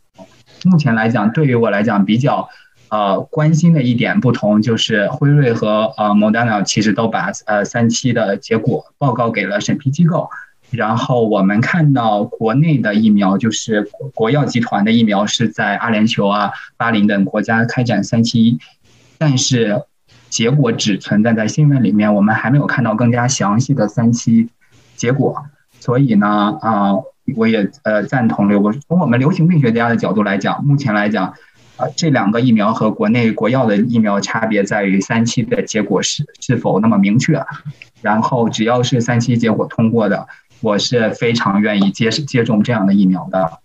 [0.64, 2.48] 目前来讲，对于我来讲比较
[2.90, 10.28] 呃关心的一点不同，就是辉瑞和呃 Moderna 其实都把呃三期的结果报告给了审批机构。
[10.70, 18.58] 然后我们看到国内的疫苗，就是国药集团的疫苗是在阿联酋啊、巴林等国家开展三期，
[19.18, 19.82] 但是
[20.28, 24.48] 结果只存在在新闻里面，我们还没有看到更加详细的三期
[24.94, 25.44] 结果。
[25.80, 26.92] 所以呢，啊，
[27.34, 31.34] 我也呃赞同刘博士，从我们流行病学家的角度来讲，目前来讲，
[31.78, 37.44] 啊，这两个疫苗和国内国药的疫苗差别在于三期的结果是是否那么明确，
[38.02, 40.28] 然后只要是三期结果通过的。
[40.60, 43.58] 我是非常愿意接接种这样的疫苗的。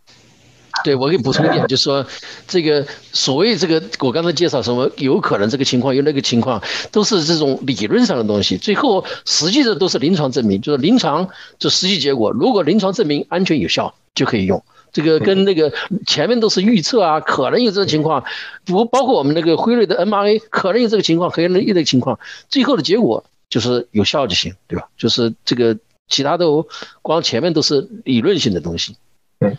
[0.84, 2.06] 对，我给补充一点，就是说，
[2.50, 6.62] 这个所谓这个，我刚才介绍什么有可能这个情况有那个情况，
[6.92, 12.30] 都是这种理论上的东西，最后实际的都是临床证明，就是临床就实际结果。
[12.32, 14.62] 如果临床证明安全有效，就可以用。
[14.92, 15.72] 这个跟那个
[16.06, 18.26] 前面都是预测啊，可能有这种情况，
[18.66, 22.20] 不包括我们那个辉瑞的 mRNA，可能有这个情况，可能有那个情况，
[22.50, 24.90] 最后的结果就是有效就行，对吧？
[24.98, 25.78] 就是这个。
[26.08, 26.46] 其他的
[27.02, 28.96] 光前面都是理论性的东西。
[29.40, 29.58] 对，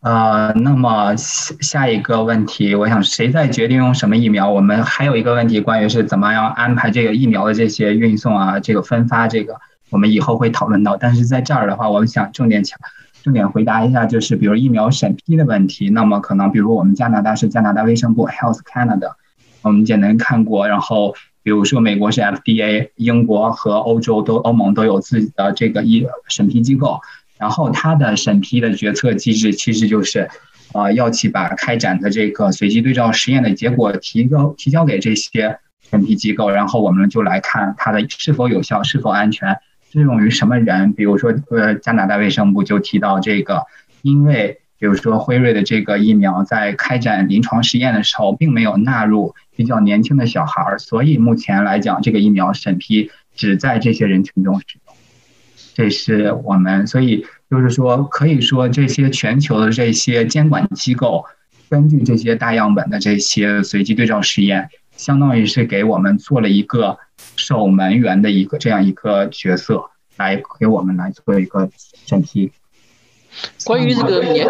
[0.00, 4.50] 呃，那么下下一个问题，我想谁在决定用什么疫苗？
[4.50, 9.60] 我们还有一个问题，关于是怎么样安排这个疫苗的这些运送啊，这个分发，这个
[9.90, 10.96] 我们以后会讨论到。
[10.96, 12.78] 但是在这儿的话，我想重点强
[13.22, 15.90] 重点回答一下，就是比如疫苗审批的问题。
[15.90, 19.12] 那么可能比如我们加拿大是加拿大卫生部 Health Canada，
[19.62, 21.14] 我们简单看过，然后。
[21.42, 27.00] 比如说，美国是 FDA，英国和欧洲都欧盟都有自己的这个一审批机构，
[27.38, 30.30] 然后它的审批的决策机制其实就是，
[30.72, 35.58] 呃，药企把开展的这个随机对照实验的结果提交提交给这些
[35.90, 39.58] 审批机构，然后我们就来看它的是否有效、是否安全、
[39.90, 40.92] 适用于什么人。
[40.92, 43.62] 比如说，呃，加拿大卫生部就提到这个，
[44.02, 44.58] 因为。
[44.82, 54.96] 比如说辉瑞的这个疫苗在开展临床实验的时候，并没有纳入比较年轻的小孩儿，所以目前来讲，这个疫苗审批只在这些人群中使用。
[55.72, 61.26] 这是我们，所以就是说，可以说这些全球的这些监管机构，
[61.68, 66.98] 根据这些大样本的这些随机对照实验，相当于是给我们做了一个
[67.36, 69.84] 守门员的一个这样一个角色，
[70.16, 71.70] 来给我们来做一个
[72.04, 72.50] 审批。
[73.64, 74.46] 关于这个年，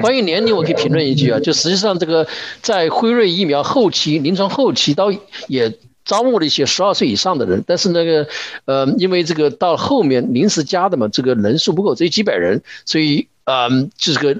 [0.00, 2.26] 关于年龄，我可以评论一句啊，就实际上这个
[2.62, 5.12] 在辉瑞疫苗后期临床后期，到
[5.48, 5.72] 也
[6.04, 8.26] 招募了一些十二岁以上的人，但是那个
[8.64, 14.34] 呃，因为这个到后面临时加的嘛，这个人数不够，只有几百人，所以嗯，这个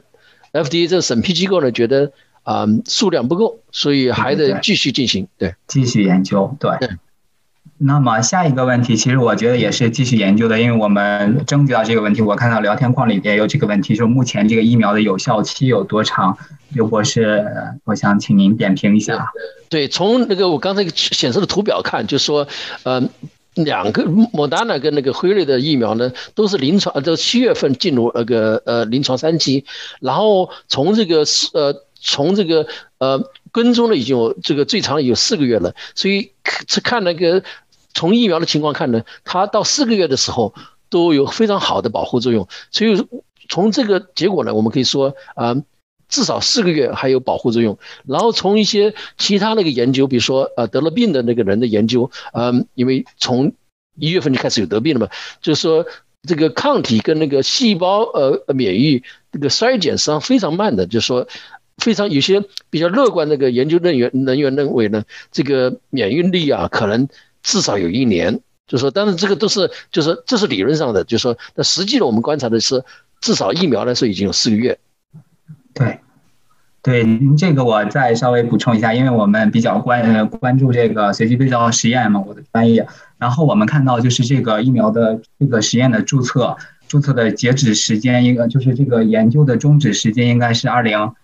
[0.53, 2.13] FDA 这个审批机构呢觉得
[2.45, 6.71] 啊数量不够，所以还得继续进行，对，继续研究，对。
[7.79, 16.39] 那么下一个问题，其实我觉得也是继续研究的，因为我们征集到这个问题，我看到聊天框里边有这个问题，说目前这个疫苗的有效期有多长？
[16.71, 17.47] 刘博士，
[17.85, 19.31] 我想请您点评一下。
[19.69, 22.49] 对，从那个我刚才显示的图表看，就说，
[22.83, 23.03] 呃，
[23.55, 29.65] 两个莫达纳跟那个辉瑞的疫苗呢，都是临床，这七月份进入那个呃临床三期，
[30.01, 32.67] 然后从这个呃从这个
[32.99, 36.33] 呃跟踪了已经有这个最长有四个月了，所以
[36.67, 37.43] 是看那个。
[37.97, 40.55] 从疫苗的情况看呢，它到四个月的时候
[40.91, 43.09] 都有非常好的保护作用，所以
[43.49, 45.57] 从这个结果呢，我们可以说啊，
[46.07, 47.79] 至少四个月还有保护作用。
[48.05, 53.55] 然后从一些其他那个研究，比如说呃得了病的那个人的研究，嗯，因为从
[53.99, 55.09] 一月份就开始有得病了嘛，
[55.41, 55.87] 就是说
[56.29, 59.03] 这个抗体跟那个细胞呃免疫
[59.33, 61.27] 这个衰减实际上非常慢的，就是说
[61.79, 67.09] 非常有些比较乐观那个研究人员人员认为呢，这个免疫力啊可能。
[67.47, 72.83] 至少有一年，就说，但是这个都是，就是这是理论上的，就说，那实际的我们观察的是，
[73.21, 74.77] 至少疫苗来说已经有四个月。
[75.73, 76.01] 对，
[76.83, 77.07] 对，
[77.39, 82.89] 这个我再稍微补充一下，因为我们比较关呃关注这个随机对照实验嘛，我的专业。
[83.17, 86.57] 然后我们看到就是这个疫苗的这个实验的注册，
[86.89, 91.15] 注册的截止时间，应该就是这个研究的终止时间应该是二零。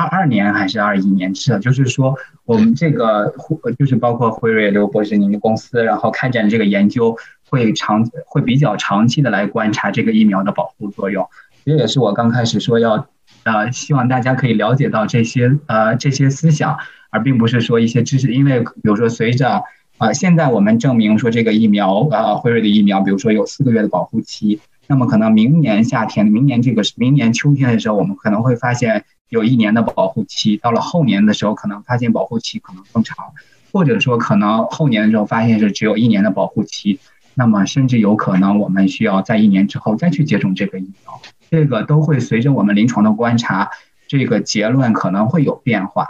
[0.00, 1.34] 二二年还是二一年？
[1.34, 2.14] 是的，就是说
[2.46, 3.34] 我们这个
[3.78, 7.14] 就是包括辉瑞刘博士您的公司，然后开展这个研究，
[7.50, 11.28] 会长会比较长期的来观察这个疫苗的保护作用。
[11.66, 13.08] 这也是我刚开始说要，
[13.44, 16.78] 呃，希望大家可以了解到这些呃这些思想，
[17.10, 18.32] 而并不是说一些知识。
[18.32, 19.62] 因为比如说随着
[19.98, 29.04] 啊，现在我们证明说这个疫苗呃辉瑞的疫苗，比如说有四个月的保护期，那么可能明年夏天、明年这个明年秋天的时候，我们可能会发现。
[29.30, 33.32] 有一年的保护期，到了后年的时候，可能发现保护期可能更长，
[33.72, 36.98] 或者说可能后年的时候发现是只有一年的保护期，
[37.34, 43.70] 那么甚至有可能我们需要在一年之后再去接种这个疫苗，这个都会随着我们临床的观察，
[44.08, 46.08] 这个结论可能会有变化。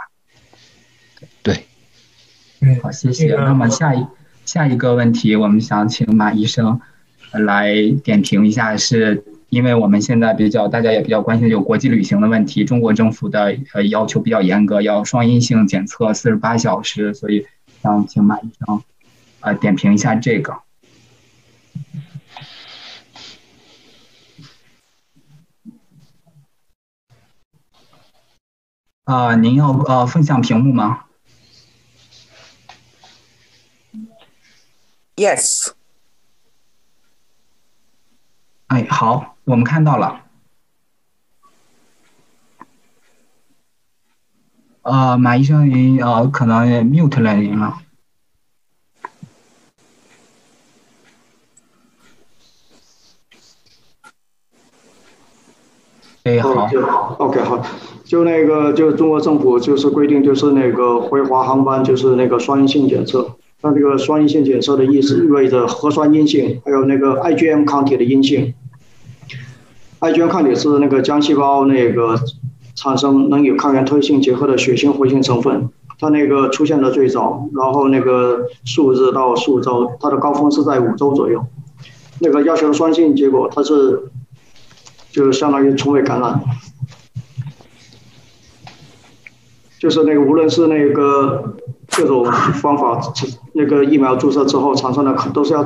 [1.43, 1.67] 对，
[2.59, 3.35] 嗯好，谢谢。
[3.35, 4.07] 那么下一
[4.45, 6.81] 下一个问题，我们想请马医生
[7.31, 7.73] 来
[8.03, 9.23] 点评一下是。
[9.51, 17.45] 因为我们现在比较，大家也比较关心有国际旅行的问题，中国政府的呃要求比较严格，要双阴性检测四十八小时，所以
[17.81, 18.81] 想请马医生
[19.41, 20.61] 呃点评一下这个。
[29.03, 31.03] 啊，您要呃分享屏幕吗
[35.17, 35.73] ？Yes。
[38.67, 39.35] 哎，好。
[39.51, 40.21] 我们看到了，
[44.81, 47.79] 呃，马医生您呃可能 mute 了您了。
[56.23, 57.61] 哎，好，OK，好，
[58.05, 63.35] 就那个，就中国政府就是规定，就是那个回华航班就是那个双阴性检测。
[63.59, 68.53] 那这个双阴性检测的意思意味着核酸阴性，还有那个 IgM 抗体的阴性。
[70.01, 72.19] IgM 抗体是那个浆细胞那个
[72.73, 75.69] 产生能与抗原特性结合的血清活性成分，
[75.99, 81.45] 它那个出现的最早，然后那个数日到数周，它的高峰是在五周左右。
[82.19, 84.09] 那个要求酸性结果，它是
[85.11, 86.41] 就相当于从未感染，
[89.79, 91.57] 就是那个无论是那个
[91.95, 92.25] 各种
[92.61, 92.99] 方法，
[93.53, 95.63] 那个疫苗注射之后产生的，都是要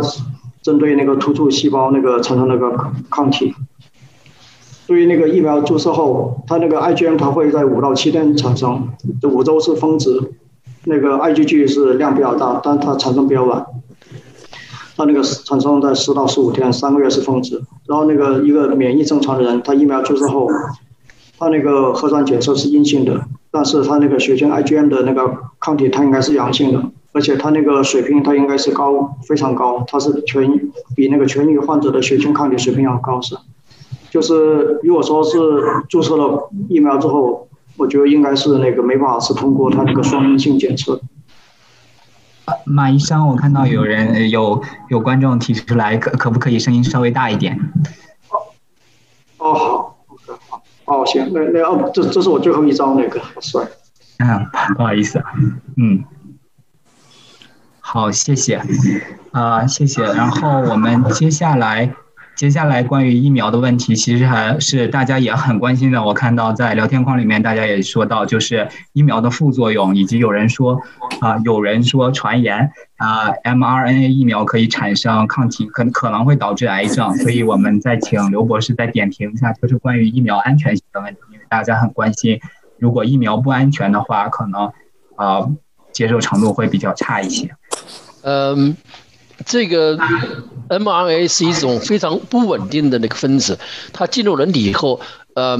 [0.61, 3.55] 针对那个突触细胞那个产生那个抗体。
[4.87, 8.87] 对于那个疫苗注射后，它那个 IgM 它会在五到七天产生，
[9.19, 10.21] 这五周是峰值，
[10.83, 13.65] 那个 IgG 是量比较大，但它产生比较晚，
[14.95, 17.59] 它那个产生在十到十五天，三个月是峰值。
[17.87, 20.47] 然后那个一个免疫正常的人，他疫苗注射后，
[21.39, 30.47] 他那个核酸检测是阴性的，但是他那个血清 IgM 的那个抗体它应该是阳性的，而且他那个水平它应该是高，非常高，它是全
[30.95, 33.35] 比那个痊愈患者的血清抗体水平要高是。
[34.15, 35.37] 就是如果说是
[35.89, 41.01] 注射了疫苗之后，我觉得应该是那个没办法是通过它那个双阴性检测。
[42.63, 47.59] 马医生，我看到有人有有观众提出来，可可不可以声音稍微大一点？
[49.37, 49.97] 哦，好，
[50.47, 53.67] 好，哦，行，那那哦，这这是我最后一张那个，好帅。
[54.19, 54.47] 嗯，
[54.77, 55.21] 不好意思，
[55.75, 56.05] 嗯，
[57.81, 58.61] 好，谢谢，
[59.33, 60.01] 啊，谢谢。
[60.03, 61.93] 然后我们接下来。
[62.35, 66.03] 接下来关于疫苗的问题，其实还是大家也很关心的。
[66.03, 70.81] 我看到在聊天框里面，大家也说到，就是疫苗的副作用，以及有人说，
[71.21, 77.15] 啊，有人说传言啊，mRNA 疫苗可以产生抗体，可可能会导致癌症。
[77.15, 82.41] 所以我们再请刘博士再点评一下，就是关于疫苗安全性的问题，因为大家很关心，
[82.77, 84.73] 如果疫苗不安全的话，可能
[85.15, 85.49] 啊
[85.93, 87.55] 接受程度会比较差一些。
[88.23, 88.75] 嗯。
[89.45, 89.97] 这个
[90.69, 93.57] mRNA 是一种非常不稳定的那个分子，
[93.93, 94.99] 它进入人体以后，
[95.35, 95.57] 呃，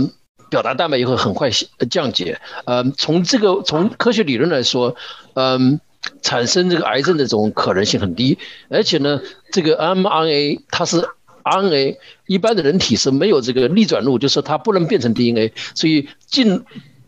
[0.50, 1.50] 表达蛋白也会很快
[1.90, 2.40] 降解。
[2.66, 4.96] 呃，从这个从科学理论来说，
[5.36, 5.80] 嗯，
[6.24, 8.38] 产生这个癌症的这种可能性很低。
[8.70, 9.22] 而且呢，
[9.52, 11.08] 这个 mRNA 它是
[11.44, 16.64] RNA，一般的人体是没有这个逆转录，就是它不能变成 DNA，所以进。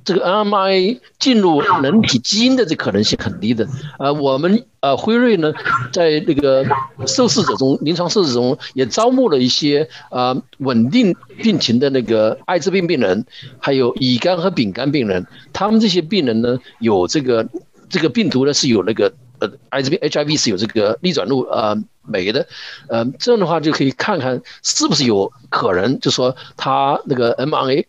[0.07, 3.67] 这个 mRNA 进入人体基因的这可能性很低的，
[3.99, 5.51] 呃，我们呃辉瑞呢，
[5.91, 6.65] 在那个
[7.05, 11.13] 受试者中，临床受试者中也招募了一些呃稳定
[11.43, 13.25] 病情的那个艾滋病病人，
[13.59, 17.45] 还有乙肝和丙肝病人，他们这些病人呢，有这个
[17.89, 22.47] 这个病毒呢是有那个呃艾滋病 HIV 是有这个逆转录呃酶的，
[22.87, 27.83] 呃，这样的话就可以看看是不是有可能，就说他那个 mRNA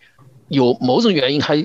[0.49, 1.65] 有某种原因还。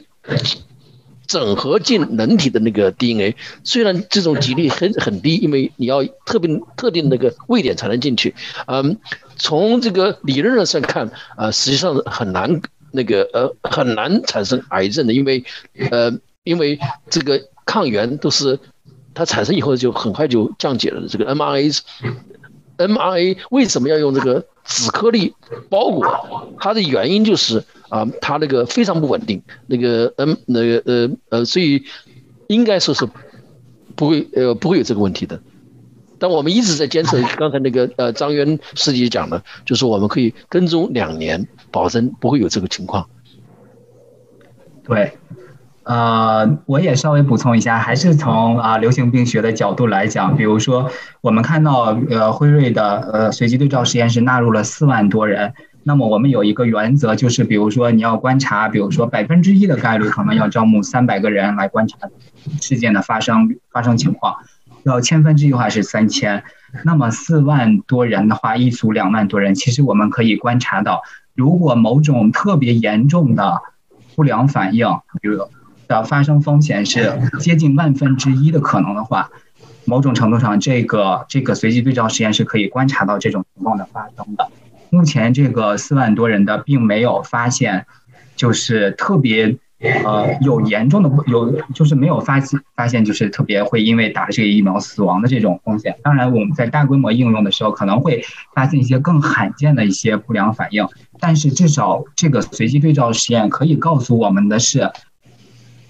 [1.26, 8.36] 整合进人体的那个 DNA，虽然这种几率很很低，因为你要特别特定那个位点才能进去。
[8.68, 8.98] 嗯，
[9.38, 15.44] 从这个理论上看，啊，实际上很难那个呃很难产生癌症的，因为
[15.90, 16.12] 呃
[16.44, 16.78] 因为
[17.10, 18.60] 这个抗原都是
[19.14, 21.08] 它产生以后就很快就降解了。
[21.08, 25.34] 这个 mRNA，mRNA 为什么要用这个脂颗粒
[25.70, 26.54] 包裹？
[26.60, 27.64] 它的原因就是。
[27.94, 31.84] 啊，它那个非常不稳定，那个嗯，那个呃呃，所以
[32.48, 33.07] 应该说是
[33.95, 35.40] 不会呃不会有这个问题的。
[36.18, 43.07] 但我们一直在坚持，刚才那个呃张渊师姐讲的，就是我们可以跟踪两年，保证不会有这个情况。
[44.84, 45.15] 对，
[45.84, 50.90] 呃，我也稍微补充一下，还是从啊流行病学的角度来讲，比如说
[51.22, 55.53] 我们看到呃辉瑞的呃随机对照实验室纳入了四万多人。
[55.85, 61.97] 那么我们有一个原则，就是比如说你要观察，比如说百分之一的概率，可能要招募三百个人来观察
[62.61, 64.38] 事件的发生发生情况，
[64.84, 66.43] 要千分之一的话是三千，
[66.85, 71.03] 那么四万多人的话，一组两万多人，其实我们可以观察到，
[71.35, 73.61] 如果某种特别严重的
[74.15, 74.88] 不良反应，
[75.22, 75.49] 比如
[75.88, 77.11] 的发生风险是
[77.41, 79.30] 接近万分之一的可能的话，
[79.84, 84.49] 某种程度上，这个这个随机对照实验是可以观察到这种情况的发生的。
[84.94, 87.88] 目前这个四万多人的，并没有发现，
[88.36, 89.57] 就是特别，
[90.06, 95.95] 呃，有严重的有，就是没有发现发现，就是特别会因为打了这个疫苗死亡的这种风险。
[96.03, 100.88] 当然，我们在大规模应用的时候，可能会发现一些更罕见的一些不良反应。
[101.20, 104.91] 但是至少这个随机对照实验可以告诉我们的是，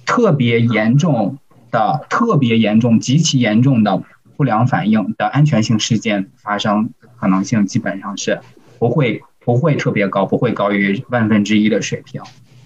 [0.06, 1.40] 特别严重
[1.72, 4.02] 的、特别严重、极其严重的
[4.38, 8.40] 不良反应的安全性事件发生可能性基本上是。
[8.84, 12.22] 不会不会特别高，不会高于万分之一的水平。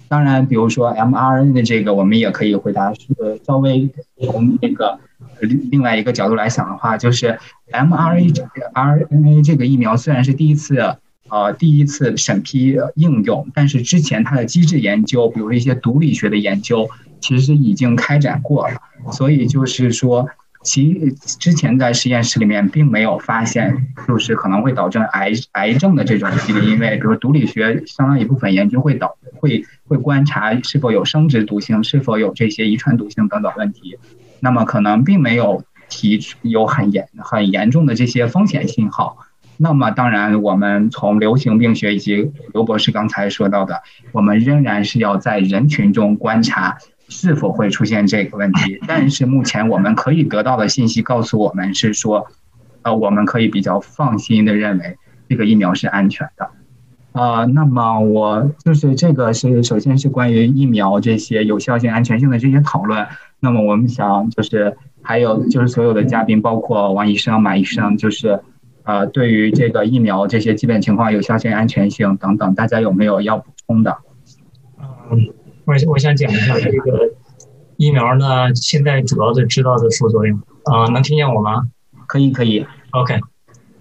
[0.08, 3.06] 当然，比如说 mRNA 的这个，我们也可以回答，是，
[3.46, 3.88] 稍微
[4.26, 4.98] 从那个
[5.40, 7.38] 另另外一个角度来想的话，就是
[7.70, 8.34] mRNA
[8.74, 10.96] RNA 这个疫苗虽然是第一次
[11.28, 16.90] 呃第一次审批应用，但是之前它的机制研究，比如一些毒理学的研究，
[17.20, 18.74] 其实已经开展过了。
[19.12, 20.28] 所以就是说。
[20.68, 23.74] 其之前在实验室里面并没有发现，
[24.06, 33.96] 就是可能会导致癌癌症的这种几率，因为比如毒理学相当一部分研究会导会会观察是否有生殖毒性，是否有这些遗传毒性等等问题，
[34.40, 39.16] 那么可能并没有提出有很严很严重的这些风险信号。
[39.56, 43.80] 那么当然，我们从流行病学以及刘博士刚才说到的，
[44.12, 46.76] 我们仍然是要在人群中观察。
[47.08, 48.78] 是否会出现这个问题？
[48.86, 52.26] 但是目前我们可以得到的信息告诉我们是说，
[52.82, 54.96] 呃，我们可以比较放心的认为
[55.28, 56.50] 这个疫苗是安全的。
[57.12, 63.06] 啊，那么我就是这个是首先是关于疫苗这些有效性、安全性的这些讨论。
[63.40, 68.40] 那么我们想就是还有就是所有的嘉宾，包括王医生、马医生，就是
[68.84, 73.96] 呃，对于这个疫苗这些基本情况、有效性、安全性等等，大家有没有要补充的？
[75.10, 75.28] 嗯。
[75.68, 77.12] 我我想讲一下这个
[77.76, 81.68] 疫苗呢，现在主要的知道的副作用啊，能听见我吗？
[82.06, 82.64] 可以，可以。
[82.92, 83.20] OK，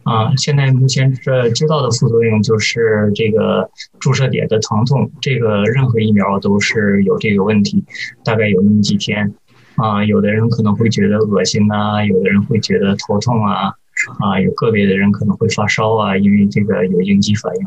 [0.03, 3.69] 啊，现在目前这知道的副作用就是这个
[4.01, 7.85] 注射点的疼痛，这个任何疫苗都是有这个问题，
[8.25, 9.33] 大概有那么几天
[9.77, 13.71] 啊，有的人可能会觉得恶心呐，有的人会觉得头痛啊，
[14.19, 17.61] 啊，有个别的人可能会发烧啊，因为这个有应激反应，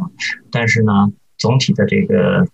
[0.50, 2.46] 但是呢，总体的这个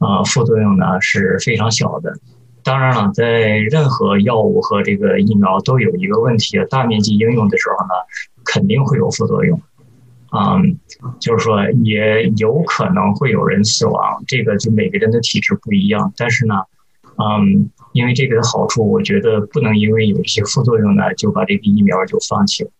[0.00, 2.12] 啊副作用呢是非常小的。
[2.62, 3.24] 当然了，在
[3.70, 7.92] 任何药物和这个疫苗都有一个问题，大面积应用的时候呢，
[8.44, 9.58] 肯定会有副作用。
[10.32, 10.78] 嗯，
[11.18, 16.12] 就是说也有可能会有人死亡，这个就每个人的体质不一样。
[16.16, 16.54] 但是呢，
[17.16, 22.70] 嗯，因为这个的好处，我觉得不能因为有一些副作用呢，就把这个疫苗就放弃了。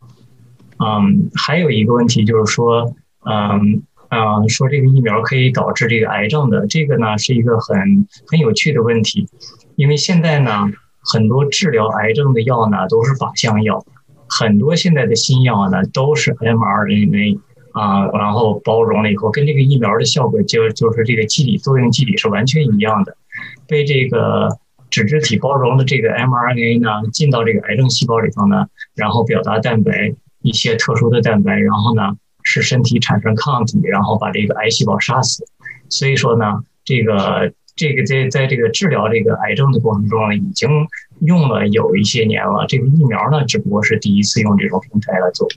[0.79, 2.95] 嗯，还有一个问题就是说，
[3.25, 9.29] 嗯啊，说这个疫苗可以导致这个癌症的，这个呢是一个很很有趣的问题，
[9.77, 10.51] 因为现在呢，
[11.01, 13.85] 很多治疗癌症的药呢都是靶向药。
[14.29, 17.39] 很多现在的新药呢，都是 mRNA
[17.73, 23.17] 啊，然后包容了以后，跟这个疫苗的效果就就是这个机理作用机理是完全一样的。
[23.69, 24.49] 被这个
[24.91, 28.67] 脂质体包容的这个 mRNA 呢，进到这个癌症细胞里头呢，
[28.97, 32.17] 然后表达蛋白一些特殊的蛋白，然后呢
[32.51, 35.45] 使身体产生抗体，然后把这个癌细胞杀死。
[35.89, 36.45] 所以说呢，
[36.85, 37.53] 这个。
[37.77, 40.69] 这个在在这个治疗这个癌症的过程中呢，已经
[41.21, 42.67] 用了有一些年了。
[42.69, 45.49] 这个疫苗呢，只不过是第一次用这种平台来做。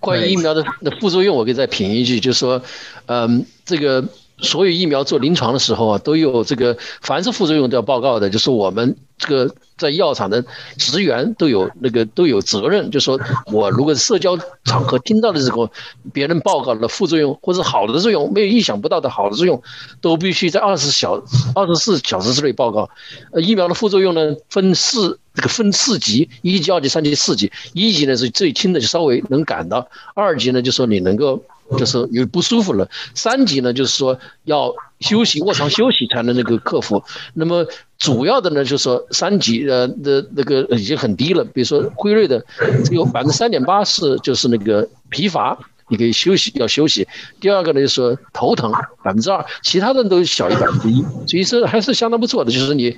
[0.00, 2.62] 关于疫苗的的副作用，我可以再评一句，就是说，
[3.06, 4.08] 嗯，这个。
[4.38, 8.28] 所有疫苗做临床的时候啊，都有这个，凡是副作用都要报告的。
[8.28, 10.44] 就是我们这个在药厂的
[10.76, 15.70] 职员都有那个都有责任，就说我如果社交场合听到的这个
[16.12, 19.62] 别人报告的副作用或者好的作用，没有意想不到的好的作用，
[20.02, 21.22] 都必须在二十小
[21.54, 22.90] 二十四小时之内报告。
[23.32, 27.50] 呃，疫苗的副作用呢分四这个分四级，一级、二级、三级、四级。
[27.72, 31.42] 一级呢是最轻的，就稍微能感到；二级呢就说你能够。
[31.78, 37.02] 就是有不舒服了，三级呢，就是说要休息卧床休息才能那个克服。
[37.34, 37.66] 那么
[37.98, 42.44] 主要的呢，就是说三级呃的那个已经很低了，比如说辉瑞的
[42.84, 47.06] 只有百分之三点八是就是那个疲乏，你可以休息要休息。
[47.40, 48.70] 第二个呢，就是说头疼
[49.02, 52.52] 百分之二，其他的都小于百分之一，所以说还是相当不错的。
[52.52, 52.96] 就是你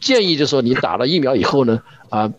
[0.00, 2.32] 建议，就是说你打了疫苗以后呢，啊，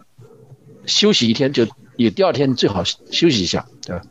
[0.85, 1.65] 休息一天就
[1.95, 4.01] 你第二天最好休息一下，对吧？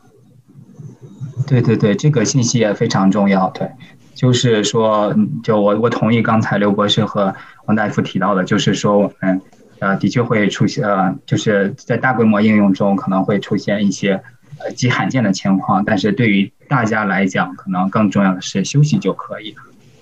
[1.47, 3.49] 对对对，这个信息也非常重要。
[3.49, 3.69] 对，
[4.15, 5.13] 就是说，
[5.43, 7.33] 就我我同意刚才刘博士和
[7.65, 9.41] 王大夫提到的，就是说，我们，
[9.79, 14.21] 呃，的确会出现，呃，就是在大规模应用中可能会出现一些
[14.59, 19.57] 呃极罕见的情况，但是对于大家来讲，可能更重要的是休息就可以了。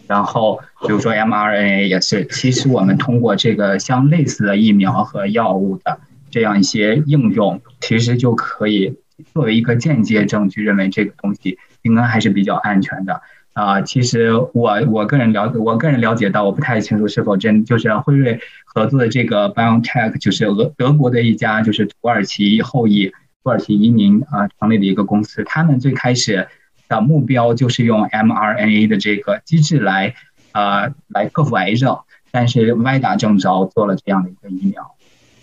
[0.07, 5.99] 然后，比如说 mRNA 也是，其实我们通过这个相类似的疫苗和药物的
[6.31, 8.95] 这样一些应用，其实就可以。
[9.33, 13.21] 作为一个间接证据，认为这个东西应该还是比较安全的
[13.53, 13.81] 啊。
[13.81, 23.11] 其实我我个人了我个人了解到，我不太清楚是否真就是辉瑞合作的这个 BioNTech，就是俄德国的一家就是土耳其后裔
[23.43, 25.43] 土耳其移民啊成立的一个公司。
[25.43, 26.47] 他们最开始
[26.87, 30.15] 的目标就是用 mRNA 的这个机制来
[30.51, 31.99] 啊来克服癌症，
[32.31, 34.95] 但是歪打正着做了这样的一个疫苗。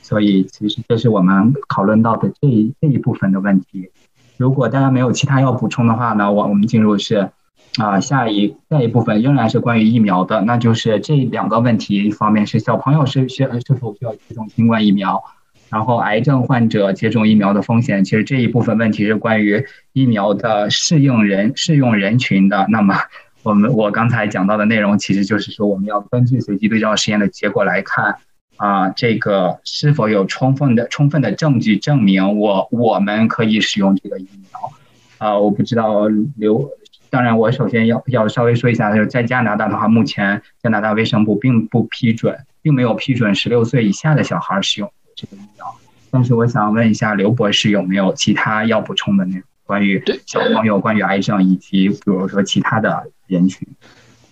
[0.07, 3.91] 所以，其实这是我们讨论到的这一这一部分的问题。
[4.37, 7.31] 如果大家没有其他要补充的话呢，我我们进入是
[7.77, 15.25] 啊下一下一部分仍然是关于疫苗的，那就是这两个问题：一方面是小朋友是需是否需要接种新冠疫苗，
[15.71, 18.05] 然后癌症患者接种疫苗的风险。
[18.05, 22.65] 其实这一部分问题是关于疫苗的适应人适用人群的。
[22.69, 22.95] 那么
[23.43, 28.15] 我们我刚才讲到的内容，其实就是说我们要根据随机对照实验的结果来看。
[28.57, 34.73] 啊，这个是否有充分的充分的证据证明我我们可以使用这个疫苗？
[35.19, 36.71] 啊，我不知道刘，
[37.11, 45.67] 当然我首先要要稍微说一下，就是在加拿大的话，目前加拿大卫生部并不批准，并没有批准十六岁以下的小孩使用这个疫苗。
[46.11, 49.43] 但是我想问一下刘博士，有没有其他要补充的内容？
[49.65, 53.67] 关于小朋友，关于癌症，以及比如说其他的人群？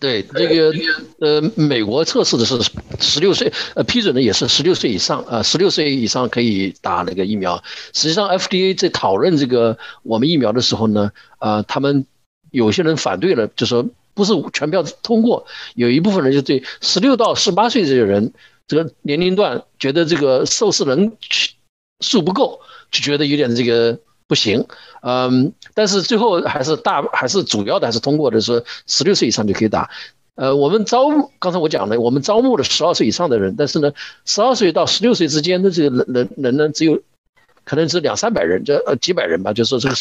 [0.04, 0.70] 对，这个
[1.18, 2.60] 呃，美国测试的是
[3.00, 7.64] 十六岁，呃，批准的也是十六岁以上，啊，十六岁以上可以打那个疫苗。
[7.94, 12.04] 实际上，FDA 在讨论这个我们疫苗的时候呢，啊，他们
[12.50, 18.34] 有些人反对了，就说不是全票通过，有一部分人就对十六到十八岁这些人
[18.68, 21.12] 这个年龄段觉得这个受试人
[22.00, 22.60] 数不够，
[22.90, 23.98] 就觉得有点这个。
[24.26, 24.66] 不行，
[25.02, 29.90] 嗯，但是最后还是大还是主要的还是通过的是十六岁以上就可以打，
[30.34, 33.92] 呃，我们招募刚才我讲的，我们招募了十二岁以上的人，但是呢，
[34.24, 37.02] 十二岁到十六岁之间的这个人人人呢，只有
[37.64, 39.94] 可能是两三百人，就呃几百人吧，就说这个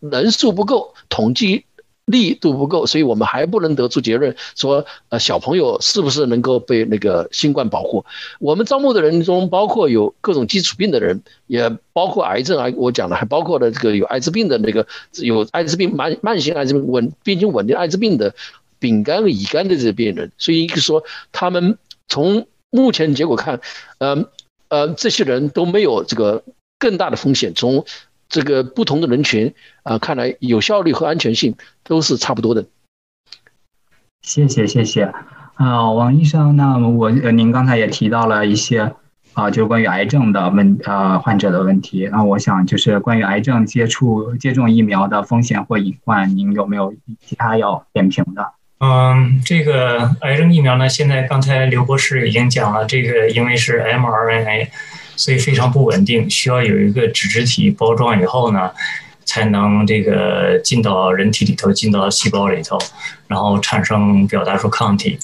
[0.00, 1.64] 人数不够，统计
[2.06, 8.04] 力度不够，所以我们还不能得出结论说，呃，小朋友是不是能够被那个新冠保护？
[8.38, 14.86] 我们招募的人中，包括有各种基础病的人，也包括癌症啊，我讲的还包括了这个有艾滋病的那个
[15.22, 18.34] 有艾滋病慢慢性艾滋病稳病情稳定艾滋病的
[18.78, 21.02] 丙肝乙肝的这些病人，所以说
[21.32, 23.60] 他们从目前结果看，
[23.98, 24.26] 呃
[24.68, 26.42] 呃，这些人都没有这个
[26.78, 27.54] 更大的风险。
[27.54, 27.86] 从
[28.34, 29.54] 这个不同的人群
[29.84, 31.54] 啊，看来有效率和安全性
[31.84, 32.66] 都是差不多的。
[34.22, 35.12] 谢谢谢谢
[35.54, 38.92] 啊，王医生，那我呃，您刚才也提到了一些
[39.34, 42.08] 啊，就是关于癌症的问呃患者的问题。
[42.10, 46.92] 那我想就是关于癌症接触接种疫苗的风险或隐患，您有没有
[47.24, 48.50] 其他要点评的？
[48.80, 54.70] 嗯，这个癌症疫苗呢，现在刚才刘博士已经讲了，这个因为是 mRNA。
[55.16, 58.70] 所以非常不稳定，需要有一个脂质体包装以后呢，
[59.24, 62.78] 才能这个进到人体里头，进到细胞里头，
[63.28, 65.18] 然后产生表达出抗体，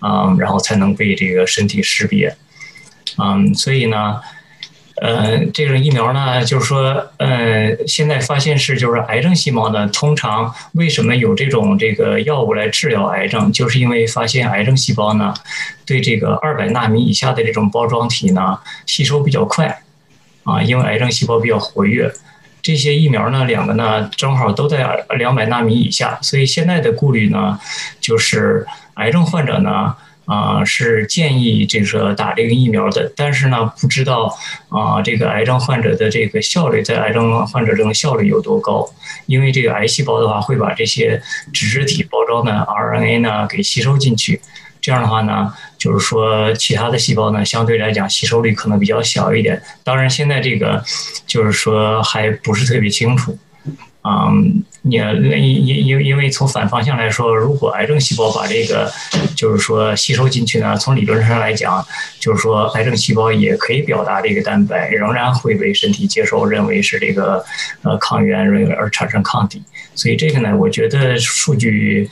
[0.00, 2.36] 嗯，然后才能被这个身体识别，
[3.18, 4.20] 嗯，所以呢。
[5.02, 15.34] 呃，这种疫苗呢，就是说，呃，现在发现是，就是癌症细胞呢，通常为什么有这种这个药物来治疗癌症，就是因为发现癌症细胞呢，
[15.84, 19.82] 对这个二百纳米以下的这种包装体呢，吸收比较快，
[20.44, 22.10] 啊，因为癌症细胞比较活跃，
[22.62, 27.60] 这些疫苗呢，两个呢，正好都在两百纳米以下，所以现在的顾虑呢，
[28.00, 29.94] 就是癌症患者呢。
[30.26, 34.36] 啊，是建议这个打这个疫苗的，但是呢，不知道
[34.68, 38.88] 啊，这个癌症患者的这个效率在癌症患者中效率有多高？
[39.26, 41.22] 因为这个癌细胞的话，会把这些
[41.52, 44.40] 脂质体包装的 RNA 呢给吸收进去，
[44.80, 49.62] 这样的话呢，就是说其他的细胞呢，相对来讲吸收率可能比较小一点。
[49.84, 50.82] 当然，现在这个
[51.26, 53.38] 就是说还不是特别清楚。
[54.08, 58.88] 嗯，你因因因因为从反方向来说，如果癌症细胞把这个
[59.34, 61.84] 就是说吸收进去呢，从理论上来讲，
[62.20, 67.44] 就是说癌症细胞也可以表达这个蛋白，仍然会被身体接受，认为是这个
[67.82, 68.38] 呃抗原，
[68.78, 69.60] 而产生抗体。
[69.96, 72.08] 所以这个呢，我觉得数据，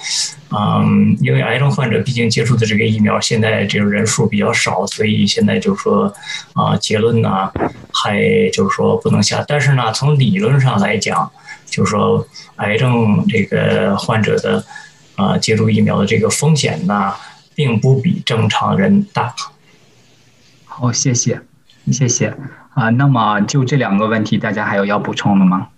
[0.50, 6.12] 嗯，因为癌症患者毕竟接触的这个疫苗现在这个人数比较少，所以现在就是说
[6.54, 7.52] 啊，结论呢
[7.92, 8.18] 还
[8.52, 9.44] 就是说不能下。
[9.46, 11.30] 但是呢，从理论上来讲。
[11.66, 12.26] 就是说，
[12.56, 14.64] 癌症这个患者的
[15.16, 17.12] 啊，接种疫苗的这个风险呢，
[17.54, 19.34] 并不比正常人大。
[20.64, 21.40] 好，谢谢，
[21.92, 22.36] 谢谢
[22.74, 22.90] 啊。
[22.90, 25.68] 那么就这两个问题，大家还有要补充的吗？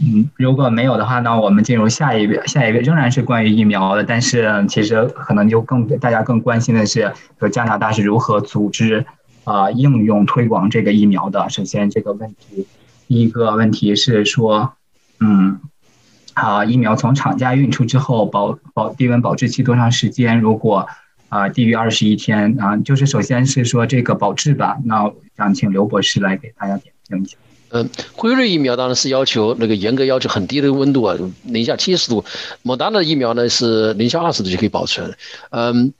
[0.00, 9.04] 嗯，如果没有的话呢，我们进入下一个，下一个仍然是关于疫苗的，但是其实可能就更大家更关心的是，说加拿大是如何组织
[9.44, 11.50] 啊应用推广这个疫苗的。
[11.50, 12.66] 首先这个问题。
[13.08, 14.74] 第一个问题是说，
[15.18, 15.58] 嗯，
[16.34, 20.38] 啊，疫苗从厂家运出之后，保保低温保质期多长时间？
[20.38, 20.86] 如果
[21.30, 24.76] 啊低于二十一天啊，就是首先是说这个保质吧。
[24.84, 27.38] 那想请刘博士来给大家点评一下。
[27.70, 32.22] 嗯，辉瑞疫苗当然是要求那个严格要求很低的温度啊，零下七十度。
[32.60, 35.16] 莫达纳疫苗呢是零下二十度就可以保存。
[35.48, 35.94] 嗯，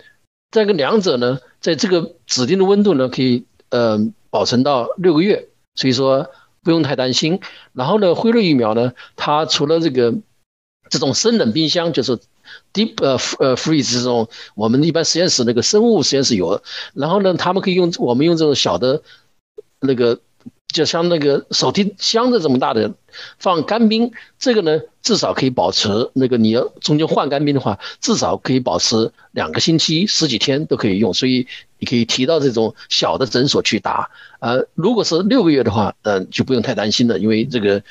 [0.51, 5.49] 这个两者呢，在这个指定的温度呢，可以嗯保存到六个月。
[5.75, 6.31] 所以说。
[6.63, 7.41] 不用太担心。
[7.73, 10.15] 然后呢，辉瑞疫苗呢，它除了这个
[10.91, 12.19] 这种生冷冰箱，就是
[12.73, 16.63] deep 呃呃 freeze 这种，我们一般实验室那个生物实验室有。
[16.95, 19.03] 然后呢，他们可以用我们用这种小的
[19.81, 20.21] 那个。
[20.69, 22.93] 就像那个手提箱子这么大的
[23.39, 31.47] 放干冰，这个呢至少可以保持那个你要中间换干冰的话，至少可以保持两个星期十几天都可以用，所以
[31.79, 34.11] 你可以提到这种小的诊所去打。
[34.41, 37.83] 呃，如果是六个月的话，嗯，就不用太担心了，因为这个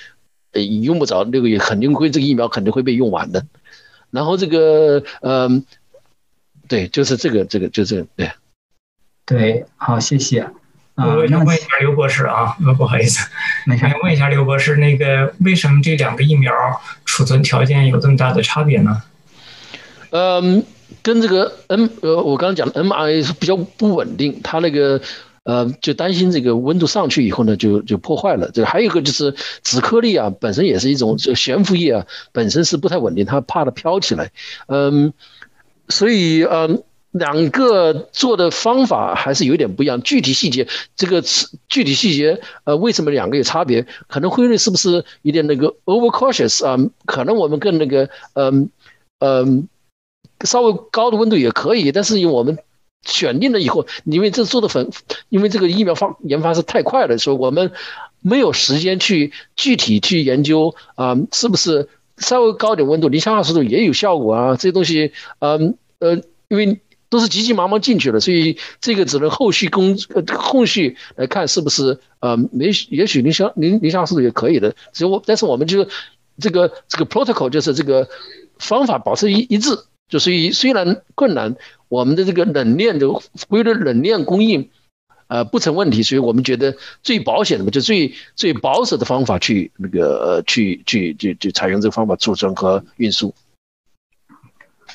[0.52, 3.44] 呃用不着六个月，肯定会这个疫苗肯定会被用完的。
[4.12, 5.66] 然后这个嗯，
[6.68, 8.32] 对，就是这个这个就这个对，
[9.26, 10.48] 对，好，谢谢。
[10.98, 13.24] 我想问一下刘博士啊，呃，不好意思，
[13.70, 16.52] 我想问一下刘博士，那个为什么这两个疫苗
[17.06, 19.04] 储存条件有这么大的差别呢？
[20.10, 20.66] 嗯，
[21.04, 25.00] 跟这个 M 呃，我刚刚讲的 mRNA 是比较不稳定，它那个
[25.44, 28.50] 呃，就担心这个温度上去以后呢，就就破坏了。
[28.52, 34.32] 这个还有一个就是脂颗粒啊，本身也是一种这悬浮液啊，本身是不太稳定，它怕它飘起来。
[34.66, 35.14] 嗯，
[35.90, 36.82] 所以嗯。
[37.18, 41.24] 两个做的方法还是有点不一样，具体细节这个
[41.68, 43.86] 具体细节，呃，为什么两个有差别？
[44.08, 46.78] 可能辉瑞是不是有点那个 over cautious 啊？
[47.06, 48.70] 可能我们更那个，嗯
[49.20, 49.68] 嗯，
[50.42, 52.58] 稍微高的温度也可以，但是因为我们
[53.06, 54.90] 选定了以后，因为这做的很，
[55.30, 57.72] 因为这个疫苗发研发是太快了，所以我们
[58.22, 61.88] 没有时间去具体去研究啊，是不是
[62.18, 64.56] 稍微高点温度，零下二十度也有效果啊？
[64.56, 66.16] 这些东西，嗯呃，
[66.48, 75.88] 因为都是急急忙忙进去了，所以这个只能后续工呃后续来看是不是呃没也许离消离离消化速度也可以的，只有但是我们就
[76.40, 78.08] 这个这个 protocol 就是这个
[78.60, 79.78] 方法保持一一致，
[80.10, 81.56] 就所以虽然困难，
[81.90, 83.08] 我们的这个冷链的
[83.48, 84.70] 规律冷链供应。
[85.30, 93.36] 呃，不成问题，所以我们觉得最保险的嘛，就最最保守的方法去那个去去去去采用这个方法储存和运输。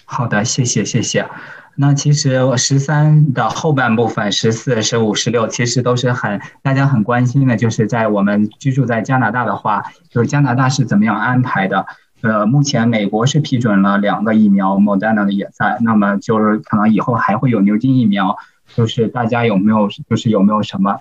[0.07, 1.29] 好的，谢谢谢谢。
[1.77, 11.87] 那其实十三的后半部分，十四、十五、十六，其实都是很大家很关心的，就是在我们居住在加拿大的话，就是加拿大是怎么样安排的？
[12.21, 18.37] 呃，目前美国是批准了两个疫苗，Moderna 的也在，那么就是可能以后还会有牛津疫苗。
[18.75, 20.97] 就是大家有没有，就是有没有什么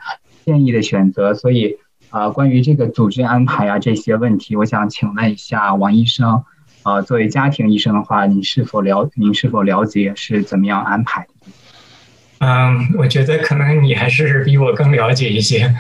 [0.46, 1.34] 建议的选择？
[1.34, 1.78] 所以
[2.10, 6.44] 啊，关于这个组织安排啊这些问题，我想请问一下王医生，
[6.84, 11.28] 啊，作为家庭医生的话，你是否了您是否了解是怎么样安排的？
[12.40, 15.76] 嗯，我觉得可能你还是比我更了解一些，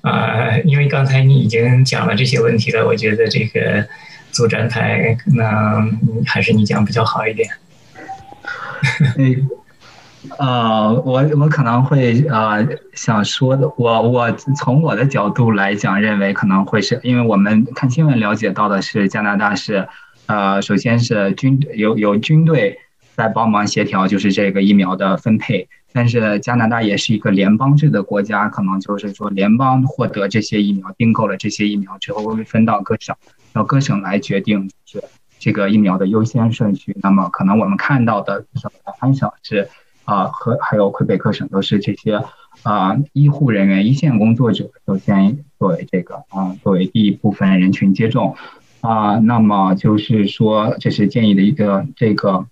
[0.00, 3.86] 啊，因为刚才你已经讲了这些问题了，我觉得这个
[4.32, 7.48] 组站台可能还是你讲比较好一点。
[10.38, 19.88] 呃，我我可能会呃想说的，我我从我的角度来讲，认为可能会是因为我们看新闻了解到的是加拿大是，
[20.30, 22.78] 呃，首先是军有有军队
[23.16, 33.16] 在帮忙协调，就是这个疫苗的分配，但是加拿大也是一个联邦制的国家，可能就是说联邦获得这些疫苗，订购了这些疫苗之后会分到各省，
[33.56, 35.02] 由各省来决定是
[35.40, 36.96] 这个疫苗的优先顺序。
[37.02, 38.70] 那么可能我们看到的省
[39.00, 39.68] 安省是。
[40.06, 42.20] 啊，和还有魁北克省都是这些
[42.64, 48.34] 啊，医护人员、一线工作者首先作为这个啊，作为第一部分人群接种
[48.80, 49.16] 啊。
[49.18, 52.46] 那么就是说，这是建议的一个这个，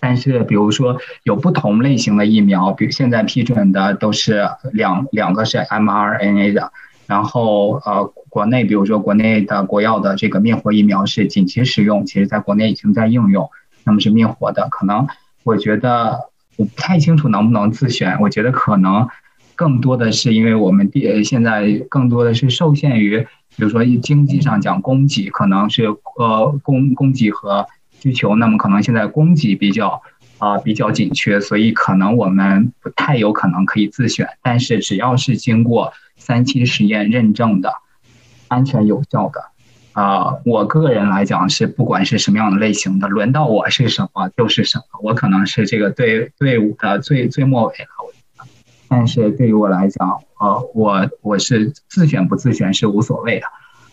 [0.00, 6.72] 但是比如说有不同类型的疫苗，比如现在批准的都是两两个是 mRNA 的，
[7.06, 13.50] 然后呃，国内比如说国内的国药的这个灭活疫苗是紧急使用，其实在国内已经在应用，
[13.84, 15.06] 那么是灭活的，可能
[15.42, 16.30] 我觉得。
[16.56, 19.08] 我不太清楚能不能自选，我觉得可能
[19.56, 23.26] 更多的是因为我们第现在更多的是受限于，
[23.56, 25.86] 比如说经济上讲供给，可能是
[26.16, 27.66] 呃供供给和
[28.00, 30.02] 需求，那么可能现在供给比较
[30.38, 37.74] 啊比较紧缺，所以可能我们不太有可能可以自选，但是只要是经过三期实验认证的，
[38.48, 39.44] 安全有效的。
[39.92, 44.84] 啊，我个人来讲是，不管是什么样的类型的，轮到我是什么就是什么。
[45.04, 47.86] 我可能是这个队队伍的最最末尾了，
[48.88, 53.46] 但是对于我来讲，呃，我我是自选不自选是无所谓的，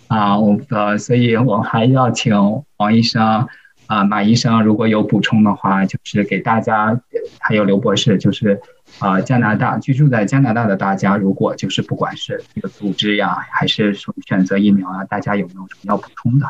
[0.08, 2.34] 啊，我呃，所以我还要请
[2.78, 3.48] 王医生。
[3.88, 6.98] 啊，马医生，如果有补充的话，就是给大家，
[7.40, 8.62] 还有刘博士，就是
[9.00, 16.50] 啊，加拿大居住在加拿大的大家，如果就是不管是这个组织呀，还是说选择疫苗啊，大家有没有什么要补充的？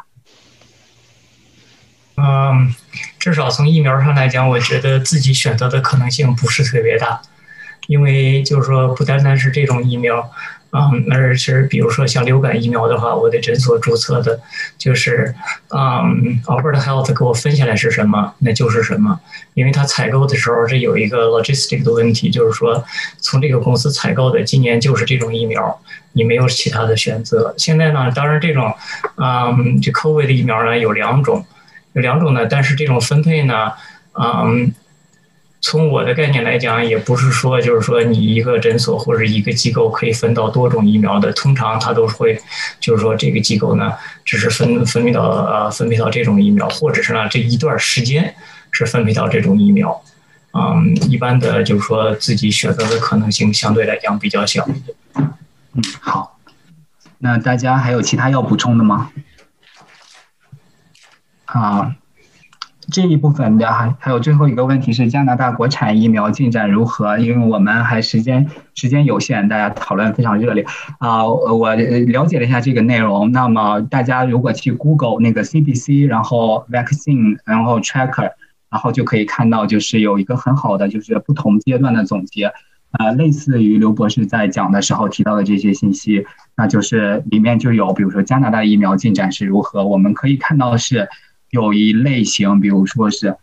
[2.17, 2.75] 嗯，
[3.17, 7.19] 至少从疫苗上来讲，我觉得自己选择的可能性不是特别大，
[7.91, 10.31] 因为就是说，不单单是这种疫苗。
[10.73, 14.39] 嗯，而是比如说像流感疫苗的话，我的诊所注册的，
[14.77, 15.35] 就是
[15.67, 19.19] 嗯，Albert Health 给我分下来是什么，那就是什么。
[19.53, 22.81] 因为他采购的时候这有一个 logistic 的问题，就是说
[23.19, 25.77] 从这个公司采购的，今年就是这种疫苗，
[26.13, 27.53] 你没有其他的选择。
[27.57, 28.73] 现在呢，当然这种
[29.17, 31.45] 嗯，这 COVID 的疫苗呢有两种，
[31.91, 33.73] 有两种呢，但是这种分配呢，
[34.13, 34.73] 嗯。
[35.63, 42.41] 从我的概念来讲，也不是说就是说你一个诊所或者一个机构可以分到多种疫苗的，通常它都会，
[42.79, 43.93] 就是说这个机构呢，
[44.25, 48.33] 只是分分配到呃分配到这种疫苗，或者是呢这一段时间
[48.71, 50.01] 是分配到这种疫苗，
[50.53, 54.67] 嗯，一般的就是说自己选择的可能性相对来讲比较小。
[55.13, 55.31] 嗯，
[56.01, 56.39] 好，
[57.19, 59.11] 那大家还有其他要补充的吗？
[61.45, 61.95] 啊。
[62.91, 67.17] 这一部分的还还有最后一个问题是加拿大国产疫苗进展如何？
[67.17, 68.45] 因为我们还时间
[68.75, 70.65] 时间有限，大家讨论非常热烈
[70.99, 71.25] 啊。
[71.25, 78.31] 我了解了一下这个内容，那么大家如果去 Google 那个 CBC，然后 vaccine，然后 tracker，
[78.69, 82.51] 然后就可以看到就是有一个很好的就是不同阶段的总结，
[82.99, 86.25] 呃，类似于刘博士在讲的时候提到的这些信息，
[86.57, 91.07] 那就是里面就有比如说加拿大疫苗进展是如何，我们可以看到是。
[91.51, 93.35] 有一类型，比如说是，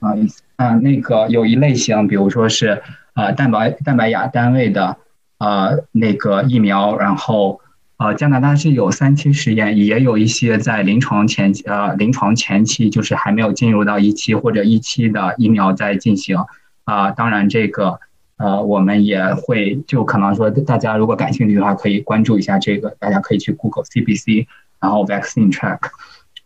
[0.00, 0.12] 啊，
[0.56, 2.82] 啊，那个有一类型，比如说是
[3.14, 4.98] 啊，蛋白蛋白亚单位的
[5.38, 7.60] 呃那个疫苗，然后
[7.96, 16.36] 呃加拿大是有三期实验，也有一些在临床前期呃临床前期就是还没有进入到一期或者一期的疫苗在进行
[16.84, 17.98] 啊，当然这个
[18.36, 24.46] 呃我们也会就可能说大家如果感兴趣的话可以关注一下这个，大家可以去 Google CBC，
[24.80, 25.78] 然后 Vaccine Track。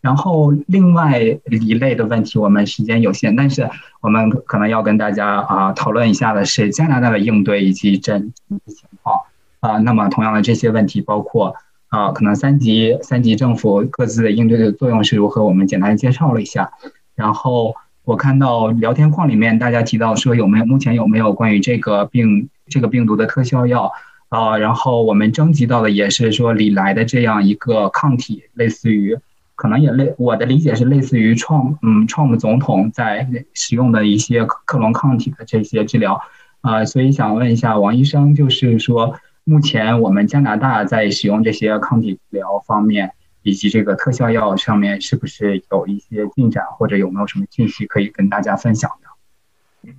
[0.03, 1.17] 然后另外
[1.49, 3.69] 一类的问题，我们时间有限，但是
[4.01, 8.33] 我们可能要跟大家啊讨论一下的是加拿大的应对以及诊
[8.67, 9.21] 情况
[9.61, 9.77] 啊。
[9.77, 11.55] 那么同样的这些问题，包括
[11.87, 16.73] 啊可能三级三级政府各自的应对的作用是如何，我们简单介绍了一下。
[17.15, 17.73] 然后
[18.03, 23.89] 我看到聊天框里面大家提到说有没有目前有没有关于这个病这个病毒的特效药
[24.27, 24.57] 啊？
[24.57, 29.17] 然后我们征集到的也是说李来的这样一个抗体，类似于。
[29.63, 36.19] 可能也类，我的理解是类似于创，嗯，创姆总统在使用的一些克隆抗体的这些治疗，
[36.59, 49.93] 啊，所以想问一下王医生，就是说目前我们加拿大在使用这些抗体治疗方面，以及这个特效药上面，是不是有一些进展，或者有没有什么信息可以跟大家分享的？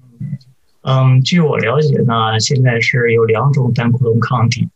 [0.82, 4.68] 嗯，据我了解呢，现在是有两种单克隆抗体。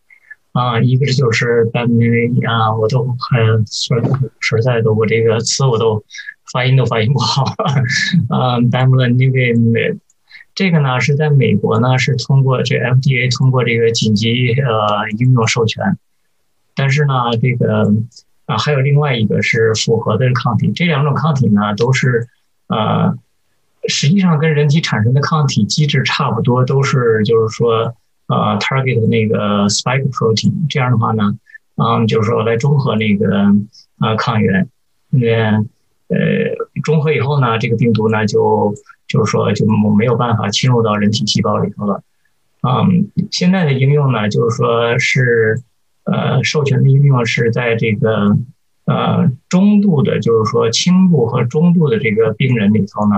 [0.59, 3.97] 啊，一个是就是单那啊，我都很说
[4.41, 6.03] 实在的，我这个词我都
[6.53, 7.45] 发音都发音不好。
[8.29, 9.39] 啊，单了那个
[10.57, 15.97] 这个呢是在美国呢是通过这 FDA 通过这个紧急呃应用授权，
[16.75, 17.95] 但是呢这个
[18.47, 22.27] 啊还有另外一个是复合的抗体，这两种抗体呢都是
[22.67, 23.15] 呃
[23.87, 27.95] 实际上跟人体产生的抗体机制差不多，都是就是说。
[28.29, 31.39] 呃，target 那个 spike protein，这样的话呢，
[31.77, 33.27] 嗯，就是说来中和那个
[34.01, 34.69] 呃抗原，
[35.09, 35.29] 那
[36.09, 36.17] 呃
[36.83, 38.75] 中和以后呢，这个病毒呢就
[39.07, 42.03] 就是说就没有办法侵入到人体细胞里头了。
[42.61, 45.63] 嗯，现在的应用呢，就是说是
[46.05, 48.37] 呃授权的应用是在这个
[48.85, 53.17] 呃中度的，就是说轻度和中度的这个病人里头呢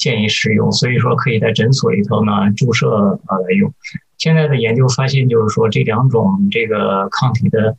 [0.00, 3.70] 建议使用，所以说可以在诊所里头呢注射啊来用。
[4.16, 7.76] 现在的研究发现，就是说这两种这个抗体的，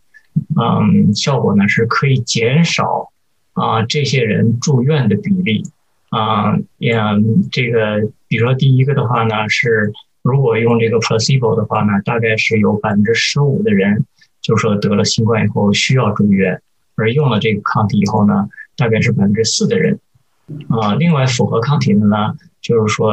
[0.55, 3.09] 嗯，效果呢是可以减少
[3.53, 5.63] 啊这些人住院的比例
[6.09, 6.95] 啊，也
[7.51, 9.91] 这个比如说第一个的话呢是，
[10.21, 14.05] 如果用这个 placebo 的话呢，大概是有百分之十五的人，
[14.43, 16.61] 就是说得了新冠以后需要住院，
[16.95, 19.99] 而用了这个抗体以后呢，大概是百分之四的人
[20.69, 20.95] 啊。
[20.95, 23.11] 另外符合抗体的呢，就是说，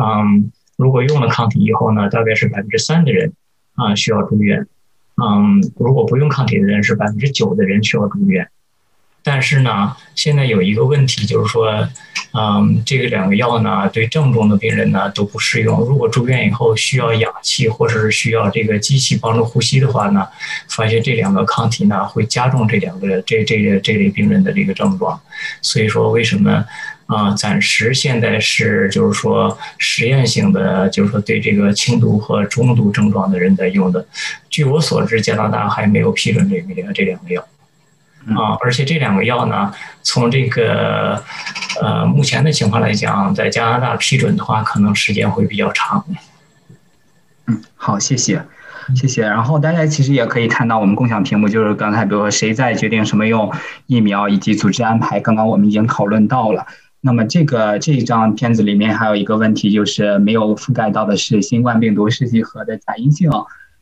[0.00, 0.50] 嗯。
[0.76, 3.34] 如果用了抗体以后呢，大概是百分之三的人
[3.74, 4.66] 啊需要住院，
[5.22, 8.48] 嗯，如果不用抗体的人是百分之九的人需要住院。
[9.30, 11.88] 但是呢，现在有一个问题就是说，
[12.32, 15.78] 嗯，这个两个药呢对症重的病人呢都不适用。
[15.82, 20.26] 如果住院以后需要氧气或者是需要这个机器帮助呼吸的话呢，
[20.68, 25.20] 发现这两个抗体呢会加重这两个这这个这类病人的这个症状。
[25.62, 26.64] 所以说为什么？
[27.06, 34.04] 啊，暂时现在是就是说实验性的，就是说对这个轻度和中度症状的人在用的。
[34.48, 37.44] 据我所知，加拿大还没有批准这个这两个药。
[38.28, 39.72] 啊，而且这两个药呢，
[40.02, 41.22] 从这个
[41.80, 46.04] 呃目前的情况来讲，在加拿大批准的话，可能时间会比较长。
[47.46, 48.44] 嗯，好，谢谢，
[48.94, 49.22] 谢谢。
[49.22, 53.50] 然后大家其实也可以看到我们共享屏幕，就是刚才比如说谁在决定什么用
[53.86, 56.66] 疫苗以及组织安排，刚刚我们已经讨论到了。
[57.00, 63.30] 那么这个这一张片子里面还有一个问题，就是没有覆盖到的是新冠病毒试剂盒的假阴性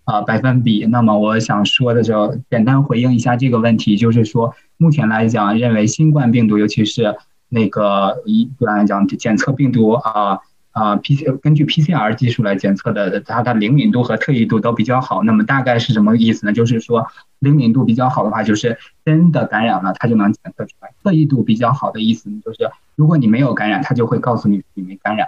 [0.08, 0.86] 啊百分比。
[0.86, 7.16] 那么我想说的就简单回应一下这个问题，就是说目前来讲，认为新冠病毒，尤其是
[7.48, 10.38] 那个一般来讲检测病毒啊。
[10.70, 15.24] 啊，P C 根据 P C R 技术来检测的，它的灵敏度和特异度都比较好。
[15.24, 16.52] 那么大概是什么意思呢？
[16.52, 17.04] 就是说
[17.40, 20.90] 灵敏度比较好的话，就是真的感染了，它就能检测出来。
[21.02, 25.26] 特异度比较好的意思，就是如果你没有感染，它就会告诉你你没感染。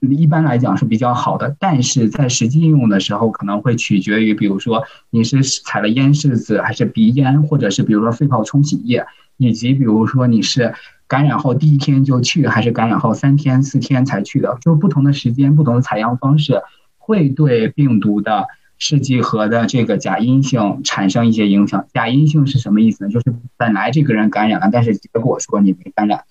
[0.00, 9.06] 一般来讲是比较好的，但是在实际应用的时候，可能会取决于，比如说你是采了咽拭子还是鼻咽，或者是比如说肺泡冲洗液，
[9.36, 10.74] 以及比如说你是。
[11.08, 14.58] 感染后第一天就去，还是感染后三天四天才去的？
[14.60, 16.60] 就不同的时间、不同的采样方式，
[16.98, 18.46] 会对病毒的
[18.76, 21.86] 试剂盒的这个假阴性产生一些影响。
[21.94, 23.10] 假阴性是什么意思呢？
[23.10, 26.24] 就是本来这个人感染了，但是结果说你没感染。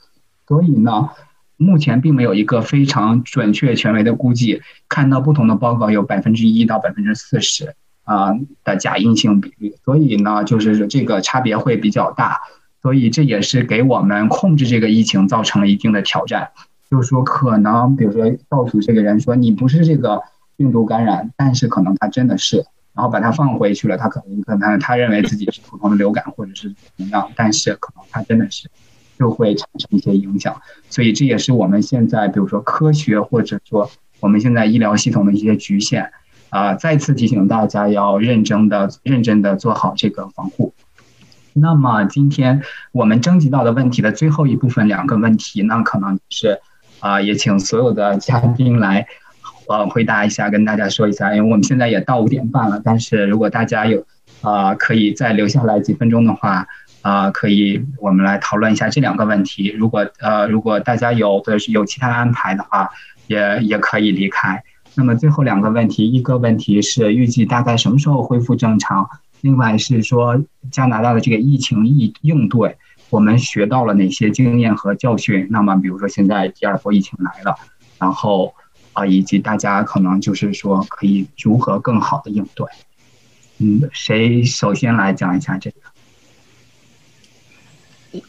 [0.48, 1.10] 所以呢，
[1.58, 4.62] 目前并没有一个非常准确、权威的估计。
[4.88, 12.40] 看到不同的报告有百分之一到百分之四十啊的假阴性比例，所以呢，就是这个差别会比较大。
[12.84, 16.52] 所以这也是给我们控制这个疫情造成了一定的挑战，
[16.90, 20.22] 就是说可能，比如说告诉这个人说你不是这个
[20.56, 22.58] 病毒感染，但是可能他真的是，
[22.94, 28.70] 然后把它放回去了，他可能可能他认为自己是普通的流感或者是怎么样，但是可能他真的是
[29.18, 30.62] 就会产生一些影响。
[30.90, 33.90] 所以这也是我们现在比如说科学或者说
[34.20, 36.12] 我们现在医疗系统的一些局限
[36.50, 40.74] 啊，再次提醒大家要认真的、认真的做好这个防护。
[41.54, 42.62] 那么今天
[42.92, 46.60] 我们征集到的问题的最后一部分两个问题，那可能是
[47.00, 49.08] 啊，也请所有的嘉宾来
[49.68, 54.06] 呃回答一下，跟大家说一下，因为我们现在也到五点半了，但是如果大家有
[54.42, 56.68] 啊可以再留下来几分钟的话
[57.08, 59.72] 啊，可以我们来讨论一下这两个问题。
[59.72, 62.90] 如果呃如果大家有的是有其他安排的话，
[63.28, 64.62] 也也可以离开。
[64.94, 69.10] 那么最后两个问题，一个问题是预计大概什么时候恢复正常？
[69.40, 72.76] 另外是说加拿大的这个疫情应应对，
[73.10, 75.48] 我们学到了哪些经验和教训？
[75.50, 77.56] 那么比如说现在第二波疫情来了，
[78.00, 78.54] 然后
[78.92, 82.68] 啊，以及大家可能就是说可以如何更好的应对？
[83.60, 85.78] 嗯，谁首先来讲一下这个？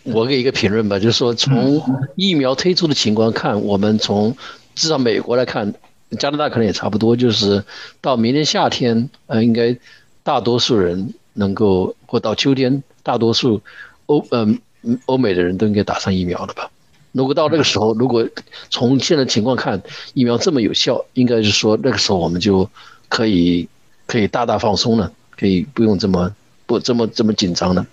[0.05, 1.83] 我给一个评论吧，就是说从
[2.17, 4.37] 疫苗推出的情况看，我们从
[4.75, 5.75] 至少美国来看，
[6.19, 7.65] 加拿大可能也差不多，就是
[8.01, 9.77] 到明年夏天，呃，应该。
[10.25, 13.63] 大多数人能够或到秋天，大多数
[14.05, 14.59] 欧嗯
[15.07, 16.71] 欧美的人都应该打上疫苗了吧？
[17.13, 18.29] 如果到那个时候，如果
[18.69, 19.81] 从现在情况看，
[20.13, 22.69] 疫苗这么有效，应该是说那个时候我们就
[23.09, 23.67] 可以
[24.07, 26.31] 可以大大放松了，可以不用这么
[26.67, 27.87] 不这么这么紧张了。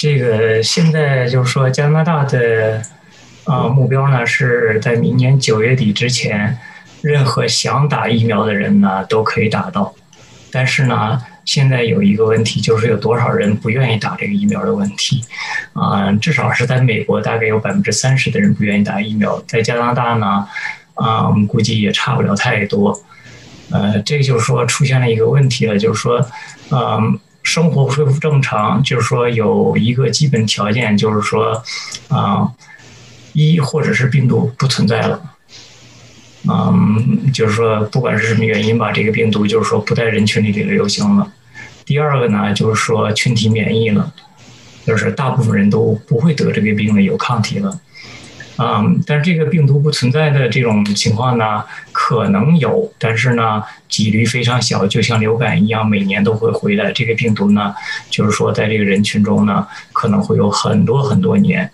[0.00, 2.80] 这个现在就是说加拿大的
[3.44, 6.56] 啊目标呢，是在明年九月底之前。
[7.02, 9.94] 任何想打疫苗的人呢，都可以打到，
[10.52, 15.22] 但是呢，现在有一个问题，就是有多少人不愿意打这个疫苗的问题，
[15.72, 20.46] 啊，至少是在美国，大概有百分之三十的人不愿意打疫苗，在加拿大呢，
[20.94, 22.98] 啊，我们估计也差不了太多，
[23.70, 26.20] 呃，这就是说出现了一个问题了，就是说，
[26.70, 31.62] 嗯，生活恢复正常，就是说有一个基本条件，就是说，
[32.08, 32.52] 啊，
[33.32, 35.20] 一或者是病毒不存在了。
[36.48, 41.32] 嗯，就是说，不管是什么原因吧，这个病毒就是说不在人群里流行了。
[41.84, 44.12] 第二个呢，就是说群体免疫了，
[44.86, 47.80] 就是大部分人都不会得这个病了，有抗体了。
[48.58, 56.90] 嗯，但是这个病毒不存在的这种情况呢，可能有，但是呢，几率非常小，就像流感一样，每年都会回来。
[56.92, 57.74] 这个病毒呢，
[58.08, 61.70] 就是说在这个人群中呢，可能会有很多很多年。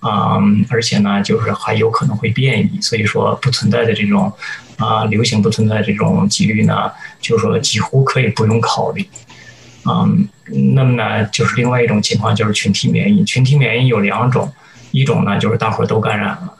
[0.00, 0.38] 啊，
[0.70, 4.32] 而且呢，就是还有可能会变异，所以说不存在的这种
[4.78, 6.90] 啊流行不存在这种几率呢，
[7.20, 9.06] 就是说几乎可以不用考虑。
[9.84, 10.26] 嗯，
[10.74, 14.50] 那么呢，就是另外一种情况就是群体免疫，群体免疫有两种，
[14.90, 16.54] 一种呢就是大伙都感染了，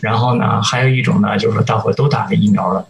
[0.00, 2.86] 然后呢还有一种呢就是说大伙都打了疫苗了，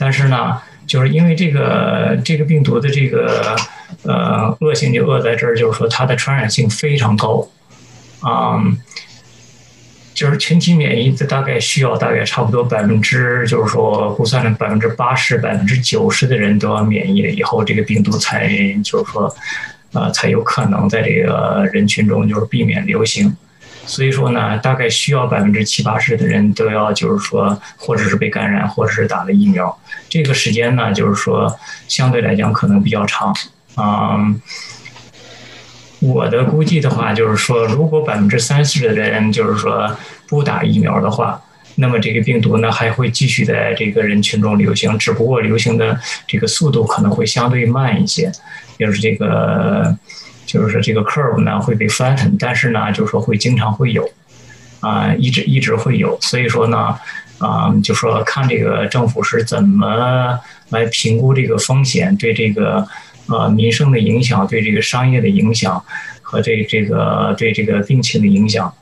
[0.00, 3.54] 但是呢，就是因为这个这个病毒的这个
[4.04, 7.46] 呃恶性就恶在这儿，就是说它的传染性非常高。
[8.26, 8.78] 嗯，
[10.14, 18.48] 就是群体免疫的大概需要大概差不多百分之，就是说估算的百分之八十、百分之九十的人都要免疫了以后，这个病毒才
[18.82, 19.34] 就是说，
[19.92, 23.36] 呃，才有可能在这个人群中就是避免流行。
[23.86, 29.78] 所以说呢，大概需要百分之七八十的人都要就是说，或者是被感染，或者是打了疫苗。
[30.08, 31.58] 这个时间呢，就是说
[31.88, 33.34] 相对来讲可能比较长，
[33.76, 34.40] 嗯。
[36.02, 39.94] 我的估计的话，就是说，如果百分之三十的人就是说
[40.26, 41.38] 不打疫苗的话，
[41.74, 48.32] 那么这个病毒呢还会继续在这个人群中流行，只不过流行的这个速度可能会相对慢一些，
[48.78, 49.94] 就是这个，
[50.50, 54.08] 就是说这个 curve 呢会被 flatten，但是呢，就是说会经常会有，
[54.80, 56.98] 啊，一直一直会有，所以说呢，
[57.38, 60.40] 啊，就说看这个政府是怎么
[60.70, 62.86] 来评估这个风险，对这个。
[63.32, 65.80] 呃，民生的影响对这个商业的影响
[66.20, 68.74] 和对这个对这个病情的影响，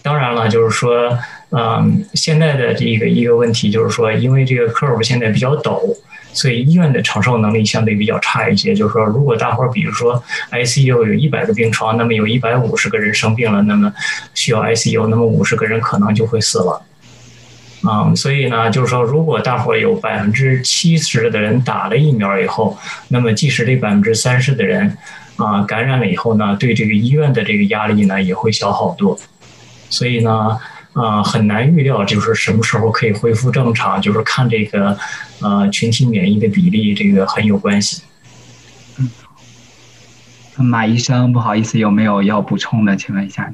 [0.00, 1.18] 当然了，就是说，
[1.50, 5.80] 嗯，现在的这个一个问题就是说，因为这个 curve 现在比较陡，
[6.32, 8.74] 所以医院的承受能力相对比较差一些。
[8.74, 13.92] 就是说，如果大伙儿比如说 ICU 有一百个病床，那么有一百五十个人生病了，那么
[14.34, 16.82] 需要 ICU，那么五十个人可能就会死了。
[17.84, 22.76] 啊，所以呢，就是说，如果大伙儿有百分之七十的人打了疫苗以后，
[23.08, 24.98] 那么即使这百分之三十的人
[25.36, 29.16] 啊感染了以后呢，对这个医院的这个压力呢也会小好多。
[29.88, 30.58] 所以呢，
[30.96, 34.96] 啊，很难预料，就是什么时候可以恢复正常，就是看这个
[35.42, 38.02] 呃群体免疫的比例，这个很有关系。
[38.98, 39.10] 嗯。
[40.56, 42.96] 马医生，不好意思，有没有要补充的？
[42.96, 43.52] 请问一下。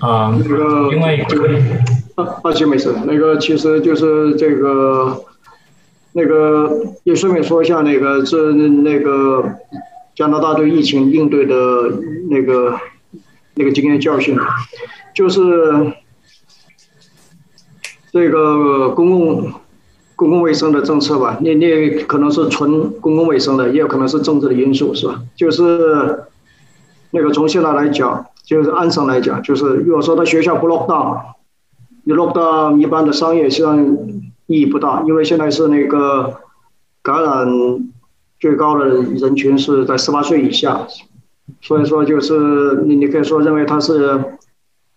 [0.00, 1.60] 啊，那个，另外一个。
[2.14, 5.24] 啊，行，没事，那个其实就是这个。
[6.14, 9.44] 那个也顺便说一下，那个这那个
[10.14, 11.54] 加拿大对疫情应对的
[12.30, 12.78] 那个
[13.54, 14.38] 那个经验教训，
[15.14, 15.92] 就是
[18.12, 19.52] 这个公共
[20.16, 25.20] 公共卫生的政策吧，你你可能是纯公共卫生的，也有可能是政治的因素，是吧？
[25.36, 26.24] 就是
[27.10, 28.26] 那个从现在来讲。
[28.44, 31.18] 就是按上来讲，就是如果说他学校不 lock down，
[32.04, 33.78] 你 lock down 一般的商业像
[34.46, 36.34] 意义不大，因为现在是那个
[37.02, 37.46] 感染
[38.38, 40.86] 最高的人群是在十八岁以下，
[41.60, 44.24] 所以说就是你你可以说认为他是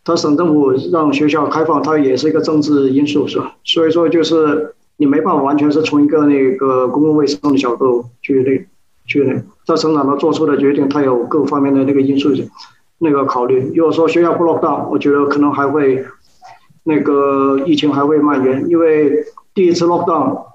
[0.03, 3.55] 他省政府让学校开放，它也是一个政治因素，是吧？
[3.63, 8.65] 所以说就是你没办法完全是从一个那个公共卫生的角度去那
[9.05, 12.29] 去那，在省长他做出的决定，他有各方面的那个因素。
[12.99, 16.03] 那个考虑，如果说学校不 lock down，我觉得可能还会
[16.87, 20.45] 那个疫情还会蔓延，因为第一次 lock down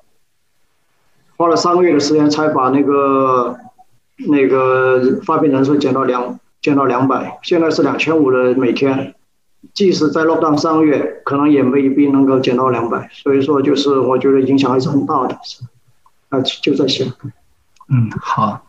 [1.37, 3.57] 花了三个月的时间才把那个
[4.29, 9.15] 那个发病人数减到两减到两百，现在是两千五的每天，
[9.75, 15.39] 即使在 lock down 三个月，可能也未必能够减到两百，所以说就是我觉得影响还是很大的，
[16.31, 17.05] 啊，就这些。
[17.89, 18.63] 嗯，好。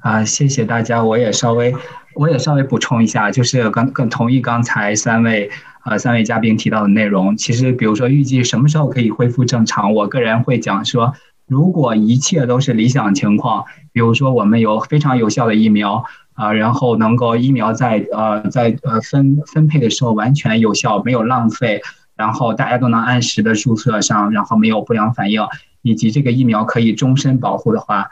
[0.00, 1.02] 啊，谢谢大家。
[1.02, 1.74] 我也稍微，
[2.14, 5.50] 我也稍微补充一下，就是刚更同意刚才三位
[5.84, 7.36] 呃三位嘉宾提到的内容。
[7.36, 11.14] 其实，比如说预计什么时候可以恢复正常，我个人会讲说，
[11.46, 16.04] 如果一切都是理想情况，比如说我们有非常有效的疫苗
[16.34, 21.80] 啊，然后能够疫苗在呃在呃分分配的时候完全有效，没有浪费，
[22.16, 25.42] 然后大家都能按时的注射上，然后没有不良反应，
[25.82, 28.08] 以及这个疫苗可以终身保护的话。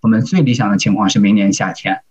[0.00, 2.02] 我们最理想的情况是明年夏天，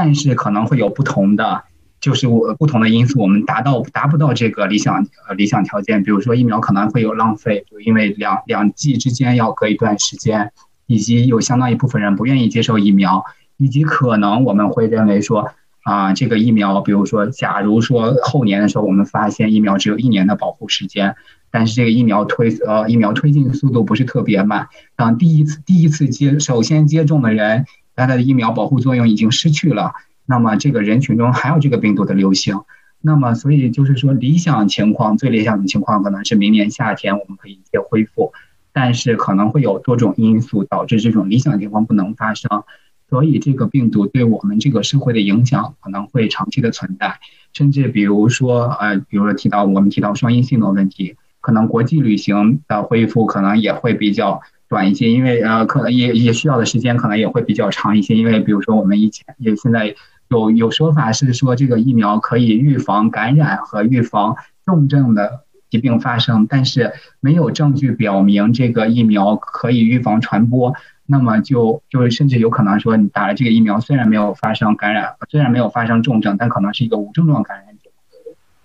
[0.00, 1.64] 但是可能会有不同的，
[2.00, 6.04] 就是我不同的因素，我们达到达不到这个理想呃理想条件。
[6.04, 10.52] 比如说疫苗可能会有浪费，就因为两两剂之间要隔一段时间，
[10.86, 13.24] 以及有相当一部分人不愿意接受疫苗，
[13.56, 15.50] 以及可能我们会认为说
[15.82, 21.16] 啊这个疫苗，比如说假如说后年的时候我们发现疫苗只有一年的保护时间。
[21.50, 27.64] 但是这个疫苗推呃疫苗推进速度不是特别慢，当第一次第一次接首先接种的人，
[28.06, 29.92] 它的疫苗保护作用已经失去了，
[30.24, 32.60] 那么这个人群中还有这个病毒的流行，
[33.00, 38.32] 那么所以就是说理想情况最理想的情况可能是明年夏天我们可以接恢复，
[38.72, 42.64] 但是可能会有多种因素导致这种理想情况不能发生，
[43.10, 47.18] 所以这个病毒对我们这个社会的影响可能会长期的存在，
[47.52, 51.16] 甚至比如说呃比如说提到我们提到双阴性的问题。
[51.40, 58.14] 可能国际旅行的恢复可能也会比较短一些，因为呃，可能也也需要的时间可能也会比较长一些。
[58.14, 59.94] 因为比如说我们以前也现在
[60.28, 65.40] 有有说法是说这个疫苗可以预防感染和预防重症的
[65.70, 70.74] 疾病发生，但是没有证据表明这个疫苗可以预防传播。
[71.10, 77.90] 那么就就是甚至有可能说你打了这个疫苗，虽然没有发生感染，虽然没有发生重症，但可能是一个无症状感染者。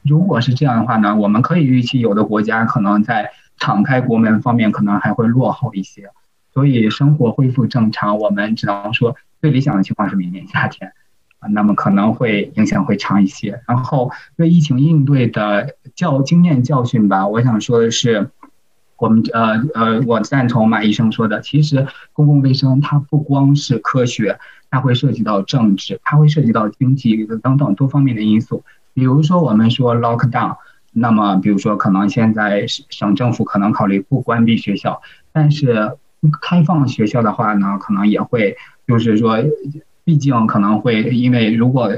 [0.02, 6.10] 如果是这样的话呢，我们可以预期有的国家可能在敞开国门方面可能还会落后一些，
[6.54, 10.92] 所以生活恢复正常，我们只能说最理想的情况是明年夏天，
[11.40, 13.62] 啊，那么可能会影响会长一些。
[13.68, 18.30] 然后对疫情应对的教经验教训吧，我想说的是，
[18.98, 24.40] 我们呃呃，我赞同马医生说的，其实公共卫生它不光是科学，
[24.70, 28.64] 它会涉及到政治，它会涉及到经济等等多方面的因素。
[28.94, 30.56] 比如说，我们说 lock down，
[30.94, 35.02] 那么比如说，可能现在省政府可能考虑不关闭学校，
[35.32, 35.98] 但是
[36.42, 38.56] 开放学校的话呢，可能也会
[38.88, 39.38] 就是说，
[40.04, 41.90] 毕竟可能会因为如果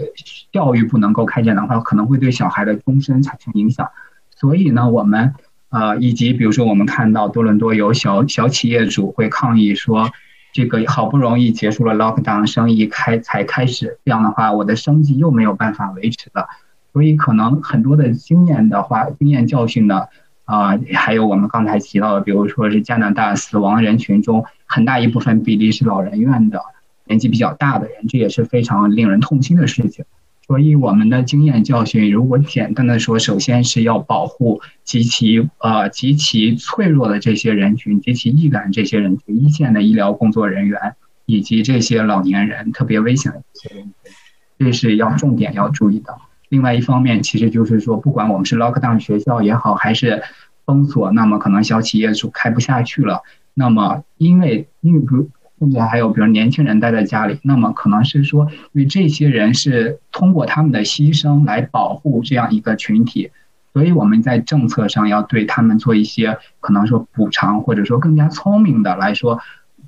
[0.51, 3.89] 教育不能够开展的话，可能会对小孩的终身产生影响。
[4.35, 5.33] 所以呢，我们
[5.69, 10.09] 呃，以及比如说，我们看到多伦多有小小企业主会抗议说，
[10.53, 16.47] 这个好不容易结束了 lock down，生意开才开始，这样的话，我的生计又没有办法维持了。
[16.95, 20.03] 所以可能很多的经验的话，经验教训呢，
[20.45, 26.61] 啊，还有我们刚才提到的，比如说是加拿大死亡人群中很大一部分比例是老人院的
[27.03, 30.05] 年纪比较大的人，这也是非常令人痛心的事情。
[30.47, 40.95] 所以我们的经验教训，如果简单的说，首先是要保护极其呃极其脆弱的这些人群，极其易感这些人群，一线的医疗工作人员
[41.25, 44.13] 以及这些老年人特别危险的这些人群，
[44.59, 46.15] 这是要重点要注意的。
[46.49, 50.21] 另外一方面，其实就是说，不管我们是 lock down 学校也好，还是
[50.65, 53.23] 封锁，那么可能小企业就开不下去了。
[53.53, 63.31] 那么，因为因为比如甚至还有比如年轻人待在家里，那么可能是说，因为这些人是通过他们的牺牲来保护这样一个群体，
[63.73, 69.39] 所以我们在政策上要对他们做一些可能说补偿，或者说更加聪明的来说，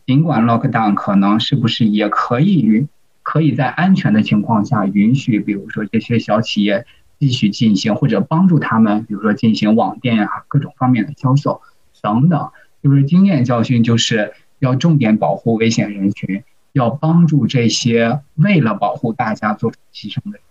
[0.05, 2.87] 尽管 lockdown 可能是不是也可以允
[3.27, 6.85] 可以在安全的情况下允许，比如说这些小企业
[7.19, 11.61] 继续进行，或者帮助他们，比如说进行网店啊各种方面的销售
[12.01, 12.51] 等等，
[12.81, 16.45] 就是经验教训就是要重点保护危险人群。
[16.71, 20.41] 要帮助这些为了保护大家做出牺牲的人，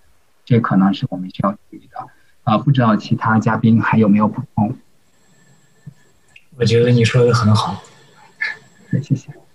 [0.44, 2.06] 这可能是我们需要注意的
[2.42, 2.58] 啊！
[2.58, 4.76] 不知道其他嘉宾还有没有补充？
[6.56, 7.80] 我觉得你说的很好，
[9.02, 9.45] 谢谢。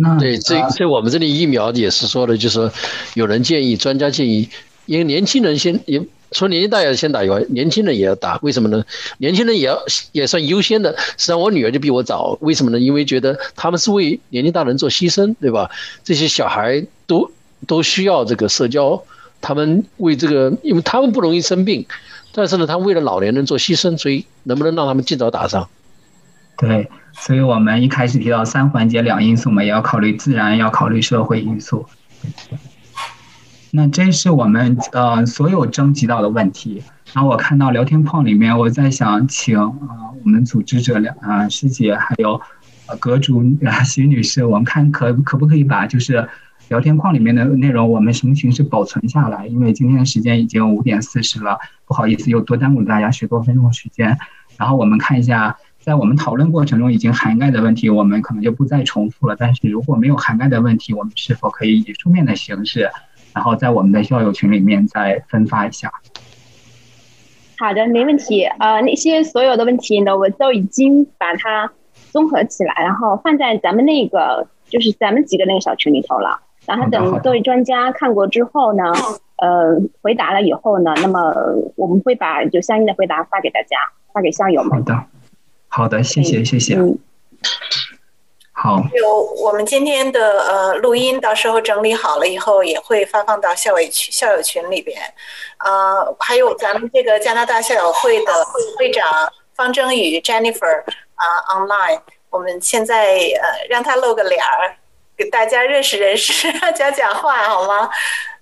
[0.00, 2.70] 那对，这这我们这里疫苗也是说的，就是
[3.14, 4.48] 有人建议，专家建议，
[4.86, 6.02] 因为年轻人先也。
[6.30, 8.84] 除了年纪大要先打以外，年轻人也要打，为什么呢？
[9.16, 10.94] 年轻人也要也算优先的。
[10.98, 12.78] 实际上，我女儿就比我早，为什么呢？
[12.78, 15.70] 因为觉得他们是为年纪大人做牺牲，对吧？
[16.04, 17.30] 这些小孩都
[17.66, 19.02] 都需要这个社交，
[19.40, 21.86] 他们为这个，因为他们不容易生病，
[22.34, 25.66] 但是呢，他为了老年人做牺牲，所以能不能让他们尽早打上？
[26.58, 31.86] 对，所以我们一开始提到三环节两因素嘛，也要考虑自然，要考虑社会因素。
[33.70, 36.82] 那这是我们呃所有征集到的问题。
[37.12, 39.72] 然后我看到聊天框里面，我在想请啊
[40.22, 42.40] 我们组织者两啊师姐还有
[42.98, 46.26] 阁主啊徐女士，我们看可可不可以把就是
[46.68, 49.46] 聊天框里面的内容我们什么形式保存下来？
[49.46, 54.16] 因为今天时间已经五点四十了，不好意思又多耽误大家十多分钟时间。
[54.56, 55.56] 然后我们看一下，
[55.88, 59.34] 在我们讨论过程中已经涵盖的问题，我们可能就不再重复了。
[59.38, 62.90] 但是如果没有涵盖的问题，我们是否可以以书面的形式？
[63.34, 65.90] 然后在我们的校友群里面再分发一下。
[67.58, 68.44] 好的，没问题。
[68.44, 71.72] 呃，那些所有的问题呢，我都已经把它
[72.10, 76.38] 综合起来，然后放在咱们那个就是咱们几个那个小群里头了。
[76.66, 78.92] 然后等各位专家看过之后呢，
[79.36, 81.32] 呃，回答了以后呢，那么
[81.76, 83.78] 我们会把就相应的回答发给大家，
[84.12, 84.72] 发给校友们。
[84.72, 85.04] 好的，
[85.68, 86.76] 好的，谢谢，谢谢。
[88.52, 95.00] 好，有我们今天的呃录音，到时候整理好了以后也会发放到校委群校友群里边，
[95.58, 98.32] 呃，还有咱们这个加拿大校友会的
[98.76, 100.82] 会长方征宇 Jennifer
[101.14, 101.24] 啊
[101.54, 102.00] online，
[102.30, 104.74] 我们现在呃让他露个脸儿，
[105.16, 107.88] 给大家认识认识， 讲讲话好吗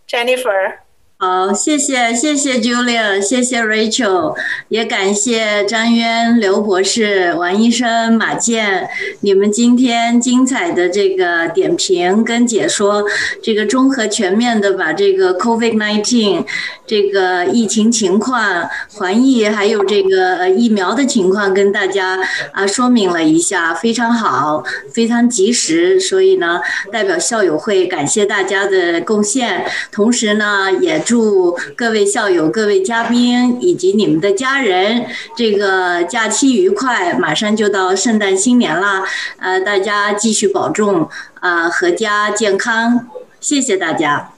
[0.09, 0.86] ？Jennifer。
[1.19, 4.37] 好，谢谢谢谢 Julia，谢谢 Rachel，
[4.69, 8.87] 也感谢张渊、刘博士、王医生、马健，
[9.21, 13.03] 你们今天精彩的这个点评跟解说，
[13.43, 16.45] 这个综合全面的把这个 COVID-19
[16.87, 22.21] 这个疫情情况、防疫还有这个疫苗的情况跟大家
[22.53, 24.63] 啊说明了一下，非常好，
[24.93, 26.61] 非常及时，所以呢，
[26.93, 31.03] 代表校友会感谢大家的贡献，同时呢也。
[31.07, 35.07] 祝各位校友、各位嘉宾以及你们的家人，
[35.37, 37.15] 这个假期愉快！
[37.15, 39.05] 马上就到圣诞新年啦，
[39.39, 41.09] 呃，大家继续保重，
[41.41, 43.07] 呃，阖家健康，
[43.41, 44.36] 谢谢大家。